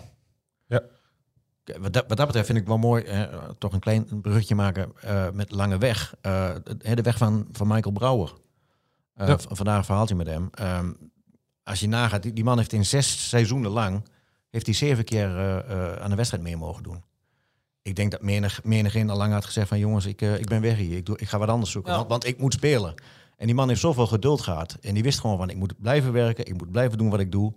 ja. 0.67 0.81
Kijk, 1.63 1.79
Wat 1.81 1.93
dat, 1.93 2.05
wat 2.07 2.17
dat 2.17 2.25
betreft 2.25 2.47
vind 2.47 2.59
ik 2.59 2.67
wel 2.67 2.77
mooi, 2.77 3.03
eh, 3.03 3.23
toch 3.57 3.73
een 3.73 3.79
klein 3.79 4.21
brugje 4.21 4.55
maken 4.55 4.91
eh, 5.01 5.29
met 5.33 5.51
Lange 5.51 5.77
Weg. 5.77 6.15
Eh, 6.21 6.49
de, 6.63 6.95
de 6.95 7.01
weg 7.01 7.17
van, 7.17 7.47
van 7.51 7.67
Michael 7.67 7.93
Brouwer. 7.93 8.33
Eh, 9.13 9.27
Ja. 9.27 9.37
Vandaag 9.47 9.77
een 9.77 9.83
verhaaltje 9.85 10.15
met 10.15 10.27
hem. 10.27 10.49
Ehm, 10.53 10.91
als 11.63 11.79
je 11.79 11.87
nagaat, 11.87 12.23
die, 12.23 12.33
die 12.33 12.43
man 12.43 12.57
heeft 12.57 12.73
in 12.73 12.85
zes 12.85 13.29
seizoenen 13.29 13.71
lang... 13.71 14.03
heeft 14.49 14.65
hij 14.65 14.75
zeven 14.75 15.03
keer 15.03 15.37
eh, 15.37 15.57
eh, 15.57 16.01
aan 16.01 16.09
de 16.09 16.15
wedstrijd 16.15 16.43
mee 16.43 16.57
mogen 16.57 16.83
doen. 16.83 17.03
Ik 17.81 17.95
denk 17.95 18.11
dat 18.11 18.21
menig, 18.21 18.63
menigeen 18.63 19.09
al 19.09 19.17
lang 19.17 19.33
had 19.33 19.45
gezegd 19.45 19.67
van... 19.67 19.79
jongens, 19.79 20.05
ik, 20.05 20.21
eh, 20.21 20.39
ik 20.39 20.45
ben 20.45 20.61
weg 20.61 20.77
hier, 20.77 20.97
ik, 20.97 21.05
doe, 21.05 21.17
ik 21.17 21.27
ga 21.27 21.37
wat 21.37 21.49
anders 21.49 21.71
zoeken. 21.71 21.91
Ja. 21.91 21.97
Want, 21.97 22.09
want 22.09 22.25
ik 22.25 22.39
moet 22.39 22.53
spelen. 22.53 22.93
En 23.37 23.45
die 23.45 23.55
man 23.55 23.67
heeft 23.67 23.81
zoveel 23.81 24.07
geduld 24.07 24.41
gehad. 24.41 24.77
En 24.81 24.93
die 24.93 25.03
wist 25.03 25.19
gewoon 25.19 25.37
van, 25.37 25.49
ik 25.49 25.55
moet 25.55 25.81
blijven 25.81 26.11
werken. 26.11 26.45
Ik 26.45 26.57
moet 26.57 26.71
blijven 26.71 26.97
doen 26.97 27.09
wat 27.09 27.19
ik 27.19 27.31
doe. 27.31 27.53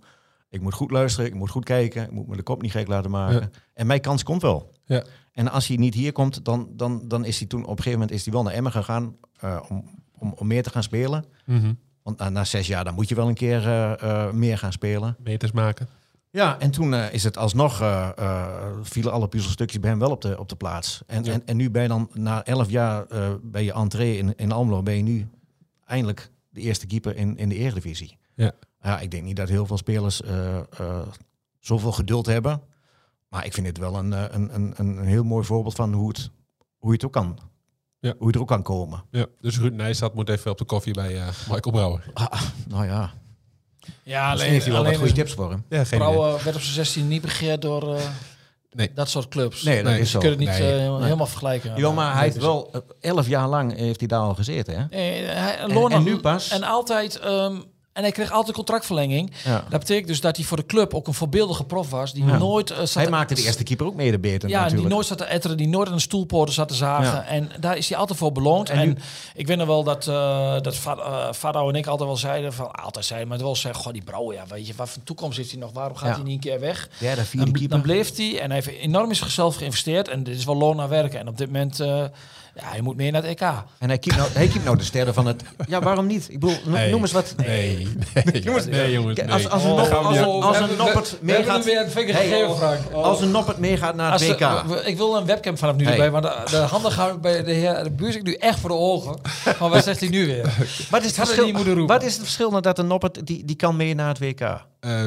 Ik 0.49 0.61
moet 0.61 0.73
goed 0.73 0.91
luisteren, 0.91 1.25
ik 1.25 1.35
moet 1.35 1.49
goed 1.49 1.65
kijken. 1.65 2.03
Ik 2.03 2.11
moet 2.11 2.27
me 2.27 2.35
de 2.35 2.43
kop 2.43 2.61
niet 2.61 2.71
gek 2.71 2.87
laten 2.87 3.11
maken. 3.11 3.39
Ja. 3.39 3.49
En 3.73 3.87
mijn 3.87 4.01
kans 4.01 4.23
komt 4.23 4.41
wel. 4.41 4.71
Ja. 4.85 5.03
En 5.31 5.51
als 5.51 5.67
hij 5.67 5.77
niet 5.77 5.93
hier 5.93 6.11
komt, 6.11 6.45
dan, 6.45 6.69
dan, 6.75 7.07
dan 7.07 7.25
is 7.25 7.39
hij 7.39 7.47
toen 7.47 7.61
op 7.61 7.69
een 7.69 7.75
gegeven 7.75 7.99
moment 7.99 8.11
is 8.11 8.23
hij 8.23 8.33
wel 8.33 8.43
naar 8.43 8.53
Emmen 8.53 8.71
gegaan 8.71 9.15
eh, 9.39 9.61
om, 9.69 9.83
om, 10.17 10.33
om 10.37 10.47
meer 10.47 10.63
te 10.63 10.69
gaan 10.69 10.83
spelen. 10.83 11.25
Mhm. 11.45 11.73
Want 12.03 12.17
na, 12.17 12.29
na 12.29 12.43
zes 12.43 12.67
jaar 12.67 12.83
dan 12.83 12.93
moet 12.93 13.09
je 13.09 13.15
wel 13.15 13.27
een 13.27 13.33
keer 13.33 13.67
eh, 13.67 14.01
eh, 14.01 14.33
meer 14.33 14.57
gaan 14.57 14.71
spelen. 14.71 15.15
Meters 15.23 15.51
maken. 15.51 15.87
Ja, 16.31 16.59
en 16.59 16.71
toen 16.71 16.93
eh, 16.93 17.13
is 17.13 17.23
het 17.23 17.37
alsnog, 17.37 17.81
eh, 17.81 18.09
eh, 18.17 18.71
vielen 18.81 19.11
alle 19.11 19.27
puzzelstukjes 19.27 19.79
bij 19.79 19.89
hem 19.89 19.99
wel 19.99 20.11
op 20.11 20.21
de, 20.21 20.39
op 20.39 20.49
de 20.49 20.55
plaats. 20.55 21.01
En, 21.07 21.23
Ja. 21.23 21.31
en, 21.31 21.45
en 21.45 21.57
nu 21.57 21.69
ben 21.71 21.81
je 21.81 21.87
dan 21.87 22.09
na 22.13 22.43
elf 22.45 22.69
jaar 22.69 23.05
bij 23.43 23.63
je 23.63 23.73
entree 23.73 24.17
in, 24.17 24.35
in 24.35 24.51
Almelo, 24.51 24.83
ben 24.83 24.95
je 24.95 25.03
nu 25.03 25.27
eindelijk 25.85 26.31
de 26.49 26.61
eerste 26.61 26.87
keeper 26.87 27.15
in, 27.15 27.37
in 27.37 27.49
de 27.49 27.55
Eredivisie. 27.55 28.17
Ja. 28.35 28.51
ja, 28.81 28.99
ik 28.99 29.11
denk 29.11 29.23
niet 29.23 29.35
dat 29.35 29.49
heel 29.49 29.65
veel 29.65 29.77
spelers 29.77 30.21
zoveel 31.59 31.91
geduld 31.91 32.25
hebben. 32.25 32.61
Maar 33.29 33.45
ik 33.45 33.53
vind 33.53 33.67
het 33.67 33.77
wel 33.77 33.95
een, 33.95 34.11
een, 34.11 34.55
een, 34.55 34.73
een 34.77 34.97
heel 34.97 35.23
mooi 35.23 35.45
voorbeeld 35.45 35.75
van 35.75 35.93
hoe, 35.93 36.07
het, 36.07 36.29
hoe 36.77 36.89
je 36.89 36.95
het 36.95 37.05
ook 37.05 37.13
kan. 37.13 37.37
Ja. 37.99 38.13
Hoe 38.17 38.27
je 38.27 38.33
er 38.33 38.39
ook 38.41 38.47
kan 38.47 38.63
komen. 38.63 39.03
Ja. 39.11 39.25
Dus 39.41 39.59
Ruud 39.59 39.73
Nijstad 39.73 40.13
moet 40.13 40.29
even 40.29 40.51
op 40.51 40.57
de 40.57 40.65
koffie 40.65 40.93
bij 40.93 41.13
Michael 41.49 41.71
Brouwer. 41.71 42.11
Ah, 42.13 42.41
nou 42.67 42.85
ja, 42.85 43.13
Ja, 44.03 44.29
misschien 44.31 44.51
heeft 44.51 44.65
hij 44.65 44.73
wel 44.73 44.83
wat 44.83 44.95
goede 44.97 45.13
tips 45.13 45.33
voor 45.33 45.49
hem. 45.49 45.65
Ja. 45.69 45.83
Brouwer 45.89 46.43
werd 46.43 46.55
op 46.55 46.61
zijn 46.61 46.73
16 46.73 47.07
niet 47.07 47.21
begeerd 47.21 47.61
door 47.61 47.95
eh, 47.95 48.01
Nee. 48.73 48.91
dat 48.95 49.09
soort 49.09 49.27
clubs. 49.27 49.63
Nee, 49.63 49.75
dat 49.83 49.91
Nee, 49.91 50.01
is 50.01 50.05
Je 50.05 50.11
zo. 50.11 50.19
kunt 50.19 50.31
het 50.31 50.39
niet 50.39 50.49
Nee. 50.59 50.73
eh, 50.85 51.01
helemaal 51.03 51.25
vergelijken. 51.27 51.73
Ja, 51.75 51.91
maar 51.91 52.13
hij 52.13 52.23
heeft 52.23 52.37
wel 52.37 52.69
eh, 52.73 52.79
elf 53.09 53.27
jaar 53.27 53.47
lang 53.47 53.75
heeft 53.77 53.99
hij 53.99 54.07
daar 54.07 54.19
al 54.19 54.33
gezeten, 54.35 54.79
hè? 54.79 54.85
Nee, 54.89 55.23
hij, 55.23 55.57
En, 55.57 55.73
Lorna- 55.73 55.95
en 55.95 56.03
nu 56.03 56.17
pas. 56.17 56.49
En 56.49 56.63
altijd... 56.63 57.19
ehm, 57.19 57.55
en 57.93 58.01
hij 58.03 58.11
kreeg 58.11 58.31
altijd 58.31 58.55
contractverlenging. 58.55 59.31
ja. 59.43 59.63
Dat 59.69 59.79
betekent 59.79 60.07
dus 60.07 60.21
dat 60.21 60.35
hij 60.35 60.45
voor 60.45 60.57
de 60.57 60.65
club 60.65 60.93
ook 60.93 61.07
een 61.07 61.13
voorbeeldige 61.13 61.63
prof 61.63 61.89
was. 61.89 62.13
Die 62.13 62.25
Ja. 62.25 62.37
nooit... 62.37 62.67
zat 62.67 62.93
Hij 62.93 63.03
te- 63.05 63.09
maakte 63.11 63.33
de 63.33 63.43
eerste 63.43 63.63
keer 63.63 63.85
ook 63.85 63.95
mee 63.95 64.11
de 64.11 64.19
beter 64.19 64.49
Ja, 64.49 64.67
die 64.69 64.87
nooit 64.87 65.05
zat 65.05 65.17
te 65.17 65.23
etteren, 65.23 65.57
die 65.57 65.67
nooit 65.67 65.87
aan 65.87 65.93
de 65.95 66.01
stoelpoorten 66.01 66.53
zat 66.53 66.67
te 66.67 66.73
zagen. 66.73 67.13
Ja. 67.13 67.25
En 67.25 67.49
daar 67.59 67.77
is 67.77 67.89
hij 67.89 67.97
altijd 67.97 68.19
voor 68.19 68.31
beloond. 68.31 68.69
En 68.69 68.77
En, 68.79 68.87
nu- 68.87 68.95
ik 69.35 69.47
weet 69.47 69.57
nog 69.57 69.67
wel 69.67 69.83
dat, 69.83 70.07
eh 70.07 70.59
dat 70.61 70.79
eh, 70.85 71.31
Fado 71.33 71.69
en 71.69 71.75
ik 71.75 71.87
altijd 71.87 72.07
wel 72.09 72.17
zeiden 72.17 72.53
van... 72.53 72.71
Altijd 72.71 73.05
zeiden, 73.05 73.29
maar 73.29 73.37
wel 73.37 73.55
zeggen, 73.55 73.83
goh, 73.83 73.93
die 73.93 74.03
Brouwer, 74.03 74.35
ja, 74.35 74.43
weet 74.47 74.67
je, 74.67 74.73
wat 74.75 74.89
voor 74.89 75.03
toekomst 75.03 75.37
heeft 75.37 75.51
hij 75.51 75.59
nog? 75.59 75.71
Waarom 75.73 75.95
gaat 75.95 76.09
Ja. 76.09 76.13
hij 76.15 76.23
niet 76.23 76.33
een 76.33 76.51
keer 76.51 76.59
weg? 76.59 76.89
Derde, 76.99 77.25
vierde 77.25 77.45
Dan, 77.45 77.53
keeper. 77.53 77.69
dan 77.69 77.81
bleef 77.81 78.15
hij 78.15 78.39
en 78.39 78.51
hij 78.51 78.61
heeft 78.63 78.79
enorm 78.81 79.09
in 79.09 79.15
zichzelf 79.15 79.55
geïnvesteerd. 79.55 80.07
En 80.07 80.23
dit 80.23 80.37
is 80.37 80.45
wel 80.45 80.55
loon 80.57 80.75
naar 80.75 80.89
werken. 80.89 81.19
En 81.19 81.27
op 81.27 81.37
dit 81.37 81.47
moment, 81.47 81.79
eh 81.79 82.03
ja, 82.55 82.61
hij 82.63 82.81
moet 82.81 82.95
meer 82.95 83.11
naar 83.11 83.21
het 83.23 83.31
EK. 83.31 83.41
En 83.79 83.87
hij 83.87 83.97
keept 83.97 84.15
nou, 84.17 84.29
hij 84.33 84.51
nou 84.63 84.77
de 84.77 84.83
sterren 84.83 85.13
van 85.13 85.25
het... 85.27 85.43
Ja, 85.67 85.81
waarom 85.81 86.05
niet? 86.07 86.27
Ik 86.29 86.39
bedoel, 86.39 86.55
no- 86.65 86.71
Nee. 86.71 86.91
noem 86.91 87.01
eens 87.01 87.11
wat. 87.11 87.33
Nee, 87.37 87.87
nee, 88.23 88.41
Jongens, 88.41 88.65
nee, 88.65 88.91
jongens. 88.91 89.19
Nee. 89.19 89.31
Als, 89.31 89.49
als, 89.49 89.63
een, 89.63 89.69
Oh, 89.71 89.79
als, 89.79 89.89
een, 90.17 90.25
als 90.25 90.55
een 90.55 90.59
hebben- 90.61 90.77
noppert 90.77 91.09
we 91.09 91.15
hebben 91.31 91.45
meegaat... 91.45 91.55
hem 91.55 91.63
weer 91.73 91.81
een 91.83 91.91
vinger 91.91 92.13
Hey, 92.13 92.27
gegeven, 92.27 92.55
Frank. 92.55 92.79
Oh. 92.91 93.03
Als 93.03 93.21
een 93.21 93.31
noppert 93.31 93.57
meegaat 93.57 93.95
naar 93.95 94.11
het 94.11 94.21
Als 94.21 94.29
WK... 94.29 94.37
de- 94.39 94.73
we- 94.73 94.81
ik 94.89 94.97
wil 94.97 95.17
een 95.17 95.25
webcam 95.25 95.57
vanaf 95.57 95.75
nu 95.75 95.83
Hey. 95.83 95.93
erbij, 95.93 96.11
maar 96.11 96.21
de, 96.21 96.41
de 96.49 96.57
handen 96.57 96.91
gaan 96.91 97.21
bij 97.21 97.43
de 97.43 97.51
heer 97.51 97.83
de 97.83 97.91
buur 97.91 98.19
nu 98.23 98.33
echt 98.33 98.59
voor 98.59 98.69
de 98.69 98.75
ogen. 98.75 99.19
Maar 99.59 99.69
wat 99.69 99.83
zegt 99.83 99.99
hij 99.99 100.09
nu 100.09 100.25
weer? 100.25 100.41
wat, 100.91 101.01
is 101.01 101.05
het 101.05 101.15
verschil, 101.15 101.85
wat 101.87 102.03
is 102.03 102.13
het 102.13 102.21
verschil 102.23 102.49
nou 102.49 102.61
dat 102.61 102.79
een 102.79 102.87
noppert... 102.87 103.27
Die, 103.27 103.45
die 103.45 103.55
kan 103.55 103.75
mee 103.75 103.93
naar 103.95 104.07
het 104.07 104.19
WK? 104.19 104.39
Eh, 104.41 104.59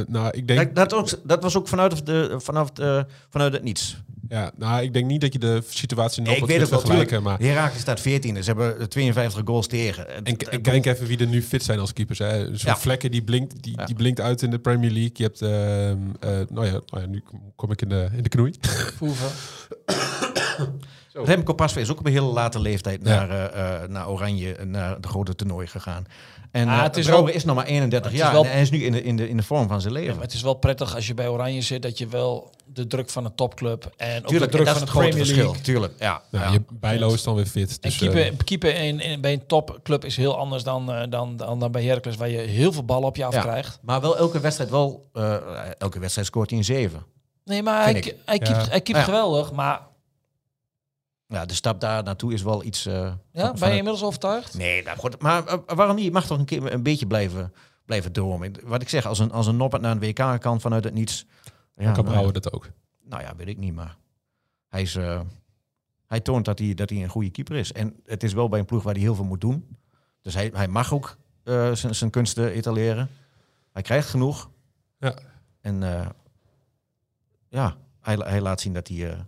nou, 0.07 0.28
ik 0.30 0.48
denk... 0.48 0.74
Dat, 0.74 0.90
dat, 0.90 0.98
ook, 1.00 1.09
dat 1.24 1.42
was 1.42 1.57
ook 1.57 1.68
vanuit, 1.68 2.07
de, 2.07 2.35
vanaf 2.38 2.70
de, 2.70 3.07
vanuit 3.30 3.52
het 3.52 3.62
niets. 3.62 3.96
Ja, 4.29 4.51
nou, 4.57 4.83
ik 4.83 4.93
denk 4.93 5.07
niet 5.07 5.21
dat 5.21 5.33
je 5.33 5.39
de 5.39 5.63
situatie 5.69 6.23
nog 6.23 6.35
ik 6.35 6.41
wat 6.41 6.49
weet 6.49 6.61
het 6.61 6.71
wel, 6.71 6.81
vergelijken. 6.81 7.23
Maar 7.23 7.39
Herakles 7.39 7.81
staat 7.81 8.01
14. 8.01 8.37
Ze 8.45 8.55
hebben 8.55 8.89
52 8.89 9.43
goals 9.45 9.67
tegen. 9.67 10.25
En, 10.25 10.37
en 10.37 10.63
kijk 10.63 10.87
even 10.87 11.07
wie 11.07 11.19
er 11.19 11.27
nu 11.27 11.43
fit 11.43 11.63
zijn 11.63 11.79
als 11.79 11.93
keepers. 11.93 12.19
Hè. 12.19 12.45
Zo'n 12.45 12.57
Ja. 12.71 12.77
Vlekken 12.77 13.11
die 13.11 13.23
blinkt, 13.23 13.63
die, 13.63 13.77
Ja. 13.79 13.85
die 13.85 13.95
blinkt 13.95 14.21
uit 14.21 14.43
in 14.43 14.51
de 14.51 14.59
Premier 14.59 14.91
League. 14.91 15.11
Je 15.13 15.23
hebt, 15.23 15.43
ehm, 15.43 15.51
eh, 16.21 16.31
nou, 16.55 16.67
ja, 16.67 16.73
nou 16.87 17.01
ja, 17.03 17.07
nu 17.07 17.23
kom 17.57 17.73
ik 17.73 17.83
in 17.83 17.89
de, 17.89 18.09
in 18.17 18.23
de 18.23 18.29
knoei. 18.29 18.55
Remco 21.13 21.53
Pasveer 21.53 21.83
is 21.83 21.91
ook 21.91 21.99
op 21.99 22.07
een 22.07 22.13
hele 22.13 22.27
late 22.27 22.61
leeftijd 22.61 23.01
Ja. 23.03 23.27
naar, 23.27 23.51
eh, 23.53 23.89
naar 23.89 24.09
Oranje, 24.09 24.57
naar 24.65 25.01
de 25.01 25.09
grote 25.09 25.35
toernooi 25.35 25.67
gegaan. 25.67 26.05
En 26.55 26.69
Ah, 26.69 26.77
eh, 26.77 26.83
het 26.83 26.97
is 26.97 27.07
is 27.35 27.45
nog 27.45 27.57
maar 27.57 27.64
31 27.67 28.11
het 28.11 28.12
is 28.21 28.25
jaar 28.25 28.33
wel- 28.33 28.45
en 28.45 28.51
hij 28.51 28.61
is 28.61 28.71
nu 28.71 28.85
in 28.85 28.93
de, 28.93 29.03
in 29.03 29.17
de, 29.17 29.29
in 29.29 29.37
de 29.37 29.43
vorm 29.43 29.69
van 29.69 29.81
zijn 29.81 29.93
Ja, 29.95 29.99
leven. 30.01 30.14
maar 30.14 30.25
het 30.25 30.35
is 30.35 30.43
wel 30.43 30.55
prettig 30.55 30.95
als 30.95 31.07
je 31.07 31.14
bij 31.14 31.29
Oranje 31.29 31.61
zit 31.61 31.83
dat 31.83 31.99
je 31.99 32.07
wel 32.07 32.51
de 32.64 32.87
druk 32.87 33.11
van 33.11 33.25
een 33.25 33.35
topclub 33.35 33.90
en 33.97 34.23
ook 34.23 34.29
de 34.29 34.47
druk 34.47 34.64
dat 34.64 34.69
van 34.73 34.81
het 34.83 34.90
grote 34.90 35.09
Premier 35.09 35.25
verschil. 35.25 35.45
League. 35.45 35.62
Tuurlijk, 35.62 35.93
ja. 35.99 36.23
Nou, 36.31 36.45
ja. 36.45 36.53
je 36.53 36.62
Bijlo 36.73 37.12
is 37.12 37.23
dan 37.23 37.35
weer 37.35 37.47
fit. 37.47 37.71
En 37.71 37.77
Dus, 37.81 37.97
keeper, 37.99 38.27
eh, 38.27 38.33
keeper 38.45 38.75
in, 38.77 39.01
in, 39.01 39.21
bij 39.21 39.33
een 39.33 39.47
topclub 39.47 40.05
is 40.05 40.17
heel 40.17 40.37
anders 40.38 40.62
dan, 40.62 40.93
eh, 40.93 41.03
dan, 41.09 41.37
dan, 41.37 41.59
dan 41.61 41.73
bij 41.73 41.83
Heracles, 41.85 42.17
waar 42.17 42.29
je 42.29 42.38
heel 42.38 42.73
veel 42.73 42.85
ballen 42.85 43.09
op 43.09 43.17
je 43.17 43.23
Ja. 43.23 43.29
afkrijgt. 43.29 43.79
Maar 43.83 44.01
wel 44.01 44.17
elke 44.19 44.40
wedstrijd 44.40 44.71
wel, 44.71 45.05
eh, 45.12 45.37
elke 45.79 45.99
wedstrijd 45.99 46.27
scoort 46.27 46.51
hij 46.51 46.59
een 46.59 46.64
7. 46.64 47.03
Nee, 47.45 47.62
maar 47.62 47.83
hij, 47.83 47.93
hij 48.25 48.38
keept, 48.38 48.69
hij 48.71 48.81
keept 48.81 48.99
Ja. 48.99 49.05
geweldig. 49.05 49.53
Maar 49.53 49.81
Ja, 51.27 51.45
de 51.47 51.55
stap 51.55 51.81
daar 51.81 52.03
naartoe 52.03 52.33
is 52.33 52.43
wel 52.43 52.65
iets... 52.65 52.87
eh, 52.87 52.95
ja, 52.95 53.17
ben 53.33 53.43
je 53.59 53.65
het- 53.65 53.69
inmiddels 53.75 54.03
overtuigd? 54.03 54.55
Nee, 54.57 54.83
nou 54.83 54.99
goed, 54.99 55.23
maar 55.23 55.47
eh, 55.47 55.59
waarom 55.67 55.97
niet? 55.97 56.05
Je 56.05 56.11
mag 56.11 56.27
toch 56.27 56.39
een, 56.39 56.45
keer, 56.45 56.73
een 56.73 56.83
beetje 56.83 57.07
blijven, 57.07 57.53
blijven 57.85 58.13
dromen. 58.13 58.53
Wat 58.65 58.83
ik 58.83 58.89
zeg, 58.89 59.07
als 59.07 59.19
een, 59.19 59.31
als 59.33 59.47
een 59.47 59.57
Noppert 59.57 59.83
naar 59.83 59.91
een 59.93 59.99
WK 60.01 60.41
kan 60.41 60.61
vanuit 60.61 60.85
het 60.85 60.95
niets... 60.95 61.27
Ja, 61.77 61.85
kan 61.85 61.93
nou, 61.93 62.05
Brouwer 62.07 62.33
dat 62.33 62.53
ook. 62.53 62.71
Nou 63.05 63.23
ja, 63.23 63.37
weet 63.37 63.49
ik 63.49 63.59
niet, 63.59 63.75
maar 63.75 63.97
hij, 64.69 64.83
is, 64.83 64.97
eh, 64.97 65.21
hij 66.07 66.21
toont 66.21 66.45
dat 66.45 66.59
hij, 66.59 66.75
dat 66.75 66.91
hij 66.91 67.03
een 67.03 67.09
goede 67.09 67.31
keeper 67.31 67.57
is. 67.57 67.73
En 67.73 67.97
het 68.05 68.23
is 68.23 68.33
wel 68.33 68.49
bij 68.49 68.59
een 68.59 68.65
ploeg 68.65 68.83
waar 68.83 68.95
hij 68.95 69.03
heel 69.03 69.15
veel 69.15 69.25
moet 69.25 69.41
doen. 69.41 69.77
Dus 70.23 70.35
hij, 70.35 70.51
hij 70.55 70.69
mag 70.69 70.93
ook 70.95 71.17
eh, 71.45 71.73
zijn 71.73 71.95
zijn 71.95 72.11
kunsten 72.11 72.51
etaleren. 72.51 73.09
Hij 73.73 73.83
krijgt 73.83 74.09
genoeg. 74.09 74.51
Ja. 74.99 75.15
En 75.61 75.83
eh, 75.83 76.07
ja, 77.49 77.77
hij, 78.01 78.15
hij 78.15 78.41
laat 78.41 78.61
zien 78.61 78.73
dat 78.73 78.89
hij, 78.89 79.11
eh, 79.13 79.19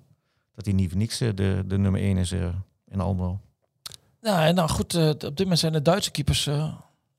dat 0.56 0.64
hij 0.64 0.74
niet 0.74 0.88
voor 0.90 0.98
niks 0.98 1.18
de, 1.18 1.34
de 1.66 1.78
nummer 1.78 2.00
1 2.00 2.16
is 2.16 2.32
eh, 2.32 2.54
in 2.84 3.00
Almelo. 3.00 3.40
Nou, 4.20 4.46
en 4.46 4.54
nou 4.54 4.68
goed, 4.68 4.94
eh, 4.94 5.08
op 5.08 5.20
dit 5.20 5.38
moment 5.38 5.58
zijn 5.58 5.72
de 5.72 5.82
Duitse 5.82 6.10
keepers 6.10 6.46
eh 6.46 6.74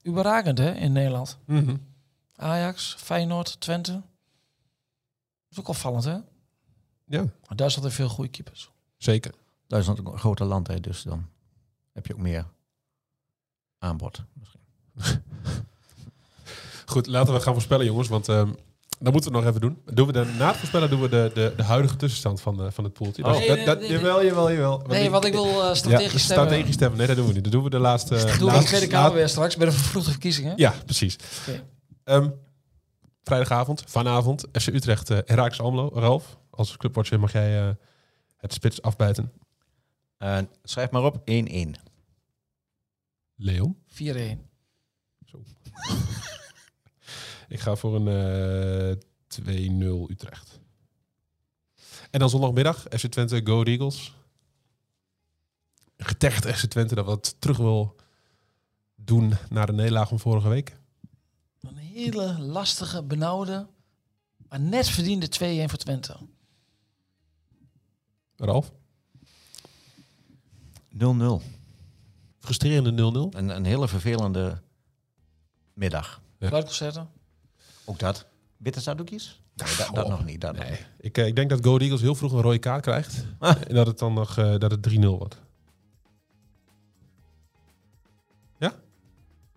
überragend 0.07 0.57
hè, 0.57 0.71
in 0.73 0.91
Nederland. 0.91 1.37
Mhm. 1.45 1.75
Ajax, 2.35 2.95
Feyenoord, 2.99 3.59
Twente. 3.59 3.91
Dat 3.91 4.01
is 5.49 5.59
ook 5.59 5.67
opvallend, 5.67 6.03
hè? 6.03 6.17
Ja, 7.05 7.21
Maar 7.21 7.55
Duitsland 7.55 7.83
heeft 7.85 7.95
veel 7.95 8.09
goede 8.09 8.29
keepers. 8.29 8.71
zeker. 8.97 9.33
Duitsland 9.67 9.99
is 9.99 10.05
ook 10.05 10.13
een 10.13 10.19
groter 10.19 10.45
land, 10.45 10.67
hè, 10.67 10.79
dus 10.79 11.01
dan 11.03 11.29
heb 11.93 12.07
je 12.07 12.13
ook 12.13 12.19
meer 12.19 12.45
aanbod. 13.79 14.23
Misschien. 14.33 14.61
Goed, 16.85 17.07
laten 17.07 17.33
we 17.33 17.39
gaan 17.39 17.53
voorspellen, 17.53 17.85
jongens. 17.85 18.07
Want 18.07 18.29
ehm 18.29 18.51
dat 18.99 19.13
moeten 19.13 19.31
we 19.31 19.37
nog 19.37 19.47
even 19.47 19.61
doen. 19.61 19.81
Doen 19.85 20.07
we 20.07 20.13
de, 20.13 20.25
na 20.37 20.47
het 20.47 20.57
voorspellen 20.57 20.89
doen 20.89 21.01
we 21.01 21.09
de, 21.09 21.31
de, 21.33 21.53
de 21.57 21.63
huidige 21.63 21.95
tussenstand 21.95 22.41
van, 22.41 22.61
eh, 22.65 22.71
van 22.71 22.83
het 22.83 22.93
poeltje. 22.93 23.23
Oh. 23.23 23.29
Dat- 23.31 23.39
Nee, 23.39 23.47
dat- 23.55 23.65
dat- 23.65 23.79
nee, 23.79 23.89
jawel, 23.91 24.25
jawel, 24.25 24.51
jawel. 24.51 24.77
Want 24.77 24.87
Nee, 24.87 25.03
ik- 25.03 25.09
want 25.09 25.25
ik 25.25 25.33
wil 25.33 25.45
eh, 25.45 25.53
ja, 25.55 25.73
strategisch 25.73 26.23
stemmen. 26.23 26.45
strategisch 26.47 26.73
stemmen. 26.75 26.97
Nee, 26.97 27.07
dat 27.07 27.15
doen 27.15 27.27
we 27.27 27.33
niet. 27.33 27.43
Dat 27.43 27.51
doen 27.51 27.63
we 27.63 27.69
de 27.69 27.79
laatste... 27.79 28.15
Dat 28.15 28.39
doen 28.39 28.49
we 28.49 28.55
in 28.55 28.59
de 28.61 28.65
Tweede 28.65 28.87
Kamer 28.87 29.13
weer 29.13 29.29
straks 29.29 29.55
bij 29.57 29.65
de 29.65 29.71
vervroegde 29.71 30.11
verkiezingen. 30.11 30.53
Ja, 30.55 30.73
precies. 30.85 31.15
Oké. 31.41 31.63
Ehm, 32.03 32.29
vrijdagavond, 33.23 33.83
vanavond, 33.87 34.45
FC 34.51 34.67
Utrecht, 34.67 35.09
uh, 35.09 35.17
Herakles 35.25 35.59
Almelo. 35.59 35.89
Ralf, 35.93 36.37
als 36.49 36.77
clubwatcher 36.77 37.19
mag 37.19 37.31
jij 37.31 37.59
eh, 37.67 37.73
het 38.37 38.53
spits 38.53 38.81
afbijten. 38.81 39.31
Eh, 40.17 40.37
schrijf 40.63 40.89
maar 40.91 41.03
op 41.03 41.17
1-1. 41.25 41.75
Leon. 43.35 43.77
4-1. 43.87 44.49
Ik 47.47 47.59
ga 47.59 47.75
voor 47.75 47.95
een 47.95 48.07
eh 48.07 49.05
2-0 49.27 50.11
Utrecht. 50.11 50.59
En 52.11 52.19
dan 52.19 52.29
zondagmiddag, 52.29 52.85
FC 52.89 53.07
Twente, 53.07 53.41
Go 53.43 53.63
Eagles. 53.63 54.13
Getergd 55.97 56.45
FC 56.45 56.65
Twente 56.65 56.95
dat 56.95 57.05
wat 57.05 57.35
terug 57.39 57.57
wil 57.57 57.95
doen 58.95 59.33
naar 59.49 59.65
de 59.65 59.73
nederlaag 59.73 60.07
van 60.07 60.19
vorige 60.19 60.49
week. 60.49 60.77
Een 61.61 61.77
hele 61.77 62.39
lastige, 62.39 63.03
benauwde, 63.03 63.67
maar 64.49 64.59
net 64.59 64.89
verdiende 64.89 65.27
2-1 65.27 65.69
voor 65.69 65.77
Twente. 65.77 66.17
Ralf, 68.35 68.71
0-0. 70.93 71.41
frustrerende 72.39 73.31
0-0. 73.33 73.37
Een, 73.37 73.49
een 73.49 73.65
hele 73.65 73.87
vervelende 73.87 74.61
middag. 75.73 76.21
Ja. 76.37 76.47
Fluitconcerten. 76.47 77.09
Ook 77.89 77.99
dat. 77.99 78.25
Witte 78.57 78.79
zakdoekjes? 78.79 79.41
Nee, 79.55 79.75
dat, 79.77 79.89
dat 79.95 80.03
Oh, 80.05 80.09
nog 80.09 80.25
niet. 80.25 80.41
Dat 80.41 80.53
nog 80.55 80.61
Nee, 80.63 80.71
niet. 80.71 80.87
ik, 80.99 81.17
eh, 81.17 81.25
ik 81.27 81.35
denk 81.35 81.49
dat 81.49 81.63
Go 81.63 81.77
Eagles 81.77 82.01
heel 82.01 82.15
vroeg 82.15 82.31
een 82.31 82.41
rode 82.41 82.57
kaart 82.59 82.81
krijgt. 82.81 83.25
Ah. 83.39 83.55
En 83.67 83.75
dat 83.75 83.87
het 83.87 83.99
dan 83.99 84.13
nog 84.13 84.37
eh, 84.37 84.57
dat 84.57 84.71
het 84.71 84.81
3-0 84.81 84.99
wordt. 85.17 85.41
Ja? 88.57 88.73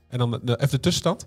En 0.09 0.19
dan 0.19 0.31
de, 0.31 0.41
de- 0.43 0.57
even 0.57 0.71
de 0.71 0.81
tussenstand? 0.81 1.27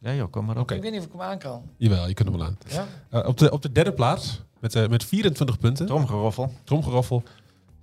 Ja 0.00 0.14
joh, 0.14 0.30
kom 0.30 0.44
maar 0.44 0.56
op. 0.56 0.62
Oké. 0.62 0.74
Ik 0.74 0.82
weet 0.82 0.90
niet 0.90 1.00
of 1.00 1.06
ik 1.06 1.12
hem 1.12 1.20
aan 1.20 1.38
kan. 1.38 1.62
Jawel, 1.76 2.08
je 2.08 2.14
kunt 2.14 2.28
hem 2.28 2.38
wel 2.38 2.46
aan. 2.46 2.58
Ja? 2.68 2.86
Eh, 3.10 3.28
op, 3.28 3.38
de, 3.38 3.50
op 3.50 3.62
de 3.62 3.72
derde 3.72 3.92
plaats, 3.92 4.40
met, 4.60 4.74
eh, 4.74 4.88
met 4.88 5.04
24 5.04 5.58
punten, 5.58 5.86
Tromgeroffel. 5.86 6.52
tromgeroffel, 6.64 7.22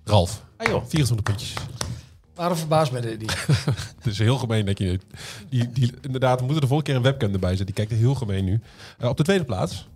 Ralf. 0.04 0.44
Ah 0.56 0.66
joh. 0.68 0.84
24 0.86 1.22
puntjes. 1.22 1.54
Waarom 2.36 2.56
verbaasd 2.56 2.92
bij 2.92 3.00
de, 3.00 3.16
die? 3.16 3.28
Het 3.96 4.06
is 4.06 4.18
heel 4.18 4.38
gemeen 4.38 4.66
dat 4.66 4.78
je... 4.78 4.98
Die, 5.48 5.70
die, 5.72 5.92
inderdaad, 6.00 6.38
we 6.38 6.44
moeten 6.44 6.62
de 6.62 6.66
volgende 6.68 6.92
keer 6.92 7.00
een 7.00 7.10
webcam 7.10 7.32
erbij 7.32 7.48
zetten. 7.48 7.66
Die 7.66 7.74
kijkt 7.74 7.90
er 7.90 7.96
heel 7.98 8.14
gemeen 8.14 8.44
nu. 8.44 8.60
Eh, 8.98 9.08
op 9.08 9.16
de 9.16 9.22
tweede 9.22 9.44
plaats, 9.44 9.88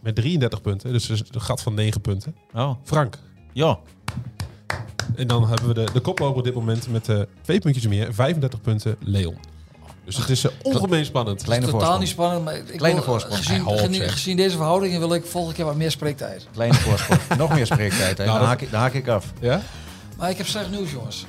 met 0.00 0.14
33 0.14 0.60
punten, 0.60 0.92
dus 0.92 1.08
een 1.08 1.26
gat 1.40 1.62
van 1.62 1.74
9 1.74 2.00
punten, 2.00 2.34
Oh. 2.54 2.70
Frank. 2.84 3.18
Ja. 3.52 3.78
En 5.16 5.26
dan 5.26 5.48
hebben 5.48 5.68
we 5.68 5.74
de, 5.74 5.86
de 5.92 6.00
koploper 6.00 6.38
op 6.38 6.44
dit 6.44 6.54
moment 6.54 6.88
met 6.88 7.08
eh 7.08 7.20
twee 7.42 7.58
puntjes 7.58 7.86
meer, 7.86 8.14
35 8.14 8.60
punten, 8.60 8.96
Leon. 9.00 9.36
Dus 10.04 10.16
het 10.16 10.28
is 10.28 10.44
eh, 10.44 10.52
ongemeen 10.62 11.04
spannend. 11.04 11.42
Kleine 11.42 11.66
Totaal 11.66 11.80
voorsprong. 11.80 12.00
niet 12.00 12.08
spannend, 12.12 12.44
maar 12.44 12.56
ik 12.56 12.76
Kleine 12.78 12.98
wil, 13.00 13.08
voorsprong. 13.08 13.38
Gezien, 13.38 14.08
gezien, 14.10 14.36
deze 14.36 14.56
verhoudingen 14.56 14.98
wil 15.00 15.14
ik 15.14 15.24
volgende 15.24 15.56
keer 15.56 15.64
wat 15.64 15.76
meer 15.76 15.90
spreektijd. 15.90 16.46
Kleine 16.52 16.74
voorsprong. 16.76 17.20
Nog 17.38 17.50
meer 17.54 17.66
spreektijd. 17.66 18.18
hè. 18.18 18.24
Nou, 18.24 18.38
dan, 18.38 18.38
dat- 18.38 18.46
haak 18.48 18.60
ik, 18.60 18.70
dan 18.70 18.80
haak 18.80 18.92
ik 18.94 19.08
af. 19.08 19.32
Ja? 19.40 19.62
Maar 20.18 20.30
ik 20.30 20.36
heb 20.36 20.46
slecht 20.46 20.70
nieuws, 20.70 20.90
jongens. 20.90 21.26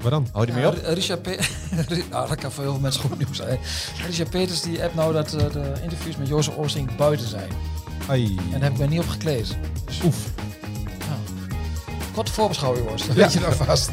Waar 0.00 0.10
dan? 0.10 0.26
Hou 0.32 0.46
je 0.46 0.52
mee 0.52 0.66
op? 0.66 0.78
Richard 0.84 1.22
Pe 1.22 1.38
nou, 2.10 2.28
dat 2.28 2.38
kan 2.38 2.52
voor 2.52 2.62
heel 2.62 2.72
veel 2.72 2.82
mensen 2.82 3.00
goed 3.00 3.18
nieuws 3.18 3.36
zijn. 3.36 3.58
Richard 4.06 4.30
Peters 4.30 4.60
die 4.60 4.82
app 4.82 4.94
nou 4.94 5.12
dat 5.12 5.32
eh, 5.32 5.52
de 5.52 5.72
interviews 5.82 6.16
met 6.16 6.28
Jozef 6.28 6.56
Oosting 6.56 6.96
buiten 6.96 7.28
zijn. 7.28 7.48
Ai. 8.08 8.36
En 8.36 8.50
daar 8.50 8.62
heb 8.62 8.72
ik 8.72 8.78
me 8.78 8.86
niet 8.86 9.00
op 9.00 9.08
gekleed. 9.08 9.56
Oef. 10.04 10.16
Korte 12.14 12.32
voorbeschouwing, 12.32 12.84
jongens. 12.84 13.06
Dat 13.06 13.16
weet 13.16 13.32
je 13.32 13.40
nou 13.40 13.54
vast. 13.54 13.90